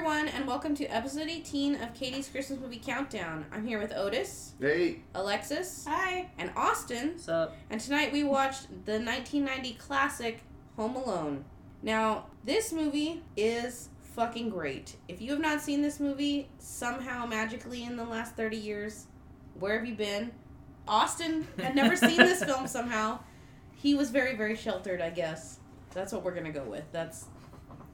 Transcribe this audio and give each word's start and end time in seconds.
everyone, 0.00 0.28
and 0.28 0.46
welcome 0.46 0.74
to 0.74 0.86
episode 0.86 1.28
18 1.28 1.74
of 1.82 1.92
Katie's 1.92 2.26
Christmas 2.26 2.58
Movie 2.58 2.80
Countdown. 2.82 3.44
I'm 3.52 3.66
here 3.66 3.78
with 3.78 3.92
Otis, 3.94 4.54
Hey, 4.58 5.02
Alexis, 5.14 5.84
Hi. 5.86 6.30
and 6.38 6.50
Austin, 6.56 7.10
What's 7.10 7.28
up? 7.28 7.54
and 7.68 7.78
tonight 7.78 8.10
we 8.10 8.24
watched 8.24 8.68
the 8.86 8.92
1990 8.98 9.74
classic 9.74 10.40
Home 10.76 10.96
Alone. 10.96 11.44
Now, 11.82 12.28
this 12.44 12.72
movie 12.72 13.22
is 13.36 13.90
fucking 14.14 14.48
great. 14.48 14.96
If 15.06 15.20
you 15.20 15.32
have 15.32 15.40
not 15.40 15.60
seen 15.60 15.82
this 15.82 16.00
movie, 16.00 16.48
somehow 16.58 17.26
magically 17.26 17.84
in 17.84 17.96
the 17.96 18.04
last 18.04 18.34
30 18.36 18.56
years, 18.56 19.04
where 19.58 19.78
have 19.78 19.86
you 19.86 19.94
been? 19.94 20.30
Austin 20.88 21.46
had 21.58 21.74
never 21.74 21.94
seen 21.94 22.16
this 22.16 22.42
film 22.46 22.66
somehow. 22.66 23.18
He 23.74 23.94
was 23.94 24.10
very, 24.10 24.34
very 24.34 24.56
sheltered, 24.56 25.02
I 25.02 25.10
guess. 25.10 25.58
That's 25.92 26.10
what 26.12 26.24
we're 26.24 26.34
gonna 26.34 26.52
go 26.52 26.64
with. 26.64 26.84
That's 26.90 27.26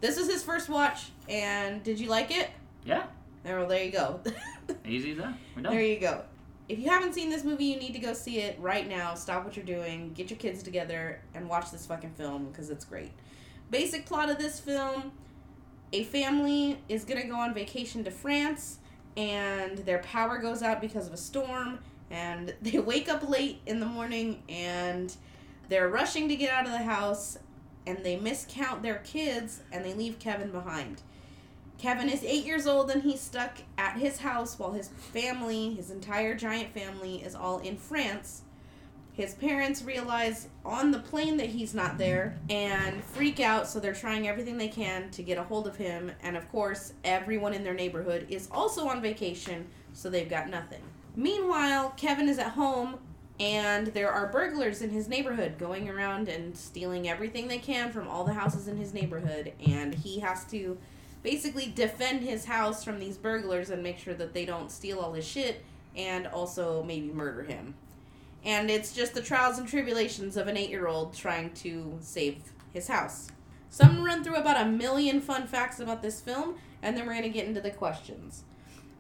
this 0.01 0.17
is 0.17 0.31
his 0.31 0.43
first 0.43 0.69
watch, 0.69 1.11
and 1.29 1.83
did 1.83 1.99
you 1.99 2.09
like 2.09 2.31
it? 2.31 2.51
Yeah, 2.85 3.05
Oh, 3.47 3.67
there 3.67 3.85
you 3.85 3.93
go. 3.93 4.21
easy 4.85 5.13
as 5.13 5.19
that. 5.19 5.35
We're 5.55 5.63
There 5.63 5.83
you 5.83 6.01
go. 6.01 6.23
If 6.69 6.81
you 6.81 6.91
haven't 6.91 7.15
seen 7.15 7.31
this 7.31 7.45
movie, 7.45 7.67
you 7.67 7.79
need 7.79 7.93
to 7.93 8.01
go 8.01 8.13
see 8.13 8.41
it 8.41 8.59
right 8.61 8.89
now. 8.89 9.15
Stop 9.15 9.45
what 9.45 9.57
you're 9.57 9.65
doing, 9.65 10.13
get 10.15 10.31
your 10.31 10.39
kids 10.39 10.63
together, 10.63 11.21
and 11.35 11.49
watch 11.49 11.71
this 11.71 11.87
fucking 11.87 12.11
film 12.15 12.47
because 12.47 12.71
it's 12.71 12.85
great. 12.85 13.13
Basic 13.71 14.05
plot 14.05 14.31
of 14.31 14.39
this 14.39 14.59
film 14.59 15.13
a 15.93 16.05
family 16.05 16.79
is 16.89 17.05
going 17.05 17.21
to 17.21 17.27
go 17.29 17.37
on 17.37 17.55
vacation 17.55 18.05
to 18.05 18.11
France, 18.11 18.79
and 19.17 19.79
their 19.79 19.99
power 19.99 20.39
goes 20.39 20.63
out 20.63 20.81
because 20.81 21.07
of 21.07 21.13
a 21.13 21.17
storm, 21.17 21.79
and 22.11 22.55
they 22.63 22.79
wake 22.79 23.09
up 23.09 23.29
late 23.29 23.61
in 23.67 23.81
the 23.81 23.87
morning 23.87 24.43
and 24.49 25.15
they're 25.69 25.89
rushing 25.89 26.29
to 26.29 26.37
get 26.37 26.53
out 26.53 26.67
of 26.67 26.73
the 26.73 26.79
house, 26.79 27.39
and 27.87 28.05
they 28.05 28.17
miscount 28.17 28.83
their 28.83 28.99
kids 28.99 29.61
and 29.73 29.85
they 29.85 29.95
leave 29.95 30.19
Kevin 30.19 30.51
behind. 30.51 31.03
Kevin 31.79 32.09
is 32.09 32.25
eight 32.25 32.45
years 32.45 32.67
old 32.67 32.91
and 32.91 33.03
he's 33.03 33.21
stuck 33.21 33.59
at 33.77 33.99
his 33.99 34.19
house 34.19 34.59
while 34.59 34.73
his 34.73 34.89
family, 34.89 35.75
his 35.75 35.91
entire 35.91 36.35
giant 36.35 36.73
family, 36.73 37.17
is 37.17 37.35
all 37.35 37.59
in 37.59 37.77
France. 37.77 38.43
His 39.13 39.35
parents 39.35 39.83
realize 39.83 40.49
on 40.65 40.91
the 40.91 40.99
plane 40.99 41.39
that 41.39 41.49
he's 41.49 41.75
not 41.75 41.97
there 41.97 42.39
and 42.51 43.03
freak 43.03 43.41
out, 43.41 43.67
so 43.67 43.81
they're 43.81 43.95
trying 43.95 44.29
everything 44.29 44.59
they 44.59 44.69
can 44.69 45.11
to 45.11 45.23
get 45.23 45.39
a 45.39 45.43
hold 45.43 45.67
of 45.67 45.77
him. 45.77 46.13
And 46.23 46.37
of 46.37 46.51
course, 46.51 46.93
everyone 47.03 47.55
in 47.55 47.65
their 47.65 47.75
neighborhood 47.75 48.27
is 48.29 48.49
also 48.51 48.87
on 48.89 49.01
vacation, 49.01 49.67
so 49.95 50.11
they've 50.11 50.29
got 50.29 50.51
nothing. 50.51 50.83
Meanwhile, 51.15 51.95
Kevin 51.97 52.29
is 52.29 52.39
at 52.39 52.51
home 52.53 52.99
and 53.39 53.89
there 53.89 54.11
are 54.11 54.27
burglars 54.29 54.81
in 54.81 54.91
his 54.91 55.09
neighborhood 55.09 55.59
going 55.59 55.89
around 55.89 56.29
and 56.29 56.57
stealing 56.57 57.09
everything 57.09 57.49
they 57.49 57.59
can 57.59 57.93
from 57.93 58.09
all 58.09 58.25
the 58.25 58.33
houses 58.33 58.69
in 58.69 58.77
his 58.77 58.95
neighborhood, 58.95 59.53
and 59.67 59.95
he 59.95 60.21
has 60.21 60.45
to 60.47 60.79
basically 61.23 61.67
defend 61.67 62.23
his 62.23 62.45
house 62.45 62.85
from 62.85 62.99
these 62.99 63.19
burglars 63.19 63.71
and 63.71 63.83
make 63.83 63.99
sure 63.99 64.15
that 64.15 64.33
they 64.33 64.47
don't 64.47 64.71
steal 64.71 65.01
all 65.01 65.13
his 65.13 65.27
shit 65.27 65.63
and 65.97 66.27
also 66.29 66.83
maybe 66.83 67.09
murder 67.09 67.43
him. 67.43 67.75
And 68.45 68.71
it's 68.71 68.93
just 68.93 69.15
the 69.15 69.21
trials 69.21 69.59
and 69.59 69.67
tribulations 69.67 70.37
of 70.37 70.47
an 70.47 70.57
eight 70.57 70.71
year 70.71 70.87
old 70.87 71.15
trying 71.15 71.51
to 71.55 71.99
save 72.01 72.39
his 72.73 72.87
house. 72.89 73.29
So 73.71 73.85
I'm 73.85 73.97
gonna 73.97 74.05
run 74.05 74.25
through 74.25 74.37
about 74.37 74.65
a 74.65 74.71
million 74.71 75.21
fun 75.21 75.47
facts 75.47 75.81
about 75.81 76.01
this 76.01 76.21
film, 76.21 76.57
and 76.81 76.97
then 76.97 77.07
we're 77.07 77.15
gonna 77.15 77.29
get 77.29 77.47
into 77.47 77.61
the 77.61 77.71
questions. 77.71 78.45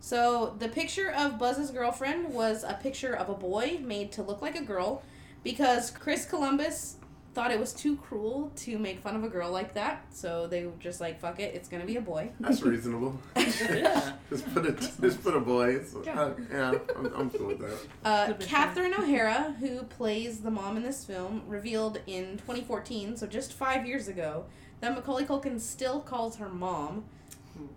So 0.07 0.55
the 0.61 0.69
picture 0.69 1.11
of 1.11 1.37
Buzz's 1.37 1.73
girlfriend 1.73 2.33
was 2.33 2.62
a 2.62 2.75
picture 2.75 3.12
of 3.12 3.29
a 3.29 3.35
boy 3.35 3.81
made 3.83 4.12
to 4.12 4.23
look 4.23 4.41
like 4.41 4.55
a 4.55 4.62
girl 4.62 5.03
because 5.43 5.91
Chris 5.91 6.25
Columbus 6.25 6.95
thought 7.35 7.51
it 7.51 7.59
was 7.59 7.73
too 7.73 7.97
cruel 7.97 8.53
to 8.55 8.79
make 8.79 9.01
fun 9.01 9.17
of 9.17 9.25
a 9.25 9.29
girl 9.29 9.51
like 9.51 9.75
that. 9.75 10.05
So 10.15 10.47
they 10.47 10.65
were 10.65 10.79
just 10.79 11.01
like, 11.01 11.19
fuck 11.19 11.41
it, 11.41 11.57
it's 11.57 11.69
gonna 11.69 11.84
be 11.84 11.97
a 11.97 12.01
boy. 12.01 12.31
that's 12.39 12.62
reasonable. 12.62 13.19
Yeah. 13.37 14.12
just 14.31 14.55
put 14.55 14.67
a 14.67 14.73
just 15.01 15.25
put 15.25 15.34
a 15.34 15.41
boy. 15.41 15.83
So, 15.83 16.03
uh, 16.03 16.34
yeah, 16.53 16.75
I'm, 16.97 17.07
I'm 17.12 17.31
cool 17.31 17.49
with 17.49 17.59
that. 17.59 17.79
Uh, 18.05 18.27
Good 18.29 18.39
picture. 18.39 18.55
Catherine 18.55 18.95
O'Hara, 18.95 19.57
who 19.59 19.83
plays 19.83 20.39
the 20.39 20.53
mom 20.53 20.77
in 20.77 20.84
this 20.84 21.05
film, 21.05 21.43
revealed 21.49 21.99
in 22.06 22.39
2014, 22.39 23.16
so 23.16 23.27
just 23.27 23.53
five 23.53 23.84
years 23.84 24.06
ago, 24.06 24.45
that 24.78 24.95
Macaulay 24.95 25.25
Culkin 25.25 25.61
still 25.61 25.99
calls 25.99 26.37
her 26.37 26.49
mom. 26.49 27.06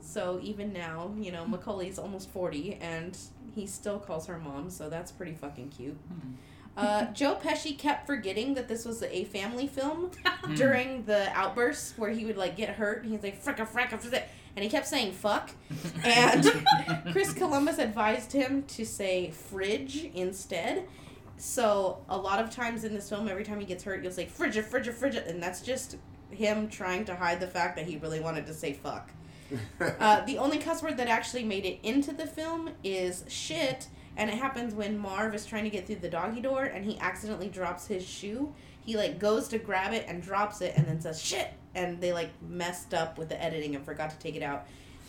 So 0.02 0.40
even 0.42 0.74
now, 0.74 1.12
you 1.18 1.32
know, 1.32 1.46
Macaulay's 1.46 2.00
almost 2.00 2.30
40 2.30 2.76
and 2.82 3.18
he 3.54 3.66
still 3.66 4.00
calls 4.00 4.28
her 4.28 4.38
mom, 4.38 4.70
so 4.70 4.90
that's 4.90 5.12
pretty 5.12 5.34
fucking 5.34 5.70
cute. 5.70 5.98
Hmm. 6.08 6.34
Uh, 6.78 7.06
Joe 7.12 7.36
Pesci 7.36 7.78
kept 7.78 8.08
forgetting 8.08 8.54
that 8.54 8.70
this 8.70 8.86
was 8.86 9.04
a 9.04 9.26
family 9.26 9.68
film 9.68 10.12
during 10.56 11.04
the 11.04 11.30
outbursts 11.38 11.98
where 11.98 12.12
he 12.12 12.26
would 12.26 12.38
like 12.38 12.56
get 12.56 12.70
hurt 12.70 13.04
and 13.04 13.12
he's 13.12 13.22
like 13.22 13.44
fricka 13.44 13.68
fricka 13.68 14.02
fricka 14.02 14.24
and 14.56 14.64
he 14.64 14.70
kept 14.70 14.88
saying 14.88 15.12
fuck 15.12 15.52
and 16.06 16.46
Chris 17.12 17.34
Columbus 17.34 17.80
advised 17.80 18.32
him 18.32 18.64
to 18.64 18.86
say 18.86 19.30
fridge 19.32 20.10
instead. 20.14 20.88
So 21.36 22.00
a 22.08 22.18
lot 22.18 22.42
of 22.44 22.50
times 22.50 22.84
in 22.84 22.94
this 22.94 23.10
film, 23.10 23.28
every 23.28 23.44
time 23.44 23.60
he 23.60 23.66
gets 23.66 23.84
hurt, 23.84 24.04
you'll 24.04 24.12
say 24.12 24.26
frigid, 24.26 24.66
fridge, 24.66 24.90
frigid, 24.90 25.24
and 25.28 25.42
that's 25.42 25.62
just 25.62 25.98
him 26.30 26.70
trying 26.70 27.06
to 27.06 27.16
hide 27.16 27.40
the 27.40 27.48
fact 27.48 27.76
that 27.78 27.86
he 27.86 27.98
really 27.98 28.20
wanted 28.20 28.46
to 28.48 28.54
say 28.54 28.74
fuck. 28.74 29.10
Uh, 30.00 30.24
the 30.26 30.38
only 30.38 30.58
cuss 30.58 30.82
word 30.82 30.98
that 30.98 31.08
actually 31.08 31.44
made 31.44 31.66
it 31.66 31.80
into 31.84 32.14
the 32.14 32.26
film 32.26 32.70
is 32.84 33.24
shit, 33.28 33.88
and 34.16 34.30
it 34.30 34.38
happens 34.38 34.74
when 34.74 34.98
Marv 34.98 35.34
is 35.34 35.46
trying 35.46 35.64
to 35.64 35.70
get 35.70 35.88
through 35.88 35.98
the 35.98 36.10
doggy 36.10 36.42
door 36.42 36.64
and 36.64 36.86
he 36.86 36.98
accidentally 37.00 37.48
drops 37.48 37.88
his 37.88 38.06
shoe. 38.06 38.54
He 38.86 38.96
like 38.96 39.20
goes 39.20 39.48
to 39.50 39.58
grab 39.58 39.94
it 39.94 40.06
and 40.08 40.22
drops 40.22 40.62
it 40.62 40.74
and 40.76 40.86
then 40.86 41.02
says 41.02 41.22
shit, 41.22 41.54
and 41.76 42.00
they 42.00 42.14
like 42.14 42.30
messed 42.48 42.94
up 42.94 43.18
with 43.18 43.30
the 43.30 43.42
editing 43.42 43.76
and 43.76 43.84
forgot 43.84 44.10
to 44.12 44.20
take 44.20 44.36
it 44.36 44.44
out. 44.44 44.68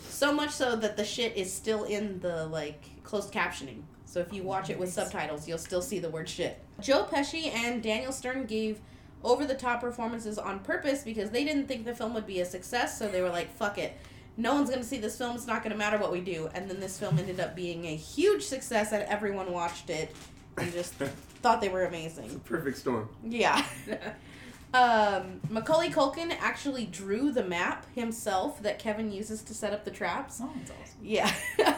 So 0.09 0.33
much 0.33 0.51
so 0.51 0.75
that 0.75 0.97
the 0.97 1.05
shit 1.05 1.35
is 1.37 1.51
still 1.51 1.83
in 1.83 2.19
the 2.19 2.45
like 2.47 2.83
closed 3.03 3.33
captioning. 3.33 3.81
So 4.05 4.19
if 4.19 4.33
you 4.33 4.43
watch 4.43 4.69
it 4.69 4.77
with 4.77 4.91
subtitles, 4.91 5.47
you'll 5.47 5.57
still 5.57 5.81
see 5.81 5.99
the 5.99 6.09
word 6.09 6.27
shit. 6.27 6.59
Joe 6.81 7.07
Pesci 7.09 7.53
and 7.53 7.81
Daniel 7.81 8.11
Stern 8.11 8.45
gave 8.45 8.81
over 9.23 9.45
the 9.45 9.55
top 9.55 9.81
performances 9.81 10.37
on 10.37 10.59
purpose 10.59 11.03
because 11.03 11.29
they 11.29 11.43
didn't 11.43 11.67
think 11.67 11.85
the 11.85 11.95
film 11.95 12.13
would 12.13 12.25
be 12.25 12.39
a 12.39 12.45
success, 12.45 12.97
so 12.97 13.07
they 13.07 13.21
were 13.21 13.29
like, 13.29 13.55
fuck 13.55 13.77
it. 13.77 13.97
No 14.37 14.53
one's 14.55 14.69
gonna 14.69 14.83
see 14.83 14.97
this 14.97 15.17
film, 15.17 15.35
it's 15.35 15.47
not 15.47 15.63
gonna 15.63 15.75
matter 15.75 15.97
what 15.97 16.11
we 16.11 16.21
do. 16.21 16.49
And 16.53 16.69
then 16.69 16.79
this 16.79 16.97
film 16.97 17.19
ended 17.19 17.39
up 17.39 17.55
being 17.55 17.85
a 17.85 17.95
huge 17.95 18.43
success 18.43 18.91
and 18.91 19.03
everyone 19.03 19.51
watched 19.51 19.89
it 19.89 20.15
and 20.57 20.71
just 20.71 20.93
thought 21.41 21.61
they 21.61 21.69
were 21.69 21.85
amazing. 21.85 22.31
A 22.35 22.39
Perfect 22.39 22.77
storm. 22.77 23.09
Yeah. 23.23 23.65
um, 24.73 25.41
Macaulay 25.49 25.89
Culkin 25.89 26.35
actually 26.39 26.85
drew 26.85 27.31
the 27.31 27.43
map 27.43 27.85
himself 27.93 28.61
that 28.63 28.79
Kevin 28.79 29.11
uses 29.11 29.41
to 29.43 29.53
set 29.53 29.73
up 29.73 29.83
the 29.83 29.91
traps. 29.91 30.39
Oh, 30.41 30.51
that's 30.55 30.71
awesome. 30.71 30.99
Yeah. 31.01 31.33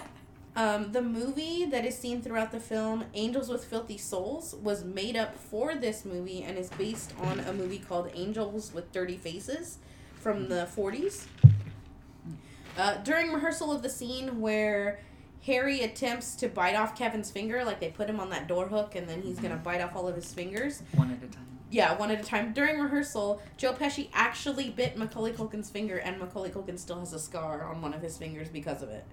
um, 0.55 0.91
the 0.91 1.01
movie 1.01 1.65
that 1.65 1.85
is 1.85 1.97
seen 1.97 2.21
throughout 2.21 2.51
the 2.51 2.59
film, 2.59 3.05
Angels 3.13 3.49
with 3.49 3.65
Filthy 3.65 3.97
Souls, 3.97 4.55
was 4.61 4.83
made 4.83 5.15
up 5.15 5.35
for 5.35 5.75
this 5.75 6.05
movie 6.05 6.43
and 6.43 6.57
is 6.57 6.69
based 6.71 7.13
on 7.19 7.39
a 7.39 7.53
movie 7.53 7.79
called 7.79 8.11
Angels 8.13 8.73
with 8.73 8.91
Dirty 8.91 9.17
Faces 9.17 9.79
from 10.15 10.47
the 10.49 10.67
40s. 10.75 11.25
Uh, 12.77 12.95
during 13.03 13.31
rehearsal 13.31 13.71
of 13.71 13.81
the 13.83 13.89
scene 13.89 14.39
where 14.41 14.99
Harry 15.45 15.81
attempts 15.81 16.35
to 16.35 16.47
bite 16.47 16.75
off 16.75 16.97
Kevin's 16.97 17.29
finger, 17.31 17.63
like 17.63 17.79
they 17.79 17.89
put 17.89 18.09
him 18.09 18.19
on 18.19 18.29
that 18.31 18.47
door 18.47 18.67
hook 18.67 18.95
and 18.95 19.07
then 19.07 19.21
he's 19.21 19.39
gonna 19.39 19.57
bite 19.57 19.81
off 19.81 19.95
all 19.95 20.07
of 20.07 20.15
his 20.15 20.33
fingers. 20.33 20.81
One 20.95 21.11
at 21.11 21.17
a 21.23 21.27
time. 21.31 21.47
Yeah, 21.69 21.97
one 21.97 22.11
at 22.11 22.19
a 22.21 22.23
time. 22.23 22.53
During 22.53 22.79
rehearsal, 22.79 23.41
Joe 23.57 23.73
Pesci 23.73 24.09
actually 24.13 24.69
bit 24.69 24.95
Macaulay 24.97 25.33
Culkin's 25.33 25.69
finger, 25.71 25.97
and 25.97 26.19
Macaulay 26.19 26.49
Culkin 26.51 26.77
still 26.77 26.99
has 26.99 27.13
a 27.13 27.19
scar 27.19 27.63
on 27.63 27.81
one 27.81 27.93
of 27.95 28.01
his 28.01 28.15
fingers 28.17 28.47
because 28.49 28.81
of 28.83 28.89
it. 28.89 29.03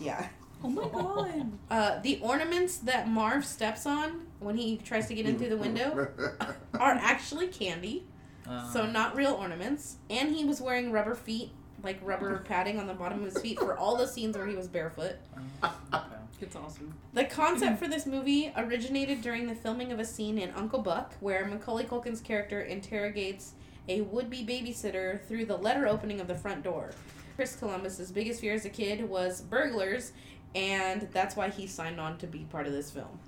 Yeah. 0.00 0.28
Oh 0.64 0.68
my 0.68 0.88
god. 0.88 1.52
Uh, 1.70 1.98
the 2.02 2.18
ornaments 2.22 2.76
that 2.78 3.08
Marv 3.08 3.44
steps 3.44 3.86
on 3.86 4.26
when 4.40 4.56
he 4.56 4.76
tries 4.76 5.06
to 5.08 5.14
get 5.14 5.24
in 5.26 5.38
through 5.38 5.48
the 5.48 5.56
window 5.56 6.08
are 6.74 6.92
actually 6.92 7.48
candy, 7.48 8.04
Uh, 8.48 8.70
so 8.72 8.86
not 8.86 9.16
real 9.16 9.32
ornaments. 9.32 9.96
And 10.10 10.34
he 10.34 10.44
was 10.44 10.60
wearing 10.60 10.92
rubber 10.92 11.14
feet, 11.14 11.50
like 11.82 11.98
rubber 12.02 12.38
padding 12.48 12.78
on 12.78 12.86
the 12.86 12.94
bottom 12.94 13.20
of 13.20 13.24
his 13.24 13.42
feet 13.42 13.58
for 13.58 13.76
all 13.76 13.96
the 13.96 14.06
scenes 14.06 14.36
where 14.36 14.46
he 14.46 14.54
was 14.54 14.68
barefoot. 14.68 15.16
uh. 15.62 16.02
It's 16.40 16.56
awesome. 16.56 16.92
The 17.14 17.24
concept 17.24 17.78
for 17.80 17.86
this 17.86 18.04
movie 18.04 18.52
originated 18.56 19.22
during 19.22 19.46
the 19.46 19.54
filming 19.54 19.92
of 19.92 20.00
a 20.00 20.04
scene 20.04 20.38
in 20.38 20.50
Uncle 20.50 20.80
Buck 20.80 21.14
where 21.20 21.46
Macaulay 21.46 21.84
Culkin's 21.84 22.20
character 22.20 22.60
interrogates 22.62 23.52
a 23.88 24.00
would 24.00 24.28
be 24.28 24.44
babysitter 24.44 25.24
through 25.26 25.44
the 25.46 25.56
letter 25.56 25.86
opening 25.86 26.20
of 26.20 26.26
the 26.26 26.34
front 26.34 26.64
door. 26.64 26.90
Chris 27.36 27.54
Columbus's 27.56 28.10
biggest 28.10 28.40
fear 28.40 28.54
as 28.54 28.64
a 28.64 28.68
kid 28.70 29.08
was 29.08 29.40
burglars, 29.40 30.12
and 30.54 31.08
that's 31.12 31.36
why 31.36 31.48
he 31.48 31.66
signed 31.66 32.00
on 32.00 32.18
to 32.18 32.26
be 32.26 32.40
part 32.50 32.66
of 32.66 32.72
this 32.72 32.90
film. 32.90 33.18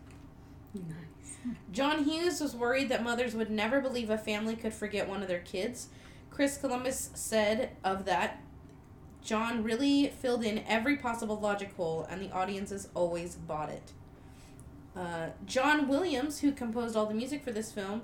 Nice. 0.75 1.55
John 1.73 2.05
Hughes 2.05 2.41
was 2.41 2.55
worried 2.55 2.89
that 2.89 3.03
mothers 3.03 3.35
would 3.35 3.51
never 3.51 3.81
believe 3.81 4.11
a 4.11 4.19
family 4.19 4.57
could 4.57 4.75
forget 4.75 5.09
one 5.09 5.23
of 5.23 5.29
their 5.29 5.41
kids. 5.41 5.89
Chris 6.35 6.57
Columbus 6.57 7.11
said 7.15 7.77
of 7.85 8.07
that, 8.07 8.43
John 9.23 9.63
really 9.63 10.09
filled 10.09 10.45
in 10.45 10.65
every 10.67 10.97
possible 10.97 11.39
logic 11.39 11.73
hole, 11.77 12.09
and 12.11 12.21
the 12.21 12.33
audiences 12.33 12.89
always 12.93 13.37
bought 13.37 13.71
it. 13.71 13.93
Uh, 14.97 15.29
John 15.47 15.87
Williams, 15.87 16.41
who 16.41 16.51
composed 16.51 16.97
all 16.97 17.07
the 17.07 17.15
music 17.15 17.45
for 17.45 17.53
this 17.53 17.71
film, 17.71 18.03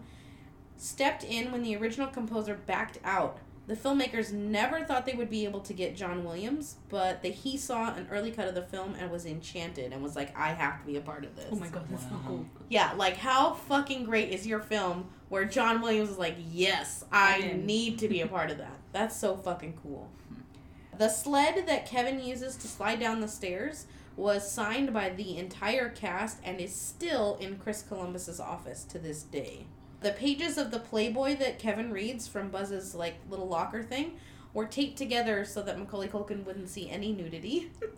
stepped 0.77 1.25
in 1.25 1.51
when 1.51 1.65
the 1.65 1.75
original 1.75 2.07
composer 2.07 2.55
backed 2.55 3.01
out. 3.03 3.39
The 3.71 3.77
filmmakers 3.77 4.33
never 4.33 4.83
thought 4.83 5.07
they 5.07 5.13
would 5.13 5.31
be 5.31 5.45
able 5.45 5.61
to 5.61 5.73
get 5.73 5.95
John 5.95 6.25
Williams, 6.25 6.75
but 6.89 7.23
the, 7.23 7.29
he 7.29 7.57
saw 7.57 7.95
an 7.95 8.09
early 8.11 8.33
cut 8.33 8.49
of 8.49 8.57
the 8.57 8.63
film 8.63 8.97
and 8.99 9.13
was 9.13 9.25
enchanted 9.25 9.93
and 9.93 10.03
was 10.03 10.17
like, 10.17 10.37
I 10.37 10.49
have 10.49 10.81
to 10.81 10.87
be 10.89 10.97
a 10.97 11.01
part 11.01 11.25
of 11.25 11.37
this. 11.37 11.47
Oh 11.53 11.55
my 11.55 11.69
god, 11.69 11.87
that's 11.89 12.03
so 12.03 12.21
cool. 12.27 12.45
Yeah, 12.69 12.93
like 12.97 13.17
how 13.17 13.55
fucking 13.55 14.07
great 14.07 14.31
is 14.31 14.45
your 14.45 14.59
film 14.59 15.09
where 15.29 15.45
John 15.45 15.81
Williams 15.83 16.11
is 16.11 16.19
like, 16.19 16.35
yes, 16.51 17.05
I 17.13 17.53
I'm 17.53 17.65
need 17.65 18.01
to 18.01 18.09
be 18.09 18.23
a 18.23 18.27
part 18.27 18.51
of 18.51 18.59
that. 18.59 18.77
That's 18.93 19.17
so 19.17 19.37
fucking 19.37 19.79
cool. 19.81 20.11
Hmm. 20.29 20.99
The 20.99 21.09
sled 21.09 21.69
that 21.69 21.87
Kevin 21.87 22.19
uses 22.19 22.57
to 22.57 22.67
slide 22.67 22.99
down 22.99 23.21
the 23.21 23.29
stairs 23.29 23.87
was 24.17 24.51
signed 24.51 24.93
by 24.93 25.11
the 25.11 25.39
entire 25.39 25.91
cast 25.91 26.39
and 26.43 26.61
is 26.61 26.75
still 26.75 27.39
in 27.41 27.57
Chris 27.57 27.83
Columbus's 27.83 28.41
office 28.41 28.83
to 28.87 28.99
this 28.99 29.23
day. 29.23 29.67
The 30.01 30.13
pages 30.13 30.57
of 30.59 30.71
the 30.71 30.79
Playboy 30.79 31.37
that 31.37 31.59
Kevin 31.59 31.93
reads 31.93 32.27
from 32.27 32.49
Buzz's 32.49 32.95
like 32.95 33.15
little 33.29 33.47
locker 33.49 33.83
thing 33.83 34.13
were 34.55 34.67
taped 34.67 34.97
together 34.99 35.45
so 35.45 35.63
that 35.63 35.79
Macaulay 35.79 36.09
Culkin 36.09 36.45
wouldn't 36.45 36.69
see 36.69 36.91
any 36.91 37.13
nudity. 37.13 37.71
Why 37.81 37.89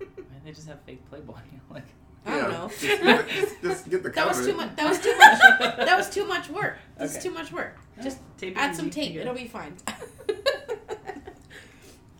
they 0.45 0.53
just 0.53 0.69
have 0.69 0.81
fake 0.83 1.09
Playboy? 1.09 1.39
like, 1.71 1.85
I 2.27 2.39
don't 2.39 2.51
know. 2.51 2.69
Just, 2.69 3.31
just, 3.31 3.63
just 3.63 3.91
get 3.91 4.03
the 4.03 4.11
That 4.11 4.15
cover. 4.27 4.39
was 4.39 4.47
too 4.47 4.55
much. 4.57 4.77
That 4.77 4.89
was 4.89 4.99
too 5.01 5.17
much. 5.17 5.39
That 5.87 5.97
was 5.97 6.11
too 6.11 6.27
much 6.27 6.51
work. 6.51 6.79
This 6.99 7.13
is 7.13 7.17
Okay. 7.19 7.29
too 7.29 7.35
much 7.35 7.53
work. 7.53 7.77
Just 8.03 8.19
tape 8.39 8.57
it 8.57 8.61
add 8.61 8.75
some 8.77 8.91
tape. 8.91 9.17
It'll 9.17 9.35
be 9.35 9.49
fine. 9.49 9.75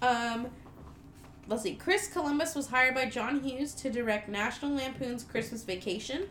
um, 0.03 0.49
let's 1.49 1.63
see. 1.63 1.75
Chris 1.75 2.09
Columbus 2.09 2.55
was 2.55 2.69
hired 2.69 2.95
by 2.95 3.07
John 3.07 3.41
Hughes 3.41 3.75
to 3.75 3.91
direct 3.91 4.29
National 4.29 4.73
Lampoon's 4.73 5.25
Christmas 5.25 5.65
Vacation. 5.65 6.29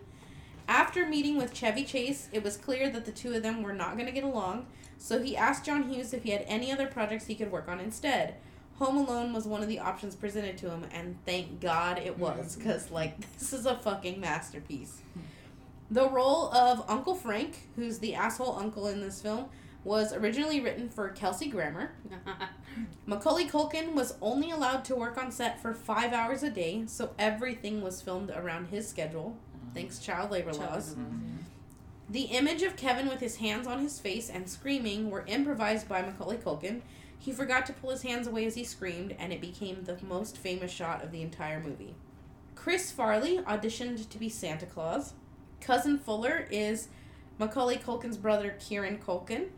After 0.68 1.08
meeting 1.08 1.38
with 1.38 1.54
Chevy 1.54 1.84
Chase, 1.84 2.30
it 2.32 2.44
was 2.44 2.58
clear 2.58 2.90
that 2.90 3.06
the 3.06 3.12
two 3.12 3.34
of 3.34 3.44
them 3.44 3.64
were 3.64 3.74
not 3.74 3.94
going 3.94 4.06
to 4.06 4.12
get 4.12 4.24
along, 4.24 4.68
so 4.98 5.22
he 5.22 5.36
asked 5.36 5.66
John 5.66 5.90
Hughes 5.90 6.14
if 6.14 6.24
he 6.24 6.32
had 6.32 6.46
any 6.48 6.72
other 6.72 6.88
projects 6.88 7.26
he 7.26 7.36
could 7.36 7.52
work 7.52 7.68
on 7.68 7.80
instead. 7.80 8.36
Home 8.78 8.98
Alone 8.98 9.34
was 9.34 9.46
one 9.46 9.62
of 9.62 9.68
the 9.68 9.80
options 9.80 10.16
presented 10.16 10.58
to 10.60 10.72
him, 10.72 10.86
and 10.92 11.18
thank 11.26 11.60
God 11.60 11.98
it 11.98 12.14
mm-hmm. 12.14 12.22
was, 12.22 12.56
because, 12.56 12.90
like, 12.90 13.20
this 13.40 13.54
is 13.54 13.66
a 13.66 13.76
fucking 13.76 14.20
masterpiece. 14.20 15.02
The 15.90 16.10
role 16.10 16.54
of 16.54 16.90
Uncle 16.90 17.16
Frank, 17.16 17.68
who's 17.76 18.00
the 18.00 18.16
asshole 18.16 18.58
uncle 18.58 18.88
in 18.88 19.02
this 19.02 19.22
film, 19.22 19.50
was 19.84 20.14
originally 20.14 20.62
written 20.62 20.90
for 20.90 21.10
Kelsey 21.10 21.48
Grammer. 21.48 21.92
Macaulay 23.06 23.46
Culkin 23.48 23.94
was 23.94 24.16
only 24.22 24.52
allowed 24.52 24.86
to 24.86 24.96
work 24.96 25.18
on 25.18 25.32
set 25.32 25.62
for 25.62 25.74
five 25.74 26.14
hours 26.14 26.44
a 26.44 26.50
day, 26.50 26.84
so 26.88 27.12
everything 27.18 27.82
was 27.82 28.02
filmed 28.02 28.30
around 28.30 28.68
his 28.68 28.88
schedule. 28.88 29.38
Thanks, 29.74 30.00
child 30.00 30.32
labor 30.32 30.54
laws. 30.54 30.96
The 32.10 32.24
image 32.24 32.62
of 32.62 32.76
Kevin 32.76 33.08
with 33.08 33.22
his 33.22 33.38
hands 33.38 33.68
on 33.68 33.80
his 33.80 34.00
face 34.00 34.30
and 34.30 34.50
screaming 34.50 35.10
were 35.10 35.24
improvised 35.28 35.88
by 35.88 36.02
Macaulay 36.02 36.38
Culkin. 36.38 36.82
He 37.18 37.32
forgot 37.32 37.66
to 37.68 37.74
pull 37.74 37.92
his 37.92 38.02
hands 38.02 38.28
away 38.28 38.46
as 38.46 38.56
he 38.56 38.64
screamed, 38.64 39.16
and 39.18 39.32
it 39.32 39.40
became 39.40 39.84
the 39.84 39.98
most 40.06 40.38
famous 40.38 40.72
shot 40.72 41.04
of 41.04 41.12
the 41.12 41.22
entire 41.22 41.62
movie. 41.62 41.96
Chris 42.56 42.92
Farley 42.92 43.38
auditioned 43.38 44.10
to 44.10 44.18
be 44.18 44.28
Santa 44.28 44.66
Claus. 44.66 45.14
Cousin 45.62 45.98
Fuller 45.98 46.48
is 46.52 46.90
Macaulay 47.40 47.78
Culkin's 47.78 48.18
brother, 48.18 48.56
Kieran 48.60 48.98
Culkin. 48.98 49.50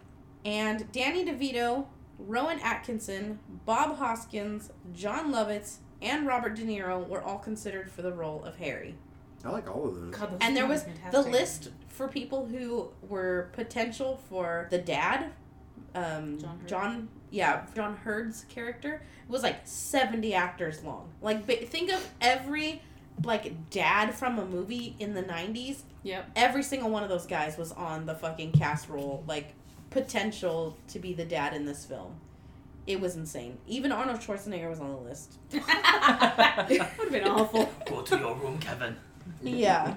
And 0.46 0.92
Danny 0.92 1.26
DeVito, 1.26 1.86
Rowan 2.20 2.60
Atkinson, 2.60 3.40
Bob 3.66 3.98
Hoskins, 3.98 4.72
Jon 4.94 5.34
Lovitz, 5.34 5.78
and 6.02 6.28
Robert 6.28 6.56
De 6.56 6.64
Niro 6.64 7.08
were 7.08 7.22
all 7.24 7.40
considered 7.40 7.90
for 7.90 8.02
the 8.02 8.14
role 8.14 8.44
of 8.44 8.58
Harry. 8.58 8.96
I 9.44 9.50
like 9.50 9.70
all 9.70 9.88
of 9.88 9.96
those. 9.96 10.16
God, 10.16 10.32
those 10.32 10.40
And 10.42 10.56
there 10.56 10.64
sound 10.64 11.14
was 11.14 11.24
the 11.26 11.30
list 11.30 11.70
for 11.90 12.08
people 12.08 12.46
who 12.46 12.90
were 13.08 13.50
potential 13.54 14.22
for 14.30 14.68
the 14.72 14.78
dad, 14.78 15.32
um, 15.96 16.40
John 16.40 16.60
Heard. 16.60 16.68
John, 16.68 17.10
yeah, 17.30 17.66
John 17.76 17.98
Heard's 18.04 18.46
character 18.50 19.02
was 19.28 19.44
like 19.44 19.60
seventy 19.66 20.34
actors 20.34 20.84
long. 20.84 21.10
Like, 21.22 21.46
think 21.46 21.92
of 21.92 22.10
every 22.22 22.82
like 23.24 23.70
dad 23.70 24.14
from 24.16 24.40
a 24.40 24.46
movie 24.46 24.96
in 25.00 25.14
the 25.14 25.22
nineties. 25.22 25.84
Yep. 26.04 26.32
Every 26.36 26.64
single 26.64 26.90
one 26.90 27.04
of 27.04 27.10
those 27.10 27.26
guys 27.26 27.58
was 27.58 27.72
on 27.72 28.06
the 28.06 28.16
fucking 28.16 28.54
cast 28.54 28.90
roll, 28.90 29.24
like 29.28 29.54
potential 29.90 30.78
to 30.90 31.00
be 31.00 31.14
the 31.14 31.26
dad 31.26 31.54
in 31.54 31.66
this 31.66 31.86
film. 31.86 32.16
It 32.86 33.00
was 33.00 33.16
insane. 33.16 33.58
Even 33.66 33.94
Arnold 33.94 34.20
Schwarzenegger 34.20 34.70
was 34.70 34.82
on 34.82 34.92
the 34.92 34.98
list. 34.98 35.38
would 35.54 35.62
have 35.64 37.12
been 37.12 37.28
awful. 37.28 37.72
Go 37.86 38.02
to 38.02 38.18
your 38.18 38.36
room, 38.36 38.58
Kevin. 38.60 38.98
Yeah. 39.42 39.96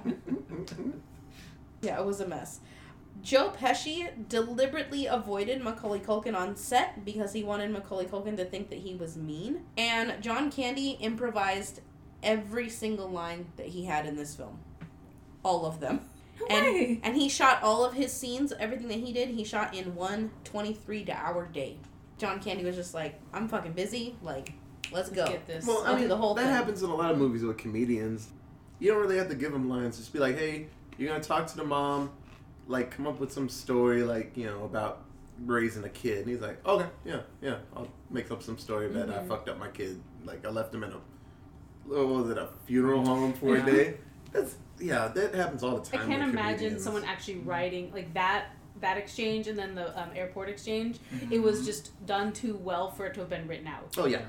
Yeah, 1.82 2.00
it 2.00 2.06
was 2.06 2.20
a 2.20 2.26
mess. 2.26 2.60
Joe 3.22 3.50
Pesci 3.50 4.08
deliberately 4.28 5.06
avoided 5.06 5.62
Macaulay 5.62 6.00
Culkin 6.00 6.34
on 6.36 6.56
set 6.56 7.04
because 7.04 7.32
he 7.32 7.42
wanted 7.42 7.70
Macaulay 7.70 8.06
Culkin 8.06 8.36
to 8.36 8.44
think 8.44 8.70
that 8.70 8.78
he 8.78 8.94
was 8.94 9.16
mean. 9.16 9.62
And 9.76 10.22
John 10.22 10.50
Candy 10.50 10.90
improvised 11.00 11.80
every 12.22 12.68
single 12.68 13.08
line 13.08 13.46
that 13.56 13.66
he 13.66 13.84
had 13.84 14.06
in 14.06 14.16
this 14.16 14.34
film. 14.34 14.58
All 15.42 15.66
of 15.66 15.80
them. 15.80 16.00
No 16.40 16.46
And, 16.56 16.64
way. 16.66 17.00
and 17.02 17.16
he 17.16 17.28
shot 17.28 17.62
all 17.62 17.84
of 17.84 17.94
his 17.94 18.12
scenes, 18.12 18.52
everything 18.58 18.88
that 18.88 18.98
he 19.00 19.12
did, 19.12 19.30
he 19.30 19.44
shot 19.44 19.74
in 19.74 19.94
one 19.94 20.30
23 20.44 21.06
hour 21.10 21.46
day. 21.46 21.78
John 22.18 22.40
Candy 22.40 22.64
was 22.64 22.76
just 22.76 22.94
like, 22.94 23.20
I'm 23.32 23.48
fucking 23.48 23.72
busy. 23.72 24.16
Like, 24.22 24.52
let's 24.92 25.08
go. 25.10 25.26
Get 25.26 25.46
this. 25.46 25.66
Well, 25.66 25.82
I'll 25.86 25.92
I 25.92 25.94
do 25.94 26.00
mean, 26.00 26.08
the 26.08 26.16
whole 26.16 26.34
that 26.34 26.42
thing. 26.44 26.52
happens 26.52 26.82
in 26.82 26.90
a 26.90 26.94
lot 26.94 27.10
of 27.10 27.18
movies 27.18 27.42
with 27.42 27.56
comedians. 27.58 28.28
You 28.78 28.92
don't 28.92 29.00
really 29.00 29.16
have 29.18 29.28
to 29.28 29.34
give 29.34 29.52
them 29.52 29.68
lines. 29.68 29.96
Just 29.96 30.12
be 30.12 30.18
like, 30.18 30.36
hey, 30.36 30.66
you're 30.98 31.08
gonna 31.10 31.22
talk 31.22 31.46
to 31.48 31.56
the 31.56 31.64
mom, 31.64 32.10
like 32.66 32.90
come 32.90 33.06
up 33.06 33.18
with 33.20 33.32
some 33.32 33.48
story, 33.48 34.02
like 34.02 34.36
you 34.36 34.46
know 34.46 34.64
about 34.64 35.02
raising 35.44 35.84
a 35.84 35.88
kid. 35.88 36.18
And 36.20 36.28
he's 36.28 36.40
like, 36.40 36.66
okay, 36.66 36.86
yeah, 37.04 37.20
yeah, 37.40 37.56
I'll 37.74 37.88
make 38.10 38.30
up 38.30 38.42
some 38.42 38.58
story 38.58 38.88
that 38.88 39.10
I 39.10 39.18
Mhm. 39.18 39.28
fucked 39.28 39.48
up 39.48 39.58
my 39.58 39.68
kid. 39.68 40.00
Like 40.24 40.44
I 40.46 40.50
left 40.50 40.74
him 40.74 40.82
in 40.84 40.92
a, 40.92 40.98
what 41.86 42.06
was 42.08 42.30
it, 42.30 42.38
a 42.38 42.48
funeral 42.66 43.04
home 43.04 43.32
for 43.34 43.56
Yeah. 43.56 43.62
a 43.62 43.66
day. 43.70 43.96
That's 44.32 44.56
yeah, 44.78 45.08
that 45.08 45.34
happens 45.34 45.62
all 45.62 45.78
the 45.78 45.90
time. 45.90 46.00
I 46.00 46.06
can't 46.06 46.22
imagine 46.30 46.56
comedians. 46.58 46.84
someone 46.84 47.04
actually 47.04 47.38
writing 47.38 47.90
like 47.94 48.12
that 48.14 48.46
that 48.82 48.98
exchange 48.98 49.48
and 49.48 49.58
then 49.58 49.74
the 49.74 49.98
um, 49.98 50.10
airport 50.14 50.50
exchange. 50.50 50.98
It 51.30 51.38
was 51.38 51.64
just 51.64 52.04
done 52.04 52.30
too 52.34 52.56
well 52.62 52.90
for 52.90 53.06
it 53.06 53.14
to 53.14 53.20
have 53.20 53.30
been 53.30 53.48
written 53.48 53.66
out. 53.66 53.94
Oh 53.96 54.04
yeah, 54.04 54.20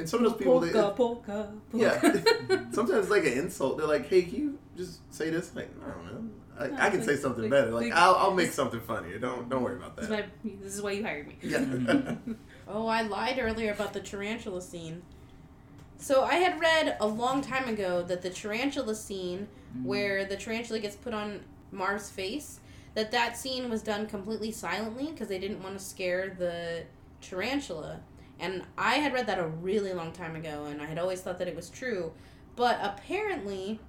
and 0.00 0.08
some 0.08 0.24
of 0.24 0.32
those 0.32 0.38
people, 0.38 0.60
they, 0.60 0.72
polka, 0.72 0.92
polka, 0.96 1.52
Yeah. 1.72 2.00
Sometimes 2.72 2.90
it's 2.98 3.10
like 3.10 3.24
an 3.24 3.32
insult. 3.32 3.78
They're 3.78 3.86
like, 3.86 4.08
"Hey, 4.08 4.22
can 4.22 4.34
you 4.34 4.58
just 4.76 5.00
say 5.14 5.30
this?" 5.30 5.54
Like, 5.54 5.70
I 5.84 5.90
don't 5.90 6.04
know. 6.04 6.30
I, 6.58 6.66
No, 6.66 6.76
I 6.76 6.90
can 6.90 7.00
like- 7.00 7.08
say 7.08 7.16
something 7.16 7.42
like- 7.42 7.50
better. 7.50 7.70
Like, 7.70 7.90
like- 7.90 7.92
I'll, 7.94 8.14
I'll 8.16 8.34
make 8.34 8.50
something 8.50 8.80
funnier. 8.80 9.18
Don't 9.18 9.48
don't 9.48 9.62
worry 9.62 9.76
about 9.76 9.96
this, 9.96 10.04
is 10.04 10.10
that. 10.10 10.28
my, 10.44 10.50
this 10.62 10.74
is 10.74 10.82
why 10.82 10.92
you 10.92 11.02
hired 11.02 11.28
me. 11.28 11.36
Yeah. 11.42 12.14
Oh, 12.72 12.86
I 12.86 13.02
lied 13.02 13.40
earlier 13.40 13.72
about 13.72 13.94
the 13.94 14.00
tarantula 14.00 14.62
scene. 14.62 15.02
So 15.98 16.22
I 16.22 16.34
had 16.36 16.60
read 16.60 16.96
a 17.00 17.06
long 17.06 17.42
time 17.42 17.68
ago 17.68 18.02
that 18.02 18.22
the 18.22 18.30
tarantula 18.30 18.94
scene 18.94 19.48
hmm. 19.72 19.84
where 19.84 20.24
the 20.24 20.36
tarantula 20.36 20.78
gets 20.78 20.94
put 20.94 21.12
on 21.12 21.40
Marv's 21.72 22.10
face, 22.10 22.60
that 22.94 23.10
that 23.10 23.36
scene 23.36 23.68
was 23.70 23.82
done 23.82 24.06
completely 24.06 24.52
silently 24.52 25.06
because 25.06 25.26
they 25.26 25.38
didn't 25.40 25.62
want 25.62 25.76
to 25.78 25.84
scare 25.84 26.34
the 26.38 26.84
tarantula. 27.20 28.00
And 28.40 28.62
I 28.78 28.94
had 28.94 29.12
read 29.12 29.26
that 29.26 29.38
a 29.38 29.46
really 29.46 29.92
long 29.92 30.12
time 30.12 30.34
ago 30.34 30.64
and 30.64 30.80
I 30.80 30.86
had 30.86 30.98
always 30.98 31.20
thought 31.20 31.38
that 31.38 31.48
it 31.48 31.56
was 31.56 31.68
true. 31.70 32.12
But 32.56 32.78
apparently 32.82 33.80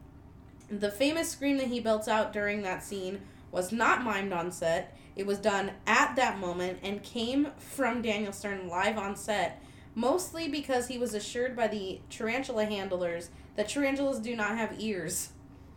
the 0.69 0.91
famous 0.91 1.29
scream 1.29 1.57
that 1.57 1.67
he 1.67 1.79
belts 1.79 2.07
out 2.07 2.31
during 2.33 2.61
that 2.61 2.83
scene 2.83 3.21
was 3.51 3.71
not 3.71 4.01
mimed 4.01 4.35
on 4.35 4.51
set. 4.51 4.97
It 5.15 5.25
was 5.25 5.37
done 5.39 5.71
at 5.85 6.15
that 6.15 6.39
moment 6.39 6.79
and 6.83 7.03
came 7.03 7.49
from 7.57 8.01
Daniel 8.01 8.31
Stern 8.31 8.69
live 8.69 8.97
on 8.97 9.15
set, 9.17 9.61
mostly 9.93 10.47
because 10.47 10.87
he 10.87 10.97
was 10.97 11.13
assured 11.13 11.55
by 11.55 11.67
the 11.67 11.99
tarantula 12.09 12.65
handlers 12.65 13.29
that 13.55 13.67
tarantulas 13.67 14.19
do 14.19 14.35
not 14.35 14.57
have 14.57 14.79
ears. 14.79 15.29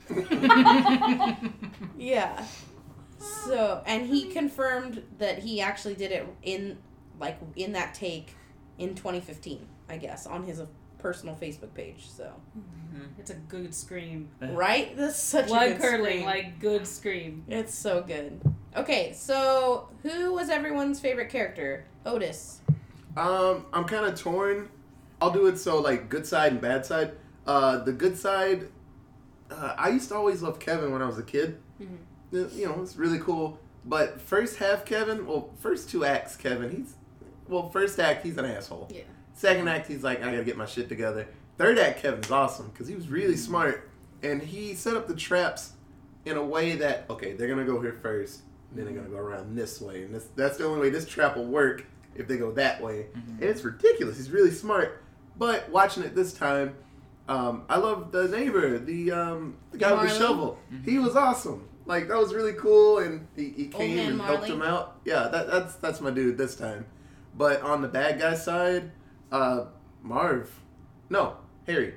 Yeah. 1.96 2.44
So, 3.18 3.82
and 3.86 4.06
he 4.06 4.26
confirmed 4.30 5.02
that 5.18 5.38
he 5.38 5.60
actually 5.60 5.94
did 5.94 6.12
it 6.12 6.26
in, 6.42 6.76
like, 7.18 7.38
in 7.56 7.72
that 7.72 7.94
take 7.94 8.34
in 8.78 8.94
2015, 8.94 9.66
I 9.88 9.96
guess, 9.98 10.26
on 10.26 10.42
his 10.44 10.60
personal 10.98 11.34
Facebook 11.34 11.74
page. 11.74 12.06
So, 12.08 12.32
It's 13.18 13.30
a 13.30 13.34
good 13.34 13.74
scream. 13.74 14.28
right? 14.40 14.96
That's 14.96 15.18
such 15.18 15.44
a 15.46 15.48
Blood 15.48 15.68
good 15.72 15.80
curdling, 15.80 16.10
scream. 16.22 16.24
like 16.26 16.60
good 16.60 16.86
scream. 16.86 17.44
It's 17.48 17.74
so 17.74 18.02
good. 18.02 18.40
Okay, 18.76 19.12
so 19.12 19.88
who 20.02 20.32
was 20.32 20.48
everyone's 20.50 20.98
favorite 21.00 21.28
character? 21.28 21.84
Otis. 22.06 22.60
um, 23.16 23.66
I'm 23.72 23.84
kind 23.84 24.04
of 24.06 24.18
torn. 24.18 24.68
I'll 25.20 25.30
do 25.30 25.46
it 25.46 25.58
so 25.58 25.80
like 25.80 26.08
good 26.08 26.26
side 26.26 26.52
and 26.52 26.60
bad 26.60 26.84
side. 26.84 27.12
Uh, 27.46 27.78
the 27.84 27.92
good 27.92 28.18
side. 28.18 28.68
Uh, 29.50 29.74
I 29.78 29.90
used 29.90 30.08
to 30.08 30.16
always 30.16 30.42
love 30.42 30.58
Kevin 30.58 30.90
when 30.92 31.00
I 31.02 31.06
was 31.06 31.18
a 31.18 31.22
kid. 31.22 31.60
Mhm. 31.80 31.98
Uh, 32.32 32.48
You 32.54 32.66
know, 32.66 32.82
it's 32.82 32.96
really 32.96 33.18
cool. 33.20 33.58
But 33.84 34.20
first 34.20 34.56
half 34.56 34.84
Kevin, 34.84 35.26
well, 35.26 35.50
first 35.60 35.88
two 35.90 36.04
acts 36.04 36.36
Kevin, 36.36 36.70
he's 36.70 36.94
well, 37.48 37.68
first 37.70 37.98
act 37.98 38.24
he's 38.24 38.36
an 38.38 38.44
asshole. 38.44 38.88
Yeah. 38.92 39.02
Second 39.34 39.68
act 39.68 39.88
he's 39.88 40.02
like 40.04 40.22
I 40.22 40.30
gotta 40.30 40.44
get 40.44 40.56
my 40.56 40.66
shit 40.66 40.88
together. 40.88 41.26
Third 41.58 41.78
act 41.78 42.00
Kevin's 42.00 42.30
awesome 42.30 42.68
because 42.70 42.88
he 42.88 42.94
was 42.94 43.08
really 43.08 43.36
smart 43.36 43.90
and 44.22 44.42
he 44.42 44.74
set 44.74 44.96
up 44.96 45.06
the 45.06 45.14
traps 45.14 45.72
in 46.24 46.36
a 46.36 46.44
way 46.44 46.76
that 46.76 47.04
okay 47.10 47.32
they're 47.34 47.48
gonna 47.48 47.64
go 47.64 47.80
here 47.80 47.98
first, 48.02 48.40
then 48.72 48.84
they're 48.86 48.94
gonna 48.94 49.08
go 49.08 49.16
around 49.18 49.54
this 49.56 49.80
way, 49.80 50.02
and 50.04 50.14
this, 50.14 50.28
that's 50.36 50.56
the 50.58 50.64
only 50.64 50.80
way 50.80 50.90
this 50.90 51.06
trap 51.06 51.36
will 51.36 51.46
work 51.46 51.84
if 52.14 52.26
they 52.28 52.36
go 52.38 52.52
that 52.52 52.80
way. 52.82 53.06
Mhm. 53.16 53.40
And 53.40 53.42
it's 53.42 53.62
ridiculous. 53.64 54.16
He's 54.16 54.30
really 54.30 54.50
smart. 54.52 55.02
But 55.36 55.68
watching 55.70 56.04
it 56.04 56.14
this 56.14 56.32
time, 56.32 56.76
um, 57.28 57.64
I 57.68 57.78
love 57.78 58.12
the 58.12 58.28
neighbor, 58.28 58.78
the 58.78 59.10
um, 59.10 59.56
the 59.72 59.78
guy 59.78 59.92
with 59.92 60.12
the 60.12 60.18
shovel. 60.18 60.58
Mhm. 60.72 60.84
He 60.84 60.98
was 60.98 61.16
awesome. 61.16 61.68
Like 61.86 62.08
that 62.08 62.16
was 62.16 62.32
really 62.32 62.52
cool, 62.54 62.98
and 62.98 63.26
he, 63.36 63.50
he 63.50 63.66
came 63.66 63.98
and 63.98 64.20
helped 64.20 64.46
him 64.46 64.62
out. 64.62 65.00
Yeah, 65.04 65.28
that, 65.28 65.50
that's 65.50 65.74
that's 65.76 66.00
my 66.00 66.10
dude 66.10 66.38
this 66.38 66.54
time. 66.56 66.86
But 67.36 67.62
on 67.62 67.82
the 67.82 67.88
bad 67.88 68.18
guy 68.20 68.34
side, 68.34 68.90
uh, 69.32 69.66
Marv, 70.02 70.50
no, 71.10 71.36
Harry, 71.66 71.94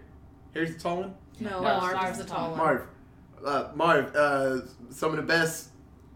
Harry's 0.54 0.76
the 0.76 0.80
tall 0.80 0.98
one. 1.02 1.16
No, 1.40 1.50
No, 1.50 1.62
Marv 1.62 1.94
Marv's 1.94 2.18
the 2.18 2.24
the 2.24 2.30
tall 2.30 2.38
tall 2.40 2.50
one. 2.52 2.58
Marv, 2.58 2.88
uh, 3.46 3.68
Marv. 3.76 4.16
Uh, 4.16 4.62
some 4.90 5.12
of 5.12 5.18
the 5.18 5.22
best 5.24 5.70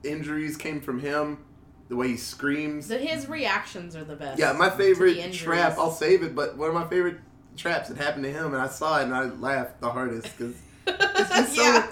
injuries 0.04 0.58
came 0.58 0.82
from 0.82 1.00
him. 1.00 1.46
The 1.90 1.98
way 1.98 2.08
he 2.08 2.18
screams. 2.18 2.86
So 2.86 2.98
his 2.98 3.28
reactions 3.28 3.98
are 3.98 4.06
the 4.06 4.16
best. 4.16 4.40
Yeah, 4.40 4.54
my 4.54 4.70
to 4.70 4.76
favorite 4.78 5.16
the 5.16 5.30
trap. 5.32 5.78
I'll 5.78 5.92
save 5.92 6.24
it, 6.24 6.34
but 6.34 6.56
one 6.58 6.70
of 6.70 6.74
my 6.74 6.88
favorite 6.88 7.18
traps 7.58 7.90
that 7.90 7.98
happened 7.98 8.24
to 8.24 8.32
him, 8.32 8.54
and 8.54 8.62
I 8.62 8.68
saw 8.68 9.00
it 9.00 9.04
and 9.04 9.14
I 9.14 9.26
laughed 9.26 9.82
the 9.82 9.92
hardest 9.92 10.38
because 10.38 10.56
it's 10.88 11.30
just 11.30 11.56
so 11.56 11.62
yeah. 11.62 11.88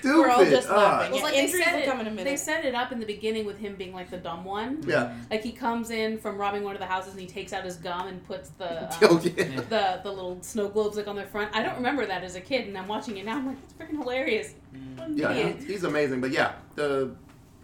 Stupid. 0.00 0.18
We're 0.18 0.30
all 0.30 0.44
just 0.44 0.68
laughing. 0.68 1.10
Well, 1.12 1.18
Yeah, 1.20 1.24
like 1.24 1.34
they 1.34 1.44
injuries 1.44 1.64
set, 1.64 1.74
will 1.74 1.82
it, 1.82 1.86
come 1.86 2.00
in 2.00 2.06
a 2.06 2.10
minute. 2.10 2.24
they 2.24 2.36
set 2.36 2.64
it 2.64 2.74
up 2.74 2.92
in 2.92 3.00
the 3.00 3.06
beginning 3.06 3.46
with 3.46 3.58
him 3.58 3.74
being 3.76 3.92
like 3.92 4.10
the 4.10 4.16
dumb 4.16 4.44
one. 4.44 4.82
Yeah. 4.86 5.14
Like 5.30 5.42
he 5.42 5.52
comes 5.52 5.90
in 5.90 6.18
from 6.18 6.38
robbing 6.38 6.62
one 6.62 6.74
of 6.74 6.80
the 6.80 6.86
houses 6.86 7.12
and 7.12 7.20
he 7.20 7.26
takes 7.26 7.52
out 7.52 7.64
his 7.64 7.76
gum 7.76 8.08
and 8.08 8.22
puts 8.24 8.50
the 8.50 8.88
Oh 9.02 9.16
um, 9.16 9.20
yeah. 9.24 9.60
the 9.68 10.00
the 10.02 10.10
little 10.12 10.42
snow 10.42 10.68
globes 10.68 10.96
like 10.96 11.08
on 11.08 11.16
their 11.16 11.26
front. 11.26 11.54
I 11.54 11.62
don't 11.62 11.76
remember 11.76 12.06
that 12.06 12.22
as 12.24 12.34
a 12.36 12.40
kid, 12.40 12.66
and 12.68 12.76
I'm 12.76 12.88
watching 12.88 13.16
it 13.16 13.24
now. 13.26 13.36
I'm 13.38 13.46
like, 13.46 13.56
it's 13.64 13.72
freaking 13.74 13.98
hilarious. 13.98 14.54
Mm. 14.74 14.98
What 14.98 15.08
an 15.08 15.18
Yeah, 15.18 15.52
he's 15.66 15.84
amazing. 15.84 16.20
But 16.20 16.30
yeah, 16.32 16.52
the 16.74 17.14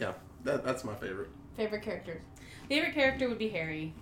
yeah, 0.01 0.13
that, 0.45 0.65
that's 0.65 0.85
my 0.85 0.95
favorite. 0.95 1.29
Favorite 1.57 1.83
character. 1.83 2.21
Favorite 2.69 2.95
character 2.95 3.29
would 3.29 3.39
be 3.39 3.49
Harry. 3.51 3.93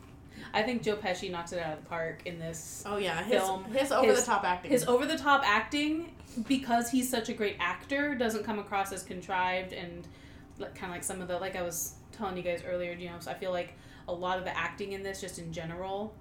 I 0.55 0.63
think 0.63 0.83
Joe 0.83 0.97
Pesci 0.97 1.31
knocks 1.31 1.53
it 1.53 1.59
out 1.61 1.75
of 1.77 1.83
the 1.85 1.89
park 1.89 2.23
in 2.25 2.39
this. 2.39 2.83
Oh 2.87 2.97
yeah, 2.97 3.23
his 3.23 3.41
Film. 3.43 3.65
his 3.65 3.93
over 3.93 4.13
the 4.15 4.23
top 4.23 4.45
acting. 4.45 4.71
His 4.71 4.85
over 4.87 5.05
the 5.07 5.19
top 5.19 5.43
acting, 5.45 6.15
because 6.47 6.91
he's 6.91 7.09
such 7.09 7.29
a 7.29 7.33
great 7.33 7.57
actor, 7.61 8.15
doesn't 8.15 8.45
come 8.45 8.59
across 8.59 8.93
as 8.93 9.03
contrived 9.03 9.73
and 9.73 10.07
kind 10.59 10.85
of 10.85 10.91
like 10.91 11.05
some 11.05 11.21
of 11.23 11.29
the 11.29 11.39
like 11.39 11.57
I 11.57 11.63
was 11.63 11.95
telling 12.13 12.37
you 12.37 12.43
guys 12.43 12.63
earlier. 12.67 12.93
You 12.93 13.11
know, 13.11 13.17
so 13.21 13.31
I 13.31 13.35
feel 13.35 13.51
like 13.51 13.75
a 14.09 14.13
lot 14.13 14.39
of 14.39 14.45
the 14.45 14.57
acting 14.57 14.93
in 14.93 15.03
this, 15.03 15.21
just 15.21 15.39
in 15.39 15.53
general, 15.53 16.15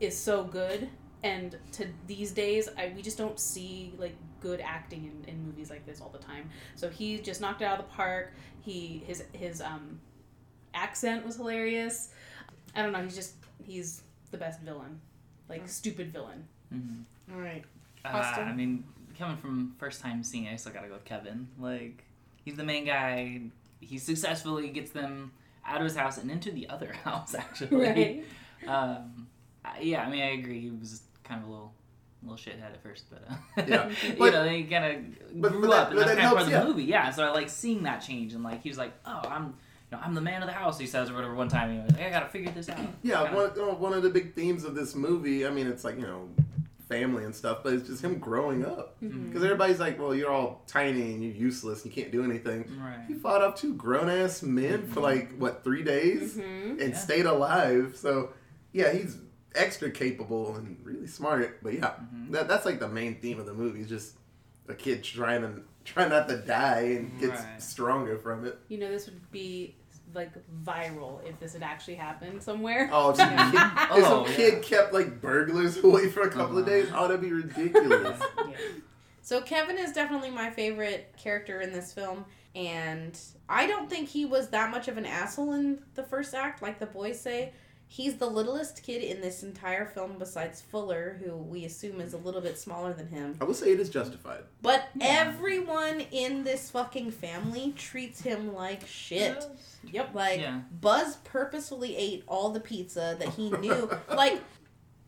is 0.00 0.16
so 0.16 0.44
good. 0.44 0.88
And 1.22 1.56
to 1.72 1.86
these 2.06 2.30
days, 2.32 2.68
I 2.76 2.92
we 2.94 3.02
just 3.02 3.18
don't 3.18 3.38
see 3.38 3.92
like 3.98 4.14
good 4.40 4.60
acting 4.60 5.04
in, 5.26 5.32
in 5.34 5.44
movies 5.44 5.70
like 5.70 5.86
this 5.86 6.00
all 6.00 6.10
the 6.10 6.18
time. 6.18 6.50
So 6.74 6.88
he 6.88 7.18
just 7.18 7.40
knocked 7.40 7.62
it 7.62 7.64
out 7.64 7.78
of 7.80 7.86
the 7.86 7.92
park. 7.92 8.32
He 8.60 9.02
his 9.06 9.24
his 9.32 9.60
um 9.60 10.00
accent 10.74 11.24
was 11.24 11.36
hilarious. 11.36 12.10
I 12.74 12.82
don't 12.82 12.92
know. 12.92 13.02
He's 13.02 13.14
just 13.16 13.34
he's 13.64 14.02
the 14.30 14.36
best 14.38 14.60
villain, 14.60 15.00
like 15.48 15.66
stupid 15.68 16.12
villain. 16.12 16.46
Mhm. 16.72 17.04
All 17.34 17.40
right. 17.40 17.64
Uh, 18.04 18.08
I 18.50 18.52
mean, 18.52 18.84
coming 19.18 19.36
from 19.36 19.74
first 19.78 20.00
time 20.00 20.22
seeing 20.22 20.44
it, 20.44 20.52
I 20.52 20.56
still 20.56 20.72
gotta 20.72 20.88
go 20.88 20.94
with 20.94 21.04
Kevin. 21.04 21.48
Like, 21.58 22.04
he's 22.44 22.54
the 22.56 22.64
main 22.64 22.84
guy. 22.84 23.40
He 23.80 23.98
successfully 23.98 24.68
gets 24.68 24.90
them 24.90 25.32
out 25.66 25.78
of 25.78 25.84
his 25.84 25.96
house 25.96 26.16
and 26.18 26.30
into 26.30 26.50
the 26.52 26.68
other 26.68 26.92
house, 27.04 27.34
actually. 27.34 28.24
Um, 28.66 29.26
yeah, 29.80 30.02
I 30.04 30.10
mean, 30.10 30.22
I 30.22 30.30
agree. 30.32 30.60
He 30.60 30.70
was 30.70 31.02
kind 31.24 31.42
of 31.42 31.48
a 31.48 31.50
little, 31.50 31.72
little 32.22 32.36
shithead 32.38 32.72
at 32.72 32.82
first, 32.82 33.04
but 33.10 33.24
uh, 33.30 33.62
Yeah, 33.66 33.90
you 34.04 34.18
know, 34.18 34.44
then 34.44 34.54
he 34.54 34.64
kind 34.64 34.84
of 34.84 35.40
grew 35.50 35.60
but 35.60 35.70
that- 35.70 35.72
up, 35.76 35.88
and 35.90 35.96
but 35.98 36.06
that's 36.06 36.16
that 36.16 36.18
kind 36.18 36.18
of 36.18 36.18
part 36.18 36.22
helps, 36.38 36.42
of 36.42 36.46
the 36.46 36.52
yeah. 36.52 36.64
movie. 36.64 36.84
Yeah, 36.84 37.10
so 37.10 37.24
I 37.24 37.30
like 37.30 37.48
seeing 37.48 37.82
that 37.84 37.98
change, 37.98 38.32
and 38.34 38.42
like 38.42 38.62
he 38.62 38.68
was 38.68 38.78
like, 38.78 38.92
"Oh, 39.04 39.22
I'm, 39.28 39.44
you 39.46 39.52
know, 39.92 39.98
I'm 40.02 40.14
the 40.14 40.20
man 40.20 40.42
of 40.42 40.46
the 40.48 40.52
house." 40.54 40.78
He 40.78 40.86
says 40.86 41.10
or 41.10 41.14
whatever 41.14 41.34
one 41.34 41.48
time. 41.48 41.72
He 41.74 41.80
was 41.82 41.92
like, 41.92 42.02
I 42.02 42.10
gotta 42.10 42.28
figure 42.28 42.50
this 42.52 42.68
out. 42.68 42.78
Yeah, 43.02 43.24
Kinda- 43.24 43.36
one, 43.36 43.50
oh, 43.58 43.74
one 43.74 43.92
of 43.92 44.02
the 44.02 44.10
big 44.10 44.34
themes 44.34 44.64
of 44.64 44.74
this 44.74 44.94
movie. 44.94 45.46
I 45.46 45.50
mean, 45.50 45.66
it's 45.66 45.84
like 45.84 45.96
you 45.96 46.06
know, 46.06 46.28
family 46.88 47.24
and 47.24 47.34
stuff, 47.34 47.58
but 47.64 47.72
it's 47.72 47.88
just 47.88 48.02
him 48.02 48.18
growing 48.18 48.64
up. 48.64 49.00
Mhm. 49.02 49.26
Because 49.28 49.42
everybody's 49.42 49.80
like, 49.80 49.98
well, 49.98 50.14
you're 50.14 50.30
all 50.30 50.62
tiny 50.66 51.12
and 51.14 51.22
you're 51.22 51.32
useless. 51.32 51.84
and 51.84 51.94
You 51.94 52.00
can't 52.02 52.12
do 52.12 52.22
anything. 52.24 52.64
Right. 52.80 53.04
He 53.08 53.14
fought 53.14 53.42
off 53.42 53.56
two 53.56 53.74
grown 53.74 54.08
ass 54.08 54.42
men 54.42 54.86
for 54.86 55.00
like 55.00 55.36
what 55.36 55.64
three 55.64 55.82
days 55.82 56.36
Mm-hmm. 56.36 56.80
and 56.80 56.90
Yeah. 56.92 56.96
stayed 56.96 57.26
alive. 57.26 57.96
So 57.96 58.30
yeah, 58.72 58.92
he's 58.92 59.16
extra 59.54 59.90
capable 59.90 60.54
and 60.56 60.76
really 60.84 61.06
smart. 61.06 61.58
But 61.62 61.74
yeah, 61.74 61.94
Mhm. 62.14 62.30
that, 62.32 62.46
that's 62.48 62.64
like 62.64 62.78
the 62.78 62.88
main 62.88 63.16
theme 63.20 63.40
of 63.40 63.46
the 63.46 63.54
movie. 63.54 63.80
Is 63.80 63.88
just 63.88 64.16
a 64.68 64.74
kid 64.74 65.02
trying 65.02 65.42
to 65.42 65.62
try 65.84 66.06
not 66.08 66.28
to 66.28 66.36
die 66.38 66.80
and 66.98 67.18
gets 67.18 67.40
Right. 67.40 67.62
stronger 67.62 68.16
from 68.18 68.44
it. 68.44 68.58
You 68.68 68.78
know, 68.78 68.90
this 68.90 69.06
would 69.06 69.30
be 69.32 69.74
like 70.16 70.32
viral 70.64 71.24
if 71.24 71.38
this 71.38 71.52
had 71.52 71.62
actually 71.62 71.94
happened 71.94 72.42
somewhere. 72.42 72.90
Oh, 72.92 73.10
if 73.10 73.16
some, 73.18 73.30
Yeah. 73.30 73.50
kid, 73.50 73.98
if 73.98 74.04
some 74.04 74.18
Oh, 74.20 74.24
kid 74.24 74.54
yeah. 74.54 74.60
kept 74.60 74.92
like 74.92 75.20
burglars 75.20 75.76
away 75.84 76.08
for 76.08 76.22
a 76.22 76.30
couple 76.30 76.58
of 76.58 76.66
Uh-huh. 76.66 76.74
days, 76.76 76.88
oh, 76.92 77.02
that'd 77.06 77.20
be 77.20 77.32
ridiculous. 77.32 78.20
So 79.22 79.40
Kevin 79.40 79.76
is 79.76 79.90
definitely 79.92 80.30
my 80.30 80.50
favorite 80.50 81.12
character 81.16 81.60
in 81.60 81.72
this 81.72 81.92
film, 81.92 82.24
and 82.54 83.18
I 83.48 83.66
don't 83.66 83.90
think 83.90 84.08
he 84.08 84.24
was 84.24 84.50
that 84.50 84.70
much 84.70 84.86
of 84.86 84.98
an 84.98 85.04
asshole 85.04 85.52
in 85.54 85.80
the 85.96 86.04
first 86.04 86.32
act, 86.32 86.62
like 86.62 86.78
the 86.78 86.86
boys 86.86 87.18
say. 87.20 87.52
He's 87.88 88.16
the 88.16 88.26
littlest 88.26 88.82
kid 88.82 89.02
in 89.02 89.20
this 89.20 89.42
entire 89.42 89.86
film 89.86 90.16
besides 90.18 90.60
Fuller, 90.60 91.18
who 91.24 91.36
we 91.36 91.64
assume 91.64 92.00
is 92.00 92.14
a 92.14 92.18
little 92.18 92.40
bit 92.40 92.58
smaller 92.58 92.92
than 92.92 93.06
him. 93.08 93.36
I 93.40 93.44
will 93.44 93.54
say 93.54 93.72
it 93.72 93.80
is 93.80 93.88
justified. 93.88 94.42
But 94.60 94.88
Yeah. 94.96 95.06
everyone 95.28 96.00
in 96.10 96.42
this 96.44 96.68
fucking 96.70 97.12
family 97.12 97.72
treats 97.76 98.20
him 98.20 98.52
like 98.52 98.86
shit. 98.86 99.44
Yep. 99.84 100.14
Like 100.14 100.40
Yeah. 100.40 100.62
Buzz 100.80 101.16
purposefully 101.24 101.96
ate 101.96 102.24
all 102.26 102.50
the 102.50 102.60
pizza 102.60 103.16
that 103.20 103.28
he 103.34 103.50
knew. 103.50 103.88
like 104.10 104.40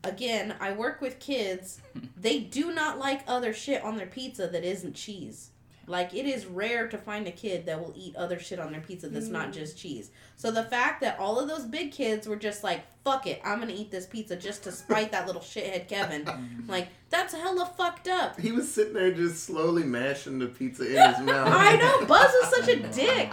again, 0.04 0.54
I 0.60 0.72
work 0.72 1.00
with 1.00 1.18
kids. 1.18 1.80
They 2.16 2.38
do 2.38 2.72
not 2.72 2.98
like 2.98 3.22
other 3.26 3.52
shit 3.52 3.82
on 3.82 3.96
their 3.96 4.06
pizza 4.06 4.46
that 4.46 4.64
isn't 4.64 4.94
cheese. 4.94 5.50
Like 5.88 6.14
it 6.14 6.26
is 6.26 6.46
rare 6.46 6.86
to 6.88 6.98
find 6.98 7.26
a 7.26 7.32
kid 7.32 7.66
that 7.66 7.80
will 7.80 7.92
eat 7.96 8.14
other 8.16 8.38
shit 8.38 8.58
on 8.60 8.70
their 8.72 8.80
pizza 8.80 9.08
that's 9.08 9.28
not 9.28 9.48
Mm. 9.48 9.52
just 9.54 9.78
cheese. 9.78 10.10
So 10.36 10.50
the 10.50 10.62
fact 10.64 11.00
that 11.00 11.18
all 11.18 11.38
of 11.40 11.48
those 11.48 11.64
big 11.64 11.90
kids 11.92 12.28
were 12.28 12.36
just 12.36 12.62
like, 12.62 12.82
"Fuck 13.04 13.26
it, 13.26 13.40
I'm 13.44 13.58
gonna 13.58 13.72
eat 13.72 13.90
this 13.90 14.06
pizza 14.06 14.36
just 14.36 14.62
to 14.64 14.72
spite 14.72 15.10
that 15.12 15.26
little 15.26 15.40
shithead 15.42 15.88
Kevin," 15.88 16.64
like 16.68 16.88
that's 17.10 17.32
hella 17.34 17.66
fucked 17.76 18.06
up. 18.08 18.38
He 18.38 18.52
was 18.52 18.70
sitting 18.72 18.92
there 18.92 19.10
just 19.12 19.42
slowly 19.44 19.82
mashing 19.84 20.38
the 20.38 20.46
pizza 20.46 20.84
in 20.84 21.14
his 21.14 21.20
mouth. 21.24 21.48
I 21.50 21.76
know 21.76 22.04
Buzz 22.06 22.32
is 22.34 22.48
such 22.48 22.68
a 22.68 22.76
dick. 22.94 23.32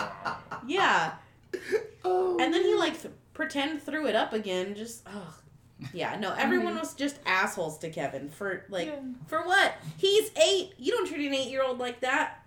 Yeah, 0.66 1.14
Oh, 2.04 2.38
And 2.40 2.54
then 2.54 2.64
he 2.64 2.76
like 2.76 3.02
th- 3.02 3.14
pretend 3.34 3.82
threw 3.82 4.08
it 4.08 4.16
up 4.16 4.34
again. 4.34 4.76
Just 4.76 5.04
ugh. 5.08 5.34
Yeah, 5.94 6.18
no. 6.18 6.34
Everyone 6.34 6.76
was 6.78 6.94
just 6.94 7.18
assholes 7.26 7.78
to 7.80 7.90
Kevin 7.90 8.30
for 8.30 8.64
like 8.70 8.94
for 9.28 9.42
what? 9.44 9.74
He's 9.98 10.32
eight. 10.42 10.74
You 10.78 10.94
don't 10.94 11.06
treat 11.08 11.26
an 11.28 11.34
eight 11.34 11.50
year 11.50 11.64
old 11.64 11.80
like 11.80 12.00
that. 12.00 12.45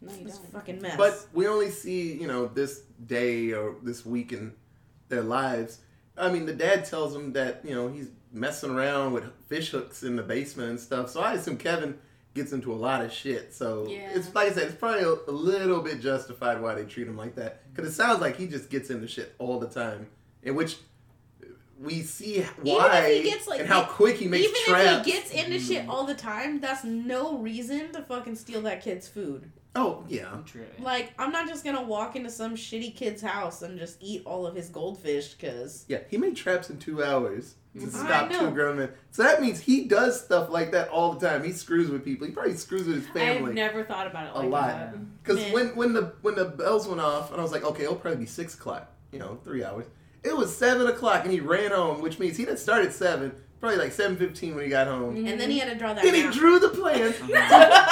No, 0.00 0.12
you 0.12 0.26
It's 0.26 0.38
don't. 0.38 0.52
fucking 0.52 0.82
mess. 0.82 0.96
But 0.96 1.26
we 1.32 1.46
only 1.48 1.70
see, 1.70 2.12
you 2.12 2.26
know, 2.26 2.46
this 2.46 2.80
day 3.06 3.52
or 3.52 3.76
this 3.82 4.04
week 4.04 4.32
in 4.32 4.52
their 5.08 5.22
lives. 5.22 5.80
I 6.18 6.30
mean, 6.30 6.46
the 6.46 6.52
dad 6.54 6.84
tells 6.84 7.12
them 7.12 7.32
that, 7.34 7.60
you 7.64 7.74
know, 7.74 7.88
he's 7.88 8.08
messing 8.32 8.70
around 8.70 9.12
with 9.12 9.24
fish 9.48 9.70
hooks 9.70 10.02
in 10.02 10.16
the 10.16 10.22
basement 10.22 10.70
and 10.70 10.80
stuff. 10.80 11.10
So 11.10 11.20
I 11.20 11.34
assume 11.34 11.56
Kevin 11.56 11.98
gets 12.34 12.52
into 12.52 12.72
a 12.72 12.76
lot 12.76 13.02
of 13.04 13.12
shit. 13.12 13.54
So 13.54 13.86
Yeah. 13.88 14.10
it's 14.14 14.34
like 14.34 14.50
I 14.50 14.52
said, 14.52 14.64
it's 14.64 14.74
probably 14.76 15.02
a, 15.02 15.14
a 15.28 15.32
little 15.32 15.80
bit 15.80 16.00
justified 16.00 16.60
why 16.60 16.74
they 16.74 16.84
treat 16.84 17.06
him 17.06 17.16
like 17.16 17.34
that. 17.36 17.62
Because 17.74 17.90
it 17.90 17.94
sounds 17.94 18.20
like 18.20 18.36
he 18.36 18.46
just 18.46 18.68
gets 18.70 18.90
into 18.90 19.06
shit 19.08 19.34
all 19.38 19.58
the 19.58 19.68
time. 19.68 20.08
In 20.42 20.54
which 20.54 20.76
we 21.78 22.02
see 22.02 22.42
why 22.62 23.14
he 23.14 23.22
gets, 23.30 23.46
like, 23.46 23.60
and 23.60 23.68
how 23.68 23.84
quick 23.84 24.16
he 24.16 24.28
makes 24.28 24.48
even 24.48 24.62
traps. 24.64 25.00
if 25.00 25.04
he 25.06 25.12
gets 25.12 25.30
into 25.30 25.58
shit 25.58 25.86
all 25.88 26.04
the 26.04 26.14
time, 26.14 26.60
that's 26.60 26.84
no 26.84 27.36
reason 27.38 27.92
to 27.92 28.02
fucking 28.02 28.34
steal 28.36 28.62
that 28.62 28.82
kid's 28.82 29.06
food. 29.08 29.50
Oh, 29.76 30.04
yeah. 30.08 30.28
True. 30.44 30.66
Like, 30.80 31.12
I'm 31.18 31.30
not 31.30 31.46
just 31.48 31.64
gonna 31.64 31.82
walk 31.82 32.16
into 32.16 32.30
some 32.30 32.56
shitty 32.56 32.96
kid's 32.96 33.22
house 33.22 33.62
and 33.62 33.78
just 33.78 33.98
eat 34.00 34.22
all 34.24 34.46
of 34.46 34.54
his 34.56 34.68
goldfish 34.68 35.34
because 35.34 35.84
Yeah, 35.88 35.98
he 36.08 36.16
made 36.16 36.34
traps 36.36 36.70
in 36.70 36.78
two 36.78 37.04
hours 37.04 37.54
to 37.78 37.86
Mhm. 37.86 37.90
stop 37.92 38.24
I 38.24 38.28
know. 38.32 38.40
two 38.40 38.50
grown 38.52 38.78
men. 38.78 38.88
So 39.10 39.22
that 39.22 39.40
means 39.42 39.60
he 39.60 39.84
does 39.84 40.20
stuff 40.24 40.48
like 40.50 40.72
that 40.72 40.88
all 40.88 41.12
the 41.12 41.28
time. 41.28 41.44
He 41.44 41.52
screws 41.52 41.90
with 41.90 42.04
people. 42.04 42.26
He 42.26 42.32
probably 42.32 42.56
screws 42.56 42.86
with 42.86 42.96
his 42.96 43.06
I've 43.08 43.12
family 43.12 43.52
never 43.54 43.84
thought 43.84 44.06
about 44.06 44.28
it 44.28 44.32
a 44.34 44.38
like 44.40 44.48
lot. 44.50 44.68
that. 44.68 45.22
Because 45.22 45.52
when 45.52 45.76
when 45.76 45.92
the 45.92 46.12
when 46.22 46.34
the 46.34 46.46
bells 46.46 46.88
went 46.88 47.00
off, 47.00 47.30
and 47.30 47.38
I 47.38 47.42
was 47.42 47.52
like, 47.52 47.64
okay, 47.64 47.82
it'll 47.84 47.96
probably 47.96 48.20
be 48.20 48.26
six 48.26 48.54
o'clock. 48.54 48.90
You 49.12 49.18
know, 49.18 49.38
three 49.44 49.62
hours. 49.62 49.86
It 50.24 50.36
was 50.36 50.56
seven 50.56 50.86
o'clock, 50.88 51.22
and 51.24 51.32
he 51.32 51.38
ran 51.40 51.70
home, 51.70 52.00
which 52.00 52.18
means 52.18 52.36
he 52.36 52.44
didn't 52.44 52.58
start 52.58 52.84
at 52.84 52.92
seven. 52.92 53.32
Probably 53.60 53.78
like 53.78 53.92
seven 53.92 54.16
fifteen 54.16 54.54
when 54.54 54.64
he 54.64 54.70
got 54.70 54.86
home. 54.86 55.16
and 55.26 55.38
then 55.40 55.50
he 55.50 55.58
had 55.58 55.68
to 55.70 55.76
draw 55.78 55.94
that. 55.94 56.02
Then 56.02 56.14
he 56.14 56.28
drew 56.30 56.58
the 56.58 56.68
plan. 56.70 57.14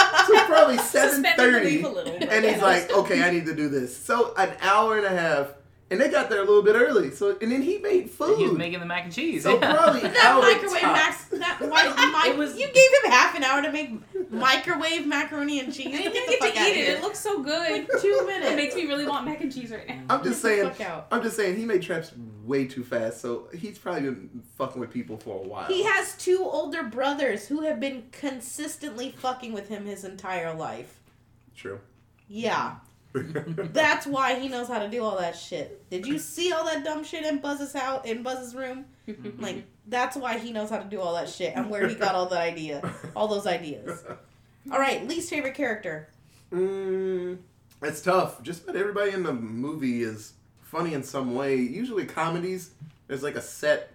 so 0.64 0.76
probably 0.76 0.78
seven 0.84 1.10
Suspend 1.10 1.36
thirty. 1.36 1.64
belief 1.82 1.84
a 1.84 1.88
little. 1.88 2.18
but 2.18 2.28
And 2.30 2.44
he's 2.44 2.60
like, 2.62 2.90
okay, 2.92 3.22
I 3.22 3.30
need 3.30 3.46
to 3.46 3.54
do 3.54 3.68
this. 3.68 3.96
So 3.96 4.34
an 4.36 4.50
hour 4.60 4.96
and 4.96 5.06
a 5.06 5.10
half, 5.10 5.48
and 5.90 6.00
they 6.00 6.08
got 6.08 6.30
there 6.30 6.38
a 6.40 6.44
little 6.44 6.62
bit 6.62 6.74
early. 6.76 7.10
So 7.10 7.36
and 7.40 7.52
then 7.52 7.62
he 7.62 7.78
made 7.78 8.10
food. 8.10 8.38
He 8.38 8.44
was 8.48 8.56
making 8.56 8.80
the 8.80 8.86
mac 8.86 9.04
and 9.04 9.12
cheese. 9.12 9.42
so 9.44 9.58
yeah. 9.60 9.74
probably 9.74 10.00
that 10.00 10.16
hour 10.24 10.40
microwave 10.42 10.80
tops. 10.80 11.30
mac. 11.32 11.58
That 11.60 11.70
why, 11.70 12.24
It 12.30 12.36
was- 12.36 12.58
you 12.58 12.66
gave 12.66 12.76
him 13.04 13.10
half 13.10 13.34
an 13.36 13.44
hour 13.44 13.62
to 13.62 13.70
make 13.70 13.90
microwave 14.34 15.06
macaroni 15.06 15.60
and 15.60 15.72
cheese. 15.72 15.86
I 15.88 16.02
didn't 16.02 16.12
Get 16.12 16.40
get 16.40 16.54
to 16.54 16.60
eat 16.60 16.70
it. 16.70 16.76
here. 16.76 16.96
It 16.96 17.02
looks 17.02 17.18
so 17.18 17.42
good. 17.42 17.70
Like 17.88 18.00
two 18.00 18.26
minutes. 18.26 18.50
It 18.50 18.56
makes 18.56 18.74
me 18.74 18.86
really 18.86 19.06
want 19.06 19.24
mac 19.24 19.40
and 19.40 19.52
cheese 19.52 19.70
right 19.70 19.86
now. 19.88 20.02
I'm 20.10 20.22
just 20.24 20.42
saying. 20.42 20.68
fuck 20.70 20.80
out. 20.80 21.06
I'm 21.10 21.22
just 21.22 21.36
saying 21.36 21.56
he 21.56 21.64
made 21.64 21.82
traps 21.82 22.12
way 22.44 22.66
too 22.66 22.84
fast. 22.84 23.20
So 23.20 23.48
he's 23.54 23.78
probably 23.78 24.02
been 24.02 24.42
fucking 24.58 24.80
with 24.80 24.90
people 24.90 25.16
for 25.16 25.42
a 25.44 25.48
while. 25.48 25.66
He 25.66 25.82
has 25.84 26.16
two 26.16 26.38
older 26.42 26.82
brothers 26.84 27.46
who 27.48 27.62
have 27.62 27.80
been 27.80 28.04
consistently 28.12 29.10
fucking 29.10 29.52
with 29.52 29.68
him 29.68 29.86
his 29.86 30.04
entire 30.04 30.54
life. 30.54 31.00
True. 31.56 31.80
Yeah. 32.28 32.76
That's 33.72 34.06
why 34.06 34.38
he 34.40 34.48
knows 34.48 34.66
how 34.66 34.80
to 34.80 34.88
do 34.88 35.02
all 35.02 35.16
that 35.18 35.36
shit. 35.36 35.88
Did 35.88 36.04
you 36.04 36.18
see 36.18 36.52
all 36.52 36.64
that 36.64 36.84
dumb 36.84 37.04
shit 37.04 37.24
in 37.24 37.38
Buzz's 37.38 37.72
house 37.72 38.04
in 38.04 38.24
Buzz's 38.24 38.54
room? 38.56 38.86
Like 39.38 39.64
that's 39.86 40.16
why 40.16 40.38
he 40.38 40.50
knows 40.50 40.70
how 40.70 40.78
to 40.78 40.88
do 40.88 41.00
all 41.00 41.14
that 41.14 41.28
shit 41.28 41.54
and 41.54 41.70
where 41.70 41.86
he 41.86 41.94
got 41.94 42.14
all 42.14 42.26
the 42.26 42.38
idea, 42.38 42.94
all 43.14 43.28
those 43.28 43.46
ideas. 43.46 44.02
All 44.72 44.78
right, 44.78 45.06
least 45.06 45.30
favorite 45.30 45.54
character. 45.54 46.08
Mm, 46.52 47.38
it's 47.82 48.00
tough. 48.00 48.42
Just 48.42 48.64
about 48.64 48.76
everybody 48.76 49.12
in 49.12 49.22
the 49.22 49.32
movie 49.32 50.02
is 50.02 50.32
funny 50.62 50.94
in 50.94 51.02
some 51.02 51.34
way. 51.34 51.56
Usually 51.56 52.06
comedies, 52.06 52.70
there's 53.06 53.22
like 53.22 53.36
a 53.36 53.42
set 53.42 53.92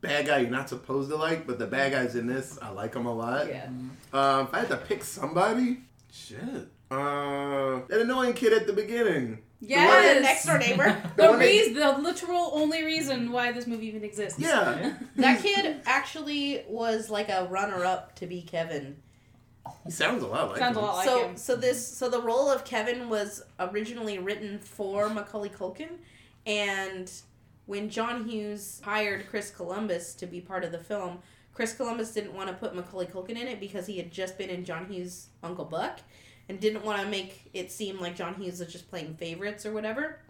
bad 0.00 0.26
guy 0.26 0.38
you're 0.38 0.50
not 0.50 0.68
supposed 0.68 1.10
to 1.10 1.16
like, 1.16 1.46
but 1.46 1.58
the 1.58 1.66
bad 1.66 1.92
guys 1.92 2.16
in 2.16 2.26
this, 2.26 2.58
I 2.60 2.70
like 2.70 2.92
them 2.92 3.06
a 3.06 3.14
lot. 3.14 3.46
Yeah. 3.48 3.66
Um, 4.12 4.46
if 4.46 4.54
I 4.54 4.60
had 4.60 4.68
to 4.68 4.76
pick 4.78 5.04
somebody, 5.04 5.78
shit. 6.10 6.68
Uh, 6.90 7.80
that 7.88 8.00
annoying 8.00 8.32
kid 8.32 8.52
at 8.52 8.66
the 8.66 8.72
beginning. 8.72 9.38
Yes. 9.60 10.14
The 10.16 10.20
next 10.22 10.46
door 10.46 10.58
neighbor. 10.58 10.96
The 11.16 11.32
The 11.32 11.36
reason, 11.38 11.74
the 11.74 11.98
literal 11.98 12.50
only 12.54 12.84
reason 12.84 13.32
why 13.32 13.52
this 13.52 13.66
movie 13.66 13.86
even 13.88 14.04
exists. 14.04 14.38
Yeah. 14.38 14.94
That 15.16 15.42
kid 15.42 15.80
actually 15.84 16.64
was 16.68 17.10
like 17.10 17.28
a 17.28 17.46
runner-up 17.50 18.14
to 18.16 18.26
be 18.26 18.42
Kevin. 18.42 18.96
He 19.84 19.90
sounds 19.90 20.22
a 20.22 20.26
lot 20.26 20.48
like 20.50 20.58
Sounds 20.58 20.76
a 20.76 20.80
him. 20.80 20.86
lot 20.86 20.96
like 20.96 21.06
so 21.06 21.28
him. 21.28 21.36
so 21.36 21.56
this 21.56 21.86
so 21.86 22.08
the 22.08 22.22
role 22.22 22.48
of 22.50 22.64
Kevin 22.64 23.10
was 23.10 23.42
originally 23.58 24.18
written 24.18 24.58
for 24.60 25.10
Macaulay 25.10 25.50
Culkin, 25.50 25.90
and 26.46 27.10
when 27.66 27.90
John 27.90 28.26
Hughes 28.26 28.80
hired 28.82 29.28
Chris 29.28 29.50
Columbus 29.50 30.14
to 30.14 30.26
be 30.26 30.40
part 30.40 30.64
of 30.64 30.72
the 30.72 30.78
film, 30.78 31.18
Chris 31.52 31.74
Columbus 31.74 32.14
didn't 32.14 32.32
want 32.32 32.48
to 32.48 32.54
put 32.54 32.74
Macaulay 32.74 33.06
Culkin 33.06 33.30
in 33.36 33.46
it 33.48 33.60
because 33.60 33.86
he 33.86 33.98
had 33.98 34.10
just 34.10 34.38
been 34.38 34.48
in 34.48 34.64
John 34.64 34.86
Hughes' 34.86 35.28
Uncle 35.42 35.66
Buck, 35.66 36.00
and 36.48 36.58
didn't 36.60 36.84
want 36.84 37.00
to 37.02 37.08
make 37.08 37.50
it 37.52 37.70
seem 37.70 38.00
like 38.00 38.16
John 38.16 38.34
Hughes 38.34 38.60
was 38.60 38.72
just 38.72 38.88
playing 38.90 39.14
favorites 39.16 39.66
or 39.66 39.72
whatever. 39.72 40.20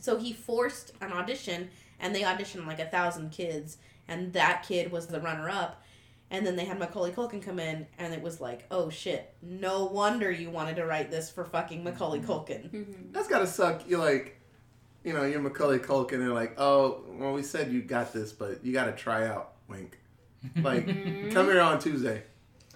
So 0.00 0.16
he 0.16 0.32
forced 0.32 0.92
an 1.00 1.12
audition, 1.12 1.70
and 2.00 2.14
they 2.14 2.22
auditioned 2.22 2.66
like 2.66 2.80
a 2.80 2.86
thousand 2.86 3.30
kids, 3.32 3.78
and 4.08 4.32
that 4.34 4.64
kid 4.66 4.90
was 4.92 5.06
the 5.06 5.20
runner 5.20 5.48
up. 5.48 5.82
And 6.30 6.44
then 6.44 6.56
they 6.56 6.64
had 6.64 6.78
Macaulay 6.80 7.12
Culkin 7.12 7.40
come 7.40 7.60
in, 7.60 7.86
and 7.98 8.12
it 8.12 8.20
was 8.20 8.40
like, 8.40 8.64
oh 8.70 8.90
shit, 8.90 9.32
no 9.42 9.84
wonder 9.86 10.30
you 10.30 10.50
wanted 10.50 10.76
to 10.76 10.84
write 10.86 11.10
this 11.10 11.30
for 11.30 11.44
fucking 11.44 11.84
Macaulay 11.84 12.18
Culkin. 12.20 12.68
Mhm. 12.70 13.12
That's 13.12 13.28
gotta 13.28 13.46
suck. 13.46 13.88
You're 13.88 14.00
like, 14.00 14.40
you 15.04 15.12
know, 15.12 15.22
you're 15.24 15.40
Macaulay 15.40 15.78
Culkin, 15.78 16.14
and 16.14 16.22
they're 16.22 16.28
like, 16.32 16.58
oh, 16.58 17.04
well, 17.10 17.32
we 17.32 17.42
said 17.44 17.70
you 17.72 17.80
got 17.80 18.12
this, 18.12 18.32
but 18.32 18.64
you 18.64 18.72
gotta 18.72 18.92
try 18.92 19.26
out. 19.28 19.52
Wink. 19.68 19.98
Like, 20.56 20.86
Mhm. 20.86 21.32
come 21.32 21.46
here 21.46 21.60
on 21.60 21.78
Tuesday. 21.78 22.22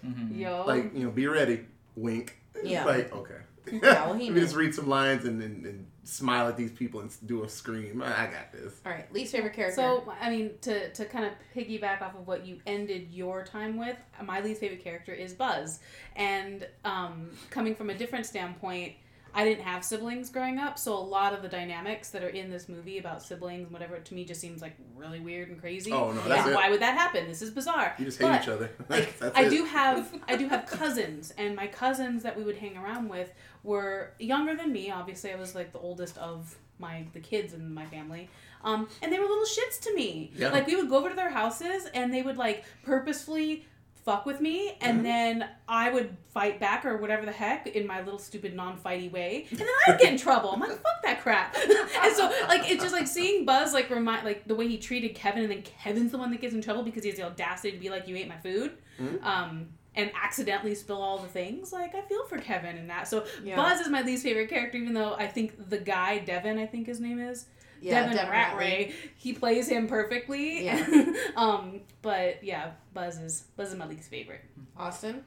Mhm. 0.07 0.39
Yo. 0.39 0.65
Like, 0.67 0.95
you 0.95 1.05
know, 1.05 1.11
be 1.11 1.27
ready. 1.27 1.67
Wink. 1.97 2.39
Yeah. 2.63 2.85
Like, 2.91 3.15
okay. 3.15 3.37
Yeah, 3.71 4.07
well, 4.07 4.15
he 4.15 4.25
Let 4.31 4.35
me 4.35 4.41
just 4.41 4.57
read 4.57 4.75
some 4.75 4.89
lines 4.89 5.25
and, 5.25 5.43
and, 5.43 5.65
and 5.67 5.87
smile 6.05 6.49
at 6.49 6.57
these 6.57 6.73
people 6.73 7.01
and 7.01 7.11
do 7.27 7.45
a 7.45 7.49
scream. 7.49 8.03
I, 8.03 8.25
I 8.25 8.27
got 8.27 8.53
this. 8.53 8.81
All 8.85 8.93
right, 8.93 9.11
least 9.13 9.33
favorite 9.33 9.53
character. 9.53 9.77
So 9.77 10.13
I 10.21 10.31
mean, 10.31 10.53
to 10.63 10.91
to 10.93 11.05
kind 11.05 11.27
of 11.27 11.33
piggyback 11.55 12.03
off 12.03 12.15
of 12.15 12.27
what 12.27 12.47
you 12.47 12.59
ended 12.67 13.09
your 13.11 13.45
time 13.45 13.77
with, 13.77 13.97
my 14.25 14.41
least 14.41 14.61
favorite 14.61 14.83
character 14.83 15.13
is 15.13 15.35
Buzz, 15.35 15.81
and 16.17 16.67
um, 16.85 17.31
coming 17.51 17.75
from 17.75 17.91
a 17.91 17.95
different 17.95 18.27
standpoint. 18.27 18.95
I 19.35 19.45
didn't 19.45 19.65
have 19.65 19.85
siblings 19.85 20.31
growing 20.31 20.59
up, 20.59 20.79
so 20.79 20.95
a 20.95 20.99
lot 20.99 21.33
of 21.33 21.43
the 21.43 21.49
dynamics 21.49 22.11
that 22.11 22.23
are 22.25 22.29
in 22.29 22.51
this 22.51 22.69
movie 22.69 22.99
about 22.99 23.23
siblings 23.23 23.65
and 23.65 23.73
whatever 23.73 23.99
to 23.99 24.15
me 24.15 24.25
just 24.25 24.41
seems 24.41 24.61
like 24.63 24.75
really 24.97 25.21
weird 25.21 25.49
and 25.51 25.61
crazy. 25.61 25.93
Oh, 25.93 26.13
no, 26.13 26.21
that's 26.29 26.49
it. 26.49 26.55
why 26.55 26.69
would 26.71 26.81
that 26.81 26.97
happen? 26.99 27.27
This 27.29 27.43
is 27.43 27.51
bizarre. 27.51 27.95
You 27.99 28.05
just 28.07 28.19
hate 28.19 28.27
But- 28.29 28.43
each 28.43 28.49
other. 28.49 28.71
like 28.89 29.15
I 29.37 29.45
it. 29.45 29.51
do 29.51 29.65
have 29.65 30.13
I 30.29 30.37
do 30.37 30.49
have 30.49 30.67
cousins 30.67 31.33
and 31.39 31.55
my 31.55 31.67
cousins 31.67 32.23
that 32.25 32.37
we 32.37 32.43
would 32.43 32.57
hang 32.57 32.77
around 32.77 33.09
with 33.09 33.33
were 33.63 34.13
younger 34.19 34.57
than 34.57 34.73
me 34.73 34.91
obviously 34.91 35.33
I 35.33 35.37
was 35.37 35.55
like 35.55 35.73
the 35.73 35.79
oldest 35.79 36.17
of 36.19 36.57
my 36.79 37.05
the 37.13 37.21
kids 37.21 37.53
in 37.53 37.75
my 37.75 37.85
family 37.87 38.31
um 38.65 38.89
and 39.03 39.13
they 39.13 39.19
were 39.19 39.27
little 39.27 39.45
shits 39.45 39.79
to 39.83 39.95
me 39.95 40.33
Yeah. 40.35 40.49
like 40.51 40.67
we 40.67 40.77
would 40.77 40.89
go 40.89 40.97
over 40.97 41.11
to 41.11 41.15
their 41.15 41.29
houses 41.31 41.87
and 41.95 42.13
they 42.13 42.23
would 42.23 42.39
like 42.39 42.65
purposefully 42.83 43.67
fuck 44.05 44.25
with 44.27 44.41
me 44.41 44.77
and 44.81 45.01
Mhm. 45.01 45.03
then 45.03 45.49
I 45.69 45.91
would 45.91 46.17
fight 46.29 46.59
back 46.59 46.85
or 46.87 46.97
whatever 46.97 47.27
the 47.27 47.33
heck 47.33 47.67
in 47.67 47.87
my 47.87 48.01
little 48.03 48.19
stupid 48.19 48.55
non-fighty 48.55 49.11
way 49.13 49.47
and 49.51 49.59
then 49.59 49.69
I'd 49.89 49.99
get 49.99 50.13
in 50.13 50.19
trouble 50.19 50.51
I'm 50.53 50.61
like 50.61 50.71
fuck 50.71 51.03
that 51.05 51.21
crap 51.21 51.55
and 52.03 52.17
so 52.17 52.33
like 52.49 52.71
it's 52.71 52.83
just 52.83 52.95
like 52.95 53.07
seeing 53.07 53.45
Buzz 53.45 53.73
like 53.75 53.91
remind 53.91 54.25
like 54.25 54.47
the 54.49 54.55
way 54.55 54.67
he 54.69 54.79
treated 54.79 55.15
Kevin 55.15 55.43
and 55.43 55.53
then 55.53 55.63
Kevin's 55.63 56.13
the 56.13 56.19
one 56.19 56.31
that 56.31 56.41
gets 56.41 56.55
in 56.55 56.63
trouble 56.63 56.83
because 56.83 57.03
he 57.05 57.11
has 57.11 57.19
the 57.19 57.25
audacity 57.27 57.73
to 57.73 57.79
be 57.79 57.91
like 57.91 58.09
you 58.09 58.17
ate 58.17 58.29
my 58.29 58.39
food 58.39 58.73
Mhm. 59.01 59.23
um 59.25 59.69
and 59.97 60.11
accidentally 60.23 60.75
spill 60.75 61.03
all 61.03 61.19
the 61.19 61.29
things 61.29 61.73
like 61.73 61.95
I 61.95 62.01
feel 62.03 62.25
for 62.27 62.39
Kevin 62.39 62.77
and 62.79 62.89
that 62.91 63.09
so 63.09 63.25
Yeah. 63.45 63.57
Buzz 63.57 63.81
is 63.81 63.89
my 63.89 64.03
least 64.03 64.23
favorite 64.23 64.49
character 64.49 64.79
even 64.79 64.95
though 64.95 65.15
I 65.15 65.27
think 65.27 65.69
the 65.69 65.79
guy 65.79 66.19
Devin 66.21 66.59
I 66.59 66.67
think 66.67 66.87
his 66.87 67.01
name 67.01 67.19
is 67.21 67.47
yeah, 67.81 68.01
Devin 68.03 68.17
definitely. 68.17 68.67
Ratray 68.67 68.93
he 69.17 69.33
plays 69.33 69.69
him 69.69 69.87
perfectly 69.89 70.65
Yeah. 70.65 71.05
um 71.37 71.81
but 72.03 72.43
yeah 72.45 72.73
Buzz 72.95 73.19
is 73.19 73.45
Buzz 73.57 73.71
is 73.73 73.77
my 73.79 73.87
least 73.87 74.11
favorite 74.11 74.43
Austin. 74.77 75.25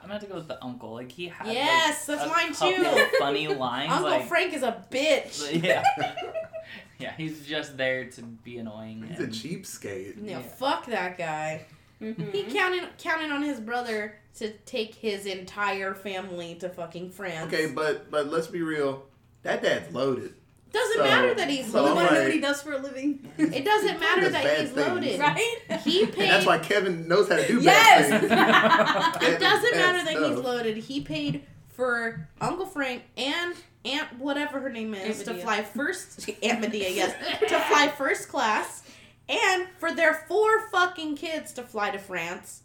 I'm 0.00 0.02
gonna 0.02 0.12
have 0.14 0.22
to 0.22 0.28
go 0.28 0.34
with 0.36 0.48
the 0.48 0.62
uncle. 0.64 0.92
Like 0.94 1.10
he 1.10 1.26
had. 1.28 1.48
Yes, 1.48 2.08
like, 2.08 2.18
that's 2.18 2.30
a 2.30 2.34
mine 2.34 2.52
too. 2.76 2.86
of 2.86 2.98
Funny 3.18 3.48
lines. 3.54 3.92
Uncle 3.92 4.10
like, 4.10 4.26
Frank 4.28 4.54
is 4.54 4.62
a 4.62 4.84
bitch. 4.90 5.62
Yeah. 5.62 5.82
yeah, 6.98 7.12
he's 7.16 7.44
just 7.46 7.76
there 7.76 8.04
to 8.06 8.22
be 8.22 8.58
annoying. 8.58 9.02
He's 9.08 9.20
a 9.20 9.26
cheapskate. 9.26 10.16
No, 10.18 10.32
Yeah. 10.32 10.40
fuck 10.42 10.86
that 10.86 11.18
guy. 11.18 11.66
Mhm. 12.00 12.32
He 12.32 12.44
counted 12.44 12.84
counted 12.98 13.30
on 13.32 13.42
his 13.42 13.58
brother 13.60 14.14
to 14.36 14.50
take 14.66 14.94
his 14.94 15.26
entire 15.26 15.94
family 15.94 16.54
to 16.56 16.68
fucking 16.68 17.10
France. 17.10 17.52
Okay, 17.52 17.66
but 17.66 18.08
but 18.10 18.28
let's 18.28 18.46
be 18.46 18.62
real. 18.62 19.04
That 19.42 19.62
dad's 19.62 19.92
loaded. 19.92 20.34
Doesn't 20.72 20.96
So- 20.98 21.02
matter 21.04 21.34
that 21.34 21.48
he's 21.48 21.70
so 21.72 21.80
you 21.82 21.88
I'm 21.88 21.94
want 21.96 22.08
to 22.08 22.14
know 22.14 22.20
like- 22.20 22.26
what 22.28 22.34
he 22.34 22.40
does 22.40 22.62
for 22.62 22.72
a 22.72 22.78
living 22.78 23.32
It 23.38 23.64
doesn't 23.64 23.98
matter 24.00 24.28
that 24.28 24.58
he's 24.60 24.70
things. 24.70 24.76
loaded. 24.88 25.18
right 25.20 25.80
He 25.84 26.02
And 26.04 26.12
paid. 26.12 26.30
that's 26.30 26.46
why 26.46 26.58
Kevin 26.58 27.08
knows 27.08 27.28
how 27.28 27.36
to 27.36 27.46
do 27.48 27.60
Yes! 27.60 28.10
bad 28.10 28.20
things. 29.20 29.22
it 29.34 29.40
doesn't 29.40 29.74
matter 29.76 30.04
that 30.04 30.12
he's 30.12 30.38
loaded. 30.44 30.76
He 30.76 31.00
paid 31.00 31.42
for 31.68 32.28
Uncle 32.40 32.66
Frank 32.66 33.02
and 33.16 33.54
Aunt 33.84 34.18
whatever 34.18 34.60
her 34.60 34.68
name 34.68 34.92
is 34.92 35.18
Aunt 35.18 35.24
to 35.26 35.30
Medea. 35.30 35.44
fly 35.44 35.62
first. 35.62 36.28
Aunt 36.42 36.60
Medea, 36.60 36.90
yes, 36.90 37.14
to 37.40 37.58
fly 37.60 37.88
first 37.88 38.28
class, 38.28 38.82
and 39.28 39.66
for 39.78 39.94
their 39.94 40.12
four 40.28 40.68
fucking 40.70 41.16
kids 41.16 41.52
to 41.54 41.62
fly 41.62 41.90
to 41.90 41.98
France. 41.98 42.62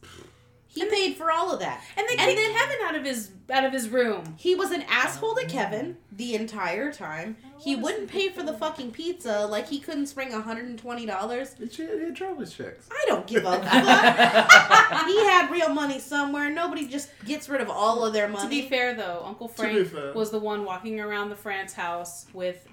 He 0.74 0.86
paid 0.86 1.16
for 1.18 1.32
all 1.32 1.52
of 1.54 1.60
that. 1.60 1.84
and 1.96 2.08
they 2.08 2.16
kicked 2.16 2.36
then- 2.38 2.54
Kevin 2.54 2.78
out 2.86 2.96
of 2.96 3.06
his 3.06 3.32
out 3.52 3.66
of 3.66 3.74
his 3.74 3.90
room 3.90 4.36
He 4.38 4.56
was 4.56 4.72
an 4.72 4.84
asshole 4.90 5.36
to 5.36 5.46
Kevin 5.46 5.98
the 6.12 6.34
entire 6.34 6.92
time. 6.92 7.36
He 7.60 7.76
oh, 7.76 7.80
wouldn't 7.80 8.10
pay 8.10 8.30
for 8.30 8.42
the 8.42 8.54
fucking 8.54 8.92
pizza. 8.92 9.46
Like 9.46 9.68
he 9.68 9.80
couldn't 9.80 10.08
spring 10.08 10.32
$120. 10.32 11.58
He 11.58 11.84
had- 11.84 12.00
he 12.00 12.06
had 12.06 12.16
checks. 12.50 12.88
I 12.92 13.06
don't 13.08 13.28
give 13.28 13.46
a 13.46 13.58
fuck. 13.64 15.08
he 15.08 15.18
had 15.26 15.52
real 15.52 15.70
money 15.70 16.00
somewhere. 16.00 16.50
Nobody 16.50 16.88
just 16.88 17.10
gets 17.26 17.50
rid 17.50 17.62
of 17.62 17.70
all 17.70 18.06
of 18.06 18.14
their 18.14 18.28
money. 18.28 18.44
To 18.44 18.50
be 18.50 18.70
fair, 18.70 18.94
though, 18.96 19.22
Uncle 19.26 19.48
Frank 19.48 19.92
was 20.16 20.32
the 20.32 20.40
one 20.40 20.66
walking 20.66 21.00
around 21.00 21.30
the 21.30 21.36
France 21.36 21.74
house 21.74 22.26
with 22.34 22.68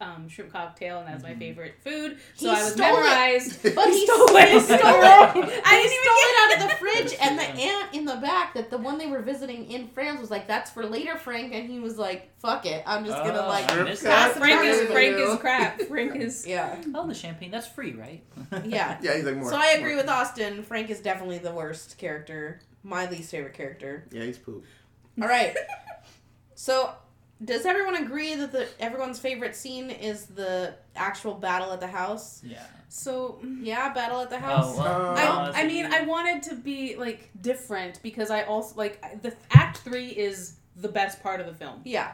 um, 0.00 0.28
shrimp 0.28 0.52
cocktail, 0.52 1.00
and 1.00 1.08
that's 1.08 1.22
my 1.22 1.34
favorite 1.34 1.74
food. 1.82 2.18
So 2.36 2.46
He 2.50 2.56
I 2.56 2.62
was 2.62 2.72
stole 2.72 2.86
it. 2.86 2.92
memorized. 3.00 3.62
But 3.74 3.88
he 3.88 4.06
stole 4.06 4.28
stole 4.28 4.36
it. 4.36 4.48
it. 4.54 4.60
Stole 4.62 4.78
it. 4.78 5.62
I 5.64 5.76
He 5.76 5.88
didn't 5.88 6.04
stole 6.04 6.22
it 6.22 6.36
out 6.40 6.62
of 6.62 6.68
the 6.70 6.76
fridge, 6.76 7.18
and 7.20 7.38
the 7.38 7.42
aunt 7.64 7.94
in 7.94 8.04
the 8.04 8.16
back, 8.16 8.54
that 8.54 8.70
the 8.70 8.78
one 8.78 8.98
they 8.98 9.06
were 9.08 9.22
visiting 9.22 9.70
in 9.70 9.88
France, 9.88 10.20
was 10.20 10.30
like, 10.30 10.46
"That's 10.46 10.70
for 10.70 10.86
later, 10.86 11.16
Frank," 11.18 11.52
and 11.52 11.68
he 11.68 11.80
was 11.80 11.98
like, 11.98 12.30
"Fuck 12.38 12.66
it, 12.66 12.82
I'm 12.86 13.04
just 13.04 13.18
gonna 13.18 13.42
Oh, 13.44 13.48
like." 13.48 13.66
Pass 13.66 14.00
that. 14.02 14.34
the 14.34 14.40
Frank 14.40 14.64
is 14.64 14.90
Frank 14.90 15.16
is 15.16 15.38
crap. 15.38 15.80
Frank 15.82 16.16
is. 16.16 16.46
Yeah, 16.46 16.76
Oh, 16.94 17.06
the 17.06 17.14
champagne. 17.14 17.50
That's 17.50 17.66
free, 17.68 17.92
right? 17.94 18.22
yeah. 18.64 18.98
Yeah, 19.02 19.16
he's 19.16 19.24
like 19.24 19.36
more. 19.36 19.50
So 19.50 19.56
I 19.56 19.72
agree 19.72 19.94
more- 19.94 20.02
with 20.02 20.08
Austin. 20.08 20.62
Frank 20.62 20.90
is 20.90 21.00
definitely 21.00 21.38
the 21.38 21.52
worst 21.52 21.98
character. 21.98 22.60
My 22.84 23.10
least 23.10 23.30
favorite 23.32 23.54
character. 23.54 24.04
Yeah, 24.12 24.22
he's 24.22 24.38
poop. 24.38 24.64
All 25.20 25.26
right. 25.28 25.56
So, 26.54 26.92
does 27.44 27.64
everyone 27.66 27.96
agree 27.96 28.34
that 28.34 28.52
the 28.52 28.66
everyone's 28.80 29.18
favorite 29.18 29.54
scene 29.54 29.90
is 29.90 30.26
the 30.26 30.74
actual 30.96 31.34
battle 31.34 31.72
at 31.72 31.80
the 31.80 31.86
house? 31.86 32.40
Yeah. 32.44 32.62
So 32.88 33.38
Yeah, 33.60 33.92
battle 33.92 34.20
at 34.20 34.30
the 34.30 34.38
house. 34.38 34.74
Oh, 34.76 34.82
well, 34.82 35.16
Uh, 35.16 35.52
I, 35.54 35.62
I 35.62 35.66
mean, 35.66 35.86
I 35.86 36.02
wanted 36.02 36.42
to 36.44 36.54
be 36.56 36.96
like 36.96 37.30
different 37.40 38.02
because 38.02 38.30
I 38.30 38.42
also 38.42 38.74
like 38.76 39.22
the 39.22 39.34
act 39.52 39.78
three 39.78 40.08
is 40.08 40.56
the 40.76 40.88
best 40.88 41.22
part 41.22 41.40
of 41.40 41.46
the 41.46 41.54
film. 41.54 41.80
Yeah. 41.84 42.12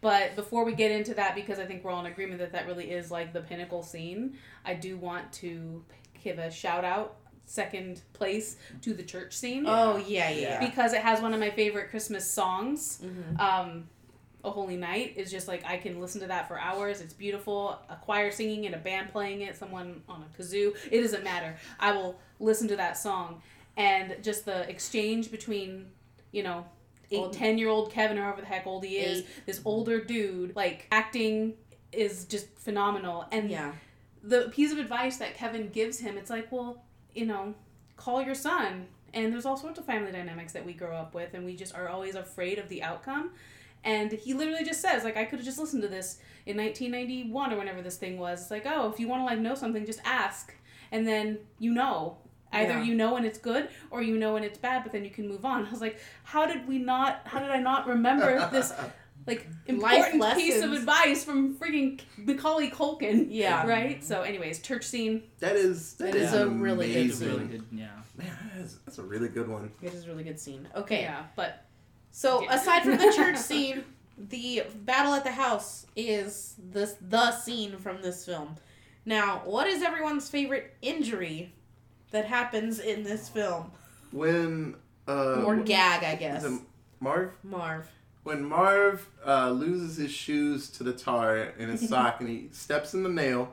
But 0.00 0.36
before 0.36 0.64
we 0.64 0.74
get 0.74 0.90
into 0.92 1.14
that, 1.14 1.34
because 1.34 1.58
I 1.58 1.64
think 1.64 1.82
we're 1.82 1.90
all 1.90 2.00
in 2.00 2.06
agreement 2.12 2.38
that 2.40 2.52
that 2.52 2.66
really 2.66 2.90
is 2.90 3.10
like 3.10 3.32
the 3.32 3.40
pinnacle 3.40 3.82
scene, 3.82 4.36
I 4.64 4.74
do 4.74 4.96
want 4.98 5.32
to 5.34 5.82
give 6.22 6.38
a 6.38 6.50
shout 6.50 6.84
out, 6.84 7.16
second 7.46 8.02
place 8.12 8.56
to 8.82 8.92
the 8.94 9.02
church 9.02 9.34
scene. 9.34 9.64
Oh 9.66 9.96
yeah, 9.96 10.28
yeah. 10.30 10.40
Yeah. 10.40 10.60
Because 10.66 10.92
it 10.92 11.00
has 11.02 11.20
one 11.22 11.34
of 11.34 11.40
my 11.40 11.50
favorite 11.50 11.90
Christmas 11.90 12.30
songs. 12.30 13.00
Mhm. 13.02 13.40
Um, 13.40 13.88
O 14.44 14.50
Holy 14.50 14.76
Night 14.76 15.14
is 15.16 15.30
just 15.30 15.48
like 15.48 15.64
I 15.64 15.78
can 15.78 16.00
listen 16.00 16.20
to 16.20 16.26
that 16.28 16.46
for 16.48 16.58
hours. 16.58 17.00
It's 17.00 17.14
beautiful. 17.14 17.78
A 17.88 17.96
choir 17.96 18.30
singing 18.30 18.64
it, 18.64 18.74
a 18.74 18.78
band 18.78 19.10
playing 19.10 19.40
it, 19.40 19.56
someone 19.56 20.02
on 20.08 20.22
a 20.22 20.40
kazoo. 20.42 20.76
It 20.90 21.00
doesn't 21.00 21.24
matter. 21.24 21.56
I 21.80 21.92
will 21.92 22.20
listen 22.38 22.68
to 22.68 22.76
that 22.76 22.96
song. 22.98 23.40
And 23.76 24.16
just 24.22 24.44
the 24.44 24.68
exchange 24.68 25.30
between, 25.30 25.90
you 26.30 26.42
know, 26.42 26.66
Old- 27.12 27.32
10 27.32 27.58
year 27.58 27.68
old 27.68 27.92
Kevin, 27.92 28.18
or 28.18 28.22
however 28.22 28.40
the 28.40 28.46
heck 28.46 28.66
old 28.66 28.84
he 28.84 28.96
is, 28.96 29.20
Eight. 29.20 29.26
this 29.46 29.60
older 29.64 30.00
dude, 30.02 30.56
like 30.56 30.86
acting 30.90 31.54
is 31.92 32.24
just 32.24 32.48
phenomenal. 32.58 33.26
And 33.30 33.50
Yeah. 33.50 33.72
the 34.22 34.48
piece 34.50 34.72
of 34.72 34.78
advice 34.78 35.18
that 35.18 35.34
Kevin 35.34 35.68
gives 35.70 36.00
him, 36.00 36.18
it's 36.18 36.30
like, 36.30 36.50
well, 36.50 36.82
you 37.14 37.24
know, 37.26 37.54
call 37.96 38.20
your 38.22 38.34
son. 38.34 38.88
And 39.12 39.32
there's 39.32 39.46
all 39.46 39.56
sorts 39.56 39.78
of 39.78 39.84
family 39.84 40.10
dynamics 40.10 40.52
that 40.54 40.66
we 40.66 40.72
grow 40.72 40.96
up 40.96 41.14
with, 41.14 41.34
and 41.34 41.44
we 41.44 41.54
just 41.54 41.72
are 41.74 41.88
always 41.88 42.16
afraid 42.16 42.58
of 42.58 42.68
the 42.68 42.82
outcome. 42.82 43.30
And 43.84 44.10
he 44.12 44.32
literally 44.34 44.64
just 44.64 44.80
says, 44.80 45.04
like, 45.04 45.16
I 45.16 45.24
could 45.24 45.38
have 45.38 45.46
just 45.46 45.58
listened 45.58 45.82
to 45.82 45.88
this 45.88 46.18
in 46.46 46.56
1991 46.56 47.52
or 47.52 47.56
whenever 47.58 47.82
this 47.82 47.96
thing 47.96 48.18
was. 48.18 48.42
It's 48.42 48.50
like, 48.50 48.64
oh, 48.66 48.90
if 48.90 48.98
you 48.98 49.06
want 49.08 49.20
to 49.20 49.26
like 49.26 49.38
know 49.38 49.54
something, 49.54 49.84
just 49.86 50.00
ask, 50.04 50.54
and 50.90 51.06
then 51.06 51.38
you 51.58 51.72
know. 51.72 52.18
Either 52.52 52.74
Yeah. 52.74 52.82
you 52.84 52.94
know 52.94 53.14
when 53.14 53.24
it's 53.24 53.38
good 53.38 53.68
or 53.90 54.00
you 54.00 54.16
know 54.16 54.34
when 54.34 54.44
it's 54.44 54.58
bad, 54.58 54.84
but 54.84 54.92
then 54.92 55.02
you 55.02 55.10
can 55.10 55.26
move 55.28 55.44
on. 55.44 55.66
I 55.66 55.70
was 55.70 55.80
like, 55.80 55.98
how 56.22 56.46
did 56.46 56.68
we 56.68 56.78
not? 56.78 57.22
How 57.24 57.40
did 57.40 57.50
I 57.50 57.58
not 57.58 57.88
remember 57.88 58.48
this? 58.52 58.72
Like 59.26 59.48
important 59.66 60.22
piece 60.36 60.62
of 60.62 60.72
advice 60.72 61.24
from 61.24 61.56
freaking 61.56 62.00
Macaulay 62.16 62.70
Culkin. 62.70 63.26
Yeah. 63.28 63.66
Right? 63.66 64.04
So, 64.04 64.22
anyways, 64.22 64.60
church 64.60 64.84
scene. 64.84 65.24
That 65.40 65.56
is 65.56 65.94
that 65.94 66.10
It 66.10 66.14
is 66.14 66.32
is 66.32 66.40
a 66.40 66.48
really 66.48 66.92
good 66.92 67.06
It's 67.06 67.20
really 67.20 67.46
good. 67.46 67.64
Yeah. 67.72 67.88
Man, 68.16 68.38
that 68.54 68.60
is, 68.62 68.78
that's 68.86 68.98
a 68.98 69.02
really 69.02 69.28
good 69.30 69.48
one. 69.48 69.72
It 69.82 69.92
is 69.92 70.04
a 70.04 70.08
really 70.08 70.22
good 70.22 70.38
scene. 70.38 70.68
Okay. 70.76 71.02
Yeah, 71.02 71.24
but 71.34 71.64
So 72.16 72.42
Yeah. 72.42 72.54
aside 72.54 72.82
from 72.84 72.96
the 72.96 73.12
church 73.12 73.36
scene, 73.50 73.82
the 74.16 74.62
battle 74.84 75.14
at 75.14 75.24
the 75.24 75.32
house 75.32 75.84
is 75.96 76.54
this 76.58 76.94
the 77.00 77.32
scene 77.32 77.76
from 77.78 78.00
this 78.02 78.24
film. 78.24 78.54
Now, 79.04 79.42
what 79.44 79.66
is 79.66 79.82
everyone's 79.82 80.30
favorite 80.30 80.76
injury 80.80 81.52
that 82.12 82.24
happens 82.26 82.78
in 82.78 83.02
this 83.02 83.28
film? 83.28 83.72
When 84.12 84.76
uh, 85.08 85.42
or 85.42 85.56
gag, 85.56 86.04
I 86.04 86.14
guess. 86.14 86.44
it 86.44 86.52
Marv 87.00 87.32
Marv. 87.42 87.88
when 88.22 88.44
Marv 88.44 89.06
uh, 89.26 89.50
loses 89.50 89.96
his 89.96 90.12
shoes 90.12 90.70
to 90.70 90.84
the 90.84 90.92
tar 90.92 91.36
in 91.58 91.68
his 91.68 91.86
sock, 91.92 92.20
and 92.20 92.28
he 92.28 92.48
steps 92.52 92.94
in 92.94 93.02
the 93.02 93.08
nail, 93.10 93.52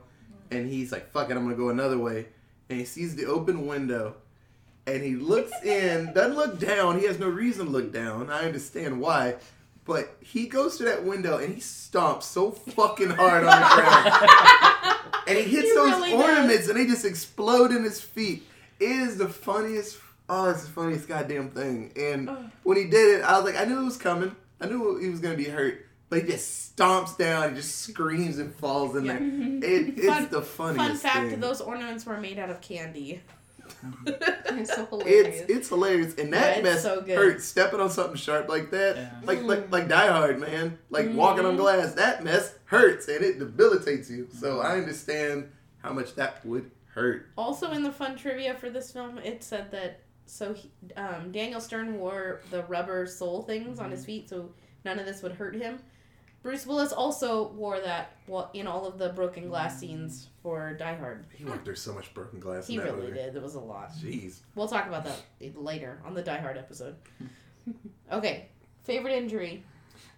and 0.52 0.70
he's 0.70 0.92
like, 0.92 1.12
"Fuck 1.12 1.32
it, 1.32 1.36
I'm 1.36 1.44
gonna 1.44 1.56
go 1.56 1.70
another 1.70 1.98
way," 1.98 2.28
and 2.70 2.78
he 2.80 2.86
sees 2.86 3.16
the 3.16 3.26
open 3.26 3.66
window, 3.66 4.16
and 4.88 5.04
he 5.04 5.16
looks 5.16 5.52
in, 5.64 6.14
doesn't 6.14 6.36
look 6.36 6.60
down. 6.60 7.00
He 7.00 7.06
has 7.08 7.20
no 7.20 7.28
reason 7.28 7.66
to 7.68 7.72
look 7.72 7.92
down. 7.94 8.30
I 8.30 8.42
understand 8.46 9.00
why, 9.00 9.36
but 9.86 10.16
he 10.22 10.48
goes 10.48 10.78
to 10.78 10.84
that 10.86 11.04
window 11.04 11.38
and 11.38 11.54
he 11.54 11.62
stomps 11.62 12.24
so 12.24 12.52
fucking 12.52 13.10
hard 13.12 13.44
on 13.44 13.62
the 13.62 13.76
ground, 13.82 15.00
and 15.28 15.38
he 15.38 15.44
hits 15.44 15.70
He 15.70 15.76
those 15.76 15.92
really 15.92 16.12
does. 16.12 16.22
ornaments, 16.24 16.68
and 16.68 16.78
they 16.80 16.86
just 16.86 17.06
explode 17.06 17.72
in 17.72 17.84
his 17.84 18.02
feet. 18.02 18.44
It 18.80 18.90
is 18.90 19.18
the 19.18 19.28
funniest. 19.30 19.98
Oh, 20.30 20.50
it's 20.50 20.64
the 20.64 20.70
funniest 20.72 21.08
goddamn 21.10 21.50
thing. 21.50 21.92
And 21.98 22.30
when 22.64 22.78
he 22.78 22.86
did 22.86 23.20
it, 23.20 23.24
I 23.24 23.36
was 23.38 23.44
like, 23.52 23.60
I 23.62 23.66
knew 23.66 23.82
it 23.82 23.84
was 23.86 23.98
coming. 23.98 24.34
I 24.62 24.66
knew 24.68 24.98
he 24.98 25.10
was 25.10 25.20
gonna 25.20 25.36
be 25.36 25.44
hurt, 25.46 25.86
but 26.10 26.22
he 26.22 26.28
just 26.32 26.76
stomps 26.76 27.18
down, 27.18 27.48
and 27.48 27.56
just 27.56 27.80
screams 27.80 28.38
and 28.40 28.54
falls 28.56 28.96
in 28.96 29.06
Yeah. 29.06 29.14
there. 29.20 29.22
It, 29.72 29.98
it's 29.98 30.06
Fun- 30.08 30.28
the 30.32 30.42
funniest 30.42 31.02
Fun 31.04 31.12
fact: 31.12 31.30
thing. 31.32 31.40
those 31.40 31.60
ornaments 31.62 32.06
were 32.06 32.18
made 32.20 32.40
out 32.40 32.50
of 32.50 32.62
candy. 32.62 33.22
Mm-hmm. 33.84 34.60
it's 34.60 34.74
so 34.74 34.86
hilarious. 34.86 35.42
It's 35.42 35.50
it's 35.50 35.70
hilarious, 35.70 36.16
and 36.16 36.34
that 36.34 36.58
it's 36.58 36.64
mess 36.64 36.84
so 36.84 37.02
good. 37.02 37.18
hurts. 37.18 37.46
Stepping 37.46 37.80
on 37.80 37.90
something 37.90 38.16
sharp 38.16 38.50
like 38.50 38.72
that, 38.72 38.96
Yeah. 38.96 39.12
like 39.24 39.44
like 39.44 39.72
like 39.72 39.86
mm. 39.86 39.90
Die 39.90 40.08
Hard, 40.08 40.40
man. 40.40 40.78
Like 40.90 41.06
mm-hmm. 41.06 41.18
walking 41.18 41.46
on 41.46 41.56
glass, 41.56 41.94
that 41.94 42.24
mess 42.24 42.56
hurts 42.66 43.08
and 43.08 43.24
it 43.24 43.40
debilitates 43.40 44.10
you. 44.10 44.28
So 44.32 44.58
mm-hmm. 44.58 44.68
I 44.68 44.78
understand 44.78 45.50
how 45.80 45.94
much 45.94 46.16
that 46.16 46.46
would 46.46 46.70
hurt. 46.94 47.28
Also, 47.38 47.72
in 47.72 47.84
the 47.84 47.92
fun 47.92 48.16
trivia 48.16 48.54
for 48.56 48.70
this 48.70 48.92
film, 48.92 49.18
it 49.18 49.44
said 49.44 49.72
that 49.72 50.02
so 50.26 50.54
he, 50.54 50.72
um, 50.96 51.32
Daniel 51.32 51.60
Stern 51.60 52.00
wore 52.00 52.42
the 52.52 52.64
rubber 52.64 53.06
sole 53.06 53.42
things 53.42 53.80
on 53.80 53.92
his 53.92 54.06
feet, 54.06 54.30
so 54.30 54.52
none 54.86 55.00
of 55.00 55.06
this 55.06 55.22
would 55.22 55.34
hurt 55.34 55.56
him. 55.56 55.80
Bruce 56.44 56.66
Willis 56.66 56.92
also 56.92 57.50
wore 57.50 57.80
that 57.80 58.14
well, 58.28 58.50
in 58.54 58.66
all 58.66 58.88
of 58.88 58.98
the 58.98 59.10
broken 59.10 59.48
glass 59.48 59.80
scenes 59.80 60.30
for 60.42 60.74
Die 60.74 60.96
Hard. 60.96 61.26
He 61.34 61.46
went 61.46 61.64
through 61.64 61.76
so 61.76 61.94
much 61.94 62.12
broken 62.16 62.40
glass. 62.40 62.66
He 62.68 62.76
in 62.76 62.80
that 62.80 62.86
really 62.88 63.08
movie. 63.08 63.20
did. 63.20 63.36
It 63.36 63.44
was 63.44 63.56
a 63.56 63.60
lot. 63.60 63.92
Jeez. 63.94 64.40
We'll 64.56 64.68
talk 64.68 64.88
about 64.88 65.06
that 65.06 65.22
later 65.56 66.02
on 66.04 66.14
the 66.16 66.22
Die 66.24 66.40
Hard 66.40 66.58
episode. 66.58 66.96
Okay, 68.12 68.50
favorite 68.84 69.14
injury. 69.14 69.64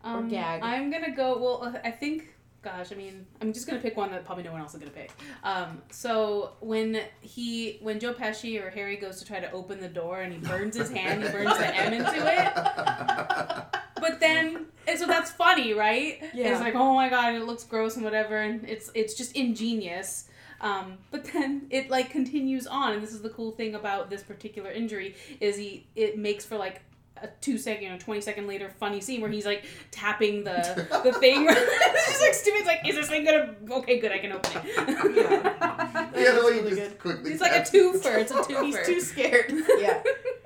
Um, 0.04 0.30
gag. 0.30 0.62
I'm 0.64 0.90
gonna 0.92 1.16
go. 1.16 1.38
Well, 1.38 1.64
uh, 1.76 1.80
I 1.84 1.92
think. 1.92 2.30
Gosh, 2.62 2.94
I 2.94 2.96
mean, 2.96 3.26
I'm 3.42 3.52
just 3.52 3.68
gonna 3.68 3.82
pick 3.82 3.98
one 3.98 4.10
that 4.12 4.24
probably 4.24 4.46
no 4.46 4.54
one 4.54 4.62
else 4.62 4.74
is 4.74 4.80
gonna 4.80 4.92
pick. 4.92 5.12
Um, 5.44 5.82
so 5.92 6.54
when 6.62 7.02
he, 7.20 7.80
when 7.82 8.00
Joe 8.00 8.14
Pesci 8.14 8.64
or 8.66 8.70
Harry 8.70 8.96
goes 8.96 9.20
to 9.20 9.26
try 9.26 9.42
to 9.42 9.52
open 9.52 9.82
the 9.82 9.90
door 9.90 10.22
and 10.22 10.32
he 10.32 10.40
burns 10.40 10.78
his 10.78 10.90
hand, 10.90 11.22
he 11.24 11.30
burns 11.30 11.58
the 11.58 11.76
M 11.76 11.92
into 11.92 12.14
it. 12.16 13.80
But 14.10 14.20
then, 14.20 14.66
and 14.88 15.00
so 15.00 15.08
that's 15.08 15.32
funny, 15.32 15.74
right? 15.74 16.22
Yeah. 16.34 16.52
It's 16.52 16.60
like, 16.62 16.76
oh 16.76 16.94
my 16.94 17.10
god, 17.10 17.36
it 17.36 17.44
looks 17.44 17.64
gross 17.64 17.96
and 17.96 18.04
whatever, 18.04 18.38
and 18.38 18.64
it's 18.68 18.92
it's 18.94 19.14
just 19.14 19.36
ingenious. 19.36 20.28
Um, 20.62 20.98
but 21.12 21.26
then 21.26 21.68
it 21.70 21.90
like 21.90 22.10
continues 22.10 22.68
on, 22.68 22.94
and 22.94 23.04
this 23.04 23.12
is 23.14 23.22
the 23.22 23.30
cool 23.30 23.52
thing 23.52 23.76
about 23.76 24.10
this 24.10 24.24
particular 24.24 24.72
injury 24.72 25.16
is 25.40 25.58
he 25.58 25.86
it 25.96 26.18
makes 26.18 26.46
for 26.46 26.58
like 26.58 26.82
a 27.22 27.28
two 27.42 27.58
second 27.58 27.92
or 27.92 27.98
twenty 27.98 28.22
second 28.22 28.48
later 28.48 28.70
funny 28.80 29.00
scene 29.02 29.22
where 29.22 29.30
he's 29.30 29.46
like 29.46 29.64
tapping 29.92 30.44
the 30.44 30.88
the 31.04 31.14
thing. 31.20 31.48
it's 31.50 32.08
just 32.08 32.22
like 32.22 32.34
stupid. 32.34 32.60
It's 32.60 32.68
like, 32.68 32.88
is 32.88 32.96
this 32.96 33.10
thing 33.10 33.26
gonna? 33.26 33.56
Okay, 33.80 34.00
good, 34.00 34.12
I 34.12 34.20
can 34.20 34.32
open 34.34 34.52
it. 34.66 35.16
Yeah. 35.16 35.50
Yeah, 36.16 36.34
the 36.36 36.46
way 36.46 36.52
Really 36.62 36.70
just 36.76 36.82
good. 36.92 37.00
quickly. 37.00 37.32
It's 37.32 37.42
like 37.42 37.52
a 37.52 37.56
tapped- 37.56 37.72
twofer. 37.74 38.18
It's 38.20 38.32
a 38.32 38.36
twofer. 38.36 38.64
He's 38.66 38.86
too 38.86 39.00
scared. 39.02 39.52
Yeah. 39.80 40.02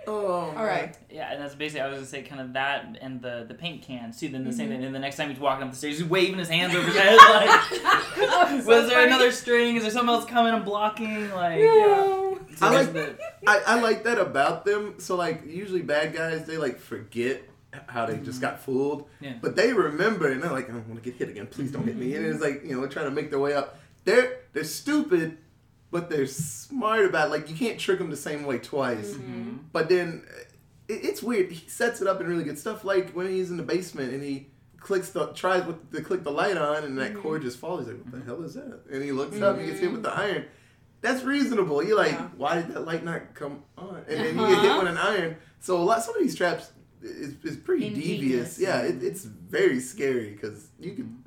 Oh. 0.08 0.54
All 0.56 0.64
right. 0.66 0.98
Yeah, 1.12 1.32
and 1.34 1.42
that's 1.42 1.54
basically 1.56 1.82
I 1.82 1.88
was 1.88 1.96
gonna 1.98 2.06
say 2.08 2.22
kind 2.24 2.40
of 2.42 2.54
that 2.54 2.98
and 3.02 3.22
the 3.22 3.46
the 3.48 3.54
paint 3.54 3.82
can. 3.84 4.12
too. 4.14 4.30
Then 4.30 4.44
the 4.44 4.50
Mm-hmm. 4.52 4.58
same 4.58 4.70
thing. 4.70 4.84
And 4.84 4.96
the 4.96 5.00
next 5.00 5.18
time 5.18 5.30
he's 5.30 5.40
walking 5.40 5.64
up 5.66 5.72
the 5.72 5.78
stairs, 5.78 5.98
he's 6.00 6.08
waving 6.08 6.38
his 6.40 6.48
hands 6.50 6.74
over 6.74 6.88
his 6.88 6.96
head 6.98 7.16
like, 7.18 7.50
Oh, 8.18 8.48
so 8.50 8.56
was 8.68 8.88
there 8.88 9.00
funny. 9.00 9.08
another 9.08 9.32
string? 9.32 9.76
Is 9.76 9.84
there 9.84 9.92
something 9.92 10.14
else 10.16 10.26
coming 10.26 10.54
and 10.54 10.64
blocking? 10.66 11.30
Like, 11.32 11.60
yeah. 11.60 11.66
No. 11.66 12.40
So 12.56 12.68
I 12.68 12.70
like- 12.72 12.94
the- 12.94 13.18
I, 13.46 13.62
I 13.68 13.80
like 13.82 14.04
that 14.06 14.18
about 14.18 14.66
them. 14.66 14.96
So 15.00 15.16
like 15.16 15.46
usually 15.46 15.82
bad 15.82 16.14
guys 16.16 16.46
they 16.46 16.58
like 16.58 16.80
forget 16.80 17.44
how 17.88 18.06
they 18.08 18.18
just 18.18 18.42
got 18.42 18.60
fooled. 18.62 19.08
Yeah. 19.22 19.34
But 19.42 19.56
they 19.56 19.74
remember 19.74 20.32
and 20.32 20.42
they're 20.42 20.52
like, 20.52 20.70
I 20.70 20.74
don't 20.74 20.88
want 20.88 21.04
to 21.04 21.10
get 21.12 21.20
hit 21.20 21.30
again. 21.30 21.48
Please 21.48 21.72
don't 21.72 21.86
hit 21.86 21.96
me. 21.98 22.16
And 22.16 22.26
it's 22.26 22.42
like, 22.42 22.64
you 22.64 22.74
know, 22.74 22.80
they're 22.82 22.90
trying 22.90 23.06
to 23.06 23.12
make 23.12 23.30
their 23.30 23.40
way 23.40 23.54
up. 23.54 23.78
They're 24.06 24.40
they're 24.54 24.64
stupid, 24.64 25.38
but 25.98 26.12
they're 26.12 26.28
smart 26.28 27.06
about 27.06 27.28
it. 27.28 27.32
like 27.32 27.50
you 27.50 27.56
can't 27.56 27.80
trick 27.80 27.98
them 27.98 28.12
the 28.12 28.16
same 28.16 28.44
way 28.46 28.60
twice. 28.60 29.14
Mhm. 29.14 29.60
But 29.72 29.90
then 29.90 30.24
it, 30.88 31.04
it's 31.04 31.24
weird. 31.24 31.52
He 31.52 31.68
sets 31.68 32.02
it 32.02 32.08
up 32.08 32.22
in 32.22 32.28
really 32.28 32.44
good 32.44 32.60
stuff. 32.60 32.84
Like 32.86 33.14
when 33.14 33.28
he's 33.28 33.50
in 33.50 33.58
the 33.58 33.64
basement 33.64 34.14
and 34.14 34.22
he 34.22 34.48
clicks 34.80 35.10
the 35.10 35.34
tries 35.34 35.66
with 35.66 35.92
to 35.92 36.02
click 36.04 36.24
the 36.24 36.32
light 36.32 36.56
on 36.56 36.84
and 36.84 37.00
that 37.00 37.14
mm-hmm. 37.14 37.22
cord 37.22 37.42
just 37.42 37.58
falls. 37.58 37.80
He's 37.80 37.88
like, 37.88 38.04
what 38.04 38.12
the 38.12 38.18
mm-hmm. 38.18 38.28
hell 38.28 38.44
is 38.44 38.54
that? 38.54 38.82
And 38.92 39.04
he 39.04 39.12
looks 39.12 39.42
up 39.42 39.56
and 39.56 39.66
he 39.66 39.72
gets 39.72 39.80
hit 39.80 39.92
with 39.92 40.04
the 40.04 40.14
iron. 40.14 40.46
That's 41.02 41.24
reasonable. 41.24 41.84
You're 41.84 41.98
like, 41.98 42.12
Yeah. 42.12 42.28
why 42.38 42.56
did 42.56 42.68
that 42.68 42.86
light 42.86 43.04
not 43.04 43.34
come 43.34 43.64
on? 43.76 44.04
And 44.08 44.20
then 44.20 44.36
you 44.36 44.44
uh-huh. 44.44 44.54
get 44.54 44.62
hit 44.62 44.70
Uh-huh. 44.70 44.80
with 44.84 44.92
an 44.92 44.98
iron. 44.98 45.38
So 45.60 45.78
a 45.78 45.84
lot, 45.84 46.04
some 46.04 46.16
of 46.16 46.22
these 46.22 46.36
traps 46.36 46.72
is, 47.02 47.44
is 47.44 47.58
pretty 47.58 47.88
Ingenious. 47.88 48.20
devious. 48.20 48.60
Yeah, 48.60 48.82
it, 48.82 49.02
it's 49.02 49.26
very 49.26 49.80
scary 49.80 50.30
because 50.32 50.68
you 50.80 50.94
can 50.94 51.24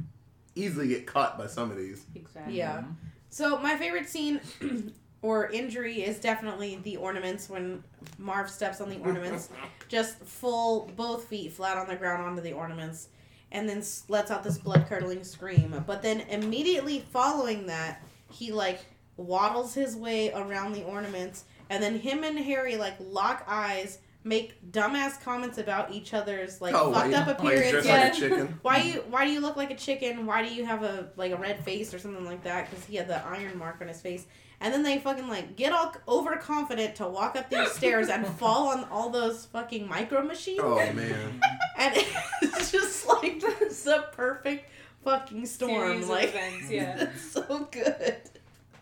easily 0.55 0.87
get 0.87 1.09
caught 1.09 1.37
by 1.37 1.49
some 1.49 1.73
of 1.73 1.77
these. 1.77 2.07
Exactly. 2.15 2.57
Yeah. 2.57 2.85
So 3.31 3.57
my 3.59 3.77
favorite 3.77 4.09
scene 4.09 4.41
or 5.23 5.49
injury 5.51 6.03
is 6.03 6.19
definitely 6.19 6.81
the 6.83 6.97
ornaments 6.97 7.49
when 7.49 7.83
Marv 8.19 8.51
steps 8.51 8.81
on 8.81 8.91
the 8.91 8.99
ornaments, 8.99 9.51
just 9.89 10.19
full 10.19 10.91
both 10.97 11.25
feet 11.29 11.53
flat 11.53 11.77
on 11.77 11.89
the 11.89 11.97
ground 11.97 12.23
onto 12.23 12.43
the 12.43 12.53
ornaments, 12.53 13.09
and 13.53 13.69
then 13.69 13.83
lets 14.09 14.31
out 14.33 14.43
this 14.43 14.59
blood 14.59 14.87
curdling 14.89 15.23
scream. 15.23 15.83
But 15.87 16.03
then 16.03 16.23
immediately 16.23 17.01
following 17.13 17.67
that, 17.67 18.03
he 18.33 18.51
like 18.51 18.81
waddles 19.17 19.75
his 19.75 19.95
way 19.95 20.33
around 20.33 20.73
the 20.73 20.85
ornaments, 20.85 21.45
and 21.69 21.81
then 21.81 22.01
him 22.01 22.25
and 22.25 22.39
Harry 22.39 22.77
like 22.77 22.95
lock 22.99 23.45
eyes. 23.47 23.99
Make 24.23 24.71
dumbass 24.71 25.23
comments 25.23 25.57
about 25.57 25.93
each 25.93 26.13
other's 26.13 26.61
like 26.61 26.75
oh, 26.75 26.93
fucked 26.93 27.13
why, 27.13 27.19
up 27.19 27.43
why 27.43 27.53
you 27.53 27.59
appearance. 27.59 27.71
dress 27.71 27.87
Yeah, 27.87 27.95
like 27.95 28.13
a 28.13 28.17
chicken? 28.17 28.59
why 28.63 28.79
you 28.79 29.05
why 29.09 29.25
do 29.25 29.33
you 29.33 29.41
look 29.41 29.57
like 29.57 29.71
a 29.71 29.77
chicken? 29.77 30.27
Why 30.27 30.47
do 30.47 30.55
you 30.55 30.65
have 30.67 30.83
a 30.83 31.09
like 31.17 31.33
a 31.33 31.37
red 31.37 31.65
face 31.65 31.95
or 31.95 31.99
something 31.99 32.27
like 32.27 32.45
that? 32.45 32.69
Because 32.69 32.85
he 32.85 32.97
had 32.97 33.09
the 33.09 33.25
iron 33.27 33.57
mark 33.59 33.79
on 33.81 33.89
his 33.89 34.01
face. 34.01 34.27
And 34.63 34.75
then 34.75 34.83
they 34.83 34.99
fucking 34.99 35.27
like 35.27 35.57
get 35.57 35.73
all 35.73 35.95
overconfident 36.07 36.97
to 36.97 37.07
walk 37.07 37.37
up 37.37 37.49
these 37.49 37.73
stairs 37.73 38.09
and 38.09 38.27
fall 38.39 38.69
on 38.69 38.85
all 38.91 39.09
those 39.09 39.47
fucking 39.47 39.89
micro 39.89 40.23
machines. 40.23 40.61
Oh 40.63 40.77
man. 40.93 41.41
And 41.79 41.95
it's 42.43 42.71
just 42.71 43.07
like 43.09 43.41
the 43.41 44.05
perfect 44.13 44.71
fucking 45.05 45.47
storm. 45.47 45.71
Series 45.71 46.03
of 46.05 46.11
like 46.11 46.29
events, 46.29 46.71
yeah. 46.71 47.03
it's 47.05 47.23
so 47.23 47.69
good. 47.71 48.19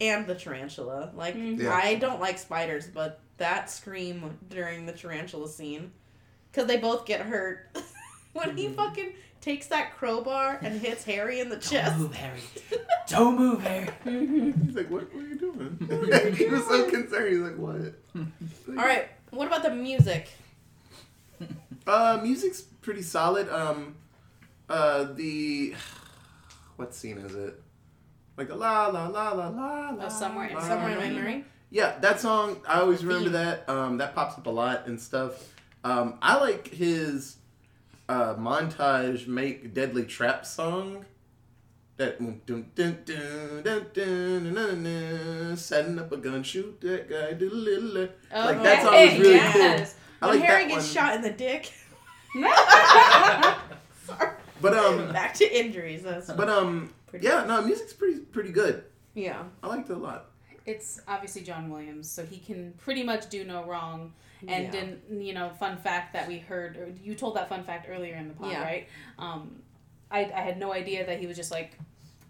And 0.00 0.26
the 0.26 0.34
tarantula. 0.34 1.12
Like 1.14 1.34
Mhm. 1.34 1.62
Yeah. 1.62 1.72
I 1.74 1.96
don't 1.96 2.20
like 2.20 2.38
spiders, 2.38 2.86
but 2.86 3.20
that 3.38 3.70
scream 3.70 4.38
during 4.48 4.86
the 4.86 4.92
tarantula 4.92 5.48
scene, 5.48 5.92
because 6.50 6.66
they 6.66 6.76
both 6.76 7.06
get 7.06 7.20
hurt 7.20 7.68
when 8.32 8.56
he 8.56 8.68
fucking 8.68 9.12
takes 9.40 9.66
that 9.68 9.96
crowbar 9.96 10.58
and 10.62 10.80
hits 10.80 11.04
Harry 11.04 11.40
in 11.40 11.48
the 11.48 11.56
chest. 11.56 11.96
Don't 11.98 11.98
move, 11.98 12.14
Harry. 12.14 12.40
Don't 13.08 13.38
move, 13.38 13.60
Harry. 13.62 13.86
He's 14.66 14.74
like, 14.74 14.90
what, 14.90 15.12
what 15.14 15.24
are 15.24 15.28
you 15.28 15.38
doing? 15.38 16.34
he 16.36 16.46
was 16.46 16.66
so 16.66 16.90
concerned. 16.90 17.28
He's 17.30 17.38
like, 17.40 17.56
what? 17.56 17.94
All 18.68 18.84
right, 18.84 19.08
what 19.30 19.46
about 19.46 19.62
the 19.62 19.70
music? 19.70 20.28
Uh, 21.86 22.18
music's 22.22 22.60
pretty 22.60 23.02
solid. 23.02 23.48
Um, 23.48 23.94
uh, 24.68 25.04
the 25.14 25.74
what 26.76 26.94
scene 26.94 27.18
is 27.18 27.34
it? 27.34 27.62
Like 28.38 28.48
the 28.48 28.54
la 28.54 28.86
la 28.86 29.08
la 29.08 29.32
la 29.32 29.48
la 29.48 29.90
la. 29.90 30.06
Oh, 30.06 30.08
Somewhere 30.08 30.48
la, 30.54 30.60
Somewhere 30.60 30.92
in 30.92 30.96
my 30.98 31.08
memory. 31.10 31.44
Yeah, 31.70 31.98
that 31.98 32.20
song 32.20 32.60
I 32.66 32.80
always 32.80 33.04
remember 33.04 33.30
that. 33.30 33.68
Um, 33.68 33.98
that 33.98 34.14
pops 34.14 34.38
up 34.38 34.46
a 34.46 34.50
lot 34.50 34.86
and 34.86 34.98
stuff. 35.00 35.54
Um, 35.82 36.18
I 36.22 36.38
like 36.38 36.68
his 36.68 37.36
uh, 38.08 38.34
montage 38.36 39.26
make 39.26 39.74
deadly 39.74 40.04
trap 40.04 40.46
song. 40.46 41.04
That 41.96 42.20
dun, 42.20 42.40
dun, 42.46 42.66
dun, 42.76 42.98
dun, 43.04 43.62
dun, 43.64 43.86
dun, 43.92 44.44
dun, 44.44 44.54
dun, 44.54 44.84
dun, 44.84 45.56
setting 45.56 45.98
up 45.98 46.12
a 46.12 46.16
gun, 46.16 46.44
shoot 46.44 46.80
that 46.80 47.10
guy, 47.10 47.32
do 47.32 47.50
little. 47.50 48.08
Oh, 48.32 48.44
Like, 48.44 48.62
that 48.62 48.82
song 48.84 48.92
hey, 48.92 49.14
is 49.14 49.18
really 49.20 49.34
yes. 49.34 49.96
I 50.22 50.26
When 50.28 50.38
like 50.38 50.48
Harry 50.48 50.62
that 50.66 50.70
gets 50.74 50.94
one. 50.94 50.94
shot 50.94 51.16
in 51.16 51.22
the 51.22 51.30
dick. 51.30 51.72
Sorry. 54.06 54.30
But 54.60 54.74
um, 54.74 55.12
Back 55.12 55.34
to 55.34 55.58
injuries. 55.58 56.04
That's 56.04 56.30
but 56.30 56.48
um, 56.48 56.94
pretty 57.08 57.26
yeah, 57.26 57.44
no, 57.44 57.62
music's 57.62 57.92
pretty 57.92 58.20
pretty 58.20 58.50
good. 58.52 58.84
yeah. 59.14 59.42
I 59.62 59.66
liked 59.68 59.90
it 59.90 59.94
a 59.94 59.96
lot. 59.98 60.26
It's 60.66 61.00
obviously 61.08 61.42
John 61.42 61.70
Williams, 61.70 62.10
so 62.10 62.24
he 62.26 62.38
can 62.38 62.74
pretty 62.78 63.02
much 63.02 63.28
do 63.30 63.44
no 63.44 63.64
wrong. 63.64 64.12
And 64.46 64.64
Yeah. 64.66 64.70
didn't 64.70 65.22
you 65.22 65.32
know? 65.34 65.50
Fun 65.58 65.78
fact 65.78 66.12
that 66.12 66.28
we 66.28 66.38
heard, 66.38 66.76
or 66.76 66.92
you 67.02 67.14
told 67.14 67.34
that 67.36 67.48
fun 67.48 67.64
fact 67.64 67.86
earlier 67.88 68.14
in 68.16 68.28
the 68.28 68.34
pod, 68.34 68.52
Yeah. 68.52 68.62
right? 68.62 68.88
Um, 69.18 69.62
I, 70.10 70.20
I 70.20 70.40
had 70.42 70.58
no 70.58 70.72
idea 70.72 71.04
that 71.06 71.18
he 71.18 71.26
was 71.26 71.36
just 71.36 71.50
like, 71.50 71.76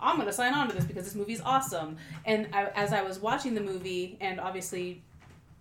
I'm 0.00 0.16
gonna 0.16 0.32
sign 0.32 0.54
on 0.54 0.68
to 0.68 0.74
this 0.74 0.84
because 0.84 1.04
this 1.04 1.14
movie's 1.16 1.40
awesome. 1.42 1.96
And 2.24 2.48
I, 2.52 2.66
as 2.76 2.92
I 2.92 3.02
was 3.02 3.18
watching 3.18 3.54
the 3.54 3.60
movie, 3.60 4.16
and 4.20 4.38
obviously 4.40 5.02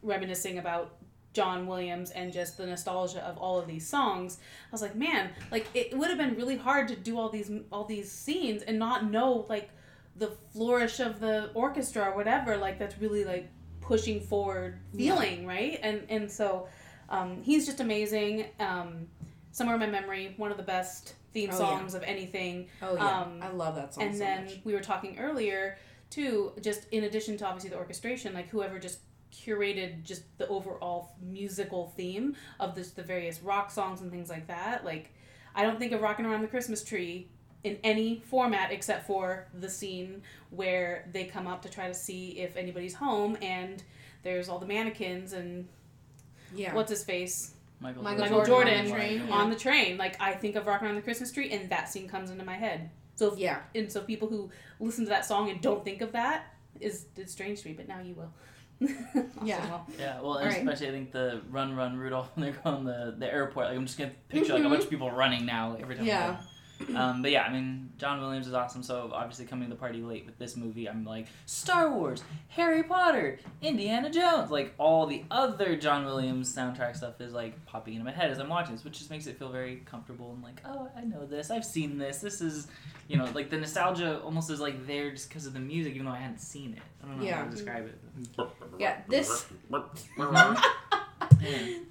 reminiscing 0.04 0.60
about 0.60 0.96
John 1.38 1.67
Williams 1.67 2.10
and 2.12 2.34
just 2.34 2.58
the 2.58 2.65
nostalgia 2.65 3.21
of 3.23 3.38
all 3.38 3.60
of 3.60 3.67
these 3.67 3.88
songs, 3.88 4.39
I 4.69 4.71
was 4.71 4.82
like, 4.82 4.95
man, 4.95 5.30
like 5.52 5.67
it 5.73 5.95
would 5.97 6.10
have 6.10 6.17
been 6.17 6.36
really 6.36 6.58
hard 6.58 6.88
to 6.89 6.95
do 6.95 7.17
all 7.19 7.30
these 7.30 7.52
all 7.71 7.86
these 7.86 8.12
scenes 8.12 8.63
and 8.63 8.80
not 8.80 9.00
know 9.15 9.45
like 9.47 9.69
the 10.15 10.32
flourish 10.54 11.00
of 11.00 11.19
the 11.19 11.52
orchestra 11.54 12.04
or 12.10 12.15
whatever. 12.15 12.58
Like 12.58 12.80
that's 12.80 12.97
really 13.00 13.23
like 13.23 13.45
pushing 13.82 14.19
forward 14.19 14.80
feeling, 14.95 15.45
right? 15.45 15.80
And 15.84 15.97
and 16.10 16.32
so 16.39 16.67
um, 17.10 17.43
he's 17.43 17.65
just 17.65 17.80
amazing. 17.80 18.45
Um, 18.60 19.08
Somewhere 19.52 19.76
in 19.76 19.82
my 19.82 20.00
memory, 20.00 20.34
one 20.38 20.52
of 20.52 20.58
the 20.58 20.69
best 20.78 21.13
theme 21.34 21.50
Oh, 21.52 21.54
yeah. 21.54 21.65
songs 21.80 21.93
of 21.95 22.04
anything. 22.04 22.67
Oh 22.82 22.95
yeah. 22.95 23.21
Um, 23.21 23.39
I 23.41 23.50
love 23.50 23.76
that 23.76 23.93
song 23.93 24.04
and 24.06 24.13
so 24.15 24.19
then 24.23 24.45
much. 24.45 24.60
we 24.63 24.73
were 24.73 24.82
talking 24.91 25.17
earlier 25.19 25.78
too 26.10 26.54
just 26.62 26.82
in 26.91 27.04
addition 27.06 27.38
to 27.38 27.45
obviously 27.45 27.69
the 27.69 27.76
orchestration 27.76 28.34
like 28.34 28.47
whoever 28.50 28.80
just 28.80 29.00
curated 29.45 30.04
just 30.04 30.23
the 30.38 30.47
overall 30.47 31.15
musical 31.21 31.93
theme 31.95 32.36
of 32.60 32.76
this 32.76 32.91
the 32.91 33.04
various 33.04 33.41
rock 33.41 33.69
songs 33.71 34.02
and 34.02 34.12
things 34.12 34.30
like 34.30 34.47
that 34.47 34.84
like 34.84 35.13
i 35.56 35.63
don't 35.63 35.78
think 35.80 35.91
of 35.91 36.02
rocking 36.02 36.26
around 36.26 36.41
the 36.41 36.47
christmas 36.47 36.84
tree 36.84 37.28
in 37.63 37.78
any 37.84 38.21
format 38.30 38.71
except 38.71 39.06
for 39.06 39.47
the 39.60 39.69
scene 39.69 40.21
where 40.50 41.08
they 41.12 41.26
come 41.26 41.47
up 41.47 41.62
to 41.62 41.69
try 41.69 41.88
to 41.88 41.93
see 41.93 42.39
if 42.39 42.56
anybody's 42.58 42.93
home 42.95 43.38
and 43.41 43.84
there's 44.23 44.50
all 44.50 44.60
the 44.60 44.65
mannequins 44.65 45.34
and 45.34 45.67
Yeah. 46.56 46.73
what's 46.73 46.89
his 46.89 47.04
face 47.04 47.54
Michael, 47.80 48.02
Michael 48.02 48.21
Michael 48.23 48.43
Jordan, 48.45 48.80
on 48.80 48.86
the 48.86 48.91
train, 48.91 49.32
on 49.32 49.50
the 49.50 49.56
train 49.56 49.97
like 49.97 50.19
i 50.21 50.34
think 50.34 50.56
of 50.56 50.65
rocking 50.65 50.88
around 50.88 50.95
the 50.95 51.02
christmas 51.02 51.32
tree 51.32 51.52
and 51.52 51.69
that 51.69 51.89
scene 51.89 52.08
comes 52.08 52.30
into 52.32 52.43
my 52.43 52.56
head 52.56 52.89
so 53.15 53.34
if 53.34 53.39
Yeah. 53.39 53.60
and 53.76 53.91
so 53.91 54.02
people 54.02 54.28
who 54.28 54.50
listen 54.80 55.04
to 55.06 55.10
that 55.10 55.26
song 55.26 55.50
and 55.50 55.62
don't 55.62 55.84
think 55.84 56.02
of 56.02 56.12
that 56.13 56.54
is 56.80 57.08
it's 57.15 57.32
strange 57.32 57.62
to 57.63 57.69
me, 57.69 57.73
but 57.73 57.88
now 57.88 58.00
you 58.02 58.13
will. 58.13 58.32
Awesome, 58.82 59.32
Yeah. 59.44 59.60
well. 59.70 59.88
Yeah, 60.00 60.22
well, 60.22 60.34
and 60.36 60.48
Alright. 60.48 60.60
especially 60.60 60.88
I 60.88 60.92
think 60.92 61.12
the 61.12 61.42
run, 61.50 61.76
run, 61.76 61.98
Rudolph 61.98 62.30
when 62.36 62.44
they're 62.46 62.62
going 62.63 62.84
the 62.86 63.16
the 63.18 63.32
airport. 63.32 63.68
Like 63.68 63.78
I'm 63.78 63.86
just 63.86 63.98
gonna 63.98 64.12
picture 64.30 64.54
like 64.54 64.63
a 64.63 64.70
bunch 64.70 64.84
of 64.84 64.90
people 64.90 65.10
running 65.12 65.46
now 65.46 65.72
like, 65.72 65.82
every 65.82 65.96
time. 65.96 66.04
I 66.06 66.08
Yeah. 66.08 66.38
Go. 66.86 66.96
Um, 66.96 67.22
but 67.22 67.32
yeah, 67.32 67.44
I 67.44 67.52
mean, 67.54 67.90
John 67.98 68.20
Williams 68.22 68.48
is 68.48 68.54
awesome. 68.54 68.84
So 68.84 69.10
obviously 69.13 69.46
coming 69.46 69.68
to 69.70 69.74
the 69.74 69.80
party 69.80 70.02
late 70.02 70.26
with 70.26 70.38
this 70.38 70.56
movie, 70.56 70.88
I'm 70.88 71.04
like 71.06 71.28
Star 71.46 71.92
Wars, 71.92 72.24
Harry 72.50 72.84
Potter, 72.84 73.40
Indiana 73.62 74.10
Jones, 74.10 74.52
like 74.52 74.74
all 74.78 75.08
the 75.08 75.24
other 75.32 75.76
John 75.76 76.06
Williams 76.06 76.56
soundtrack 76.56 76.96
stuff 76.96 77.20
is 77.22 77.34
like 77.34 77.66
popping 77.66 77.94
into 77.96 78.06
my 78.06 78.12
head 78.12 78.30
as 78.32 78.40
I'm 78.40 78.50
watching 78.50 78.76
this, 78.76 78.84
which 78.84 78.98
just 78.98 79.10
makes 79.10 79.28
it 79.28 79.38
feel 79.40 79.50
very 79.50 79.78
comfortable 79.86 80.32
and 80.34 80.44
like, 80.44 80.62
oh, 80.66 80.90
I 80.96 81.02
know 81.02 81.26
this, 81.26 81.50
I've 81.52 81.66
seen 81.66 81.98
this. 81.98 82.20
This 82.20 82.42
is, 82.42 82.68
you 83.08 83.18
know, 83.18 83.26
like 83.34 83.50
the 83.50 83.58
nostalgia 83.58 84.20
almost 84.22 84.50
is 84.52 84.60
like 84.60 84.86
there 84.86 85.12
just 85.12 85.30
because 85.30 85.46
of 85.46 85.54
the 85.54 85.60
music, 85.60 85.94
even 85.96 86.06
though 86.06 86.12
I 86.12 86.18
hadn't 86.20 86.40
seen 86.42 86.74
it. 86.74 86.82
I 87.04 87.08
don't 87.08 87.20
know 87.20 87.26
how 87.38 87.44
to 87.46 87.50
describe 87.52 87.86
it. 87.86 87.98
Yeah, 88.80 88.98
this- 89.08 89.46
Yeah. 90.18 90.62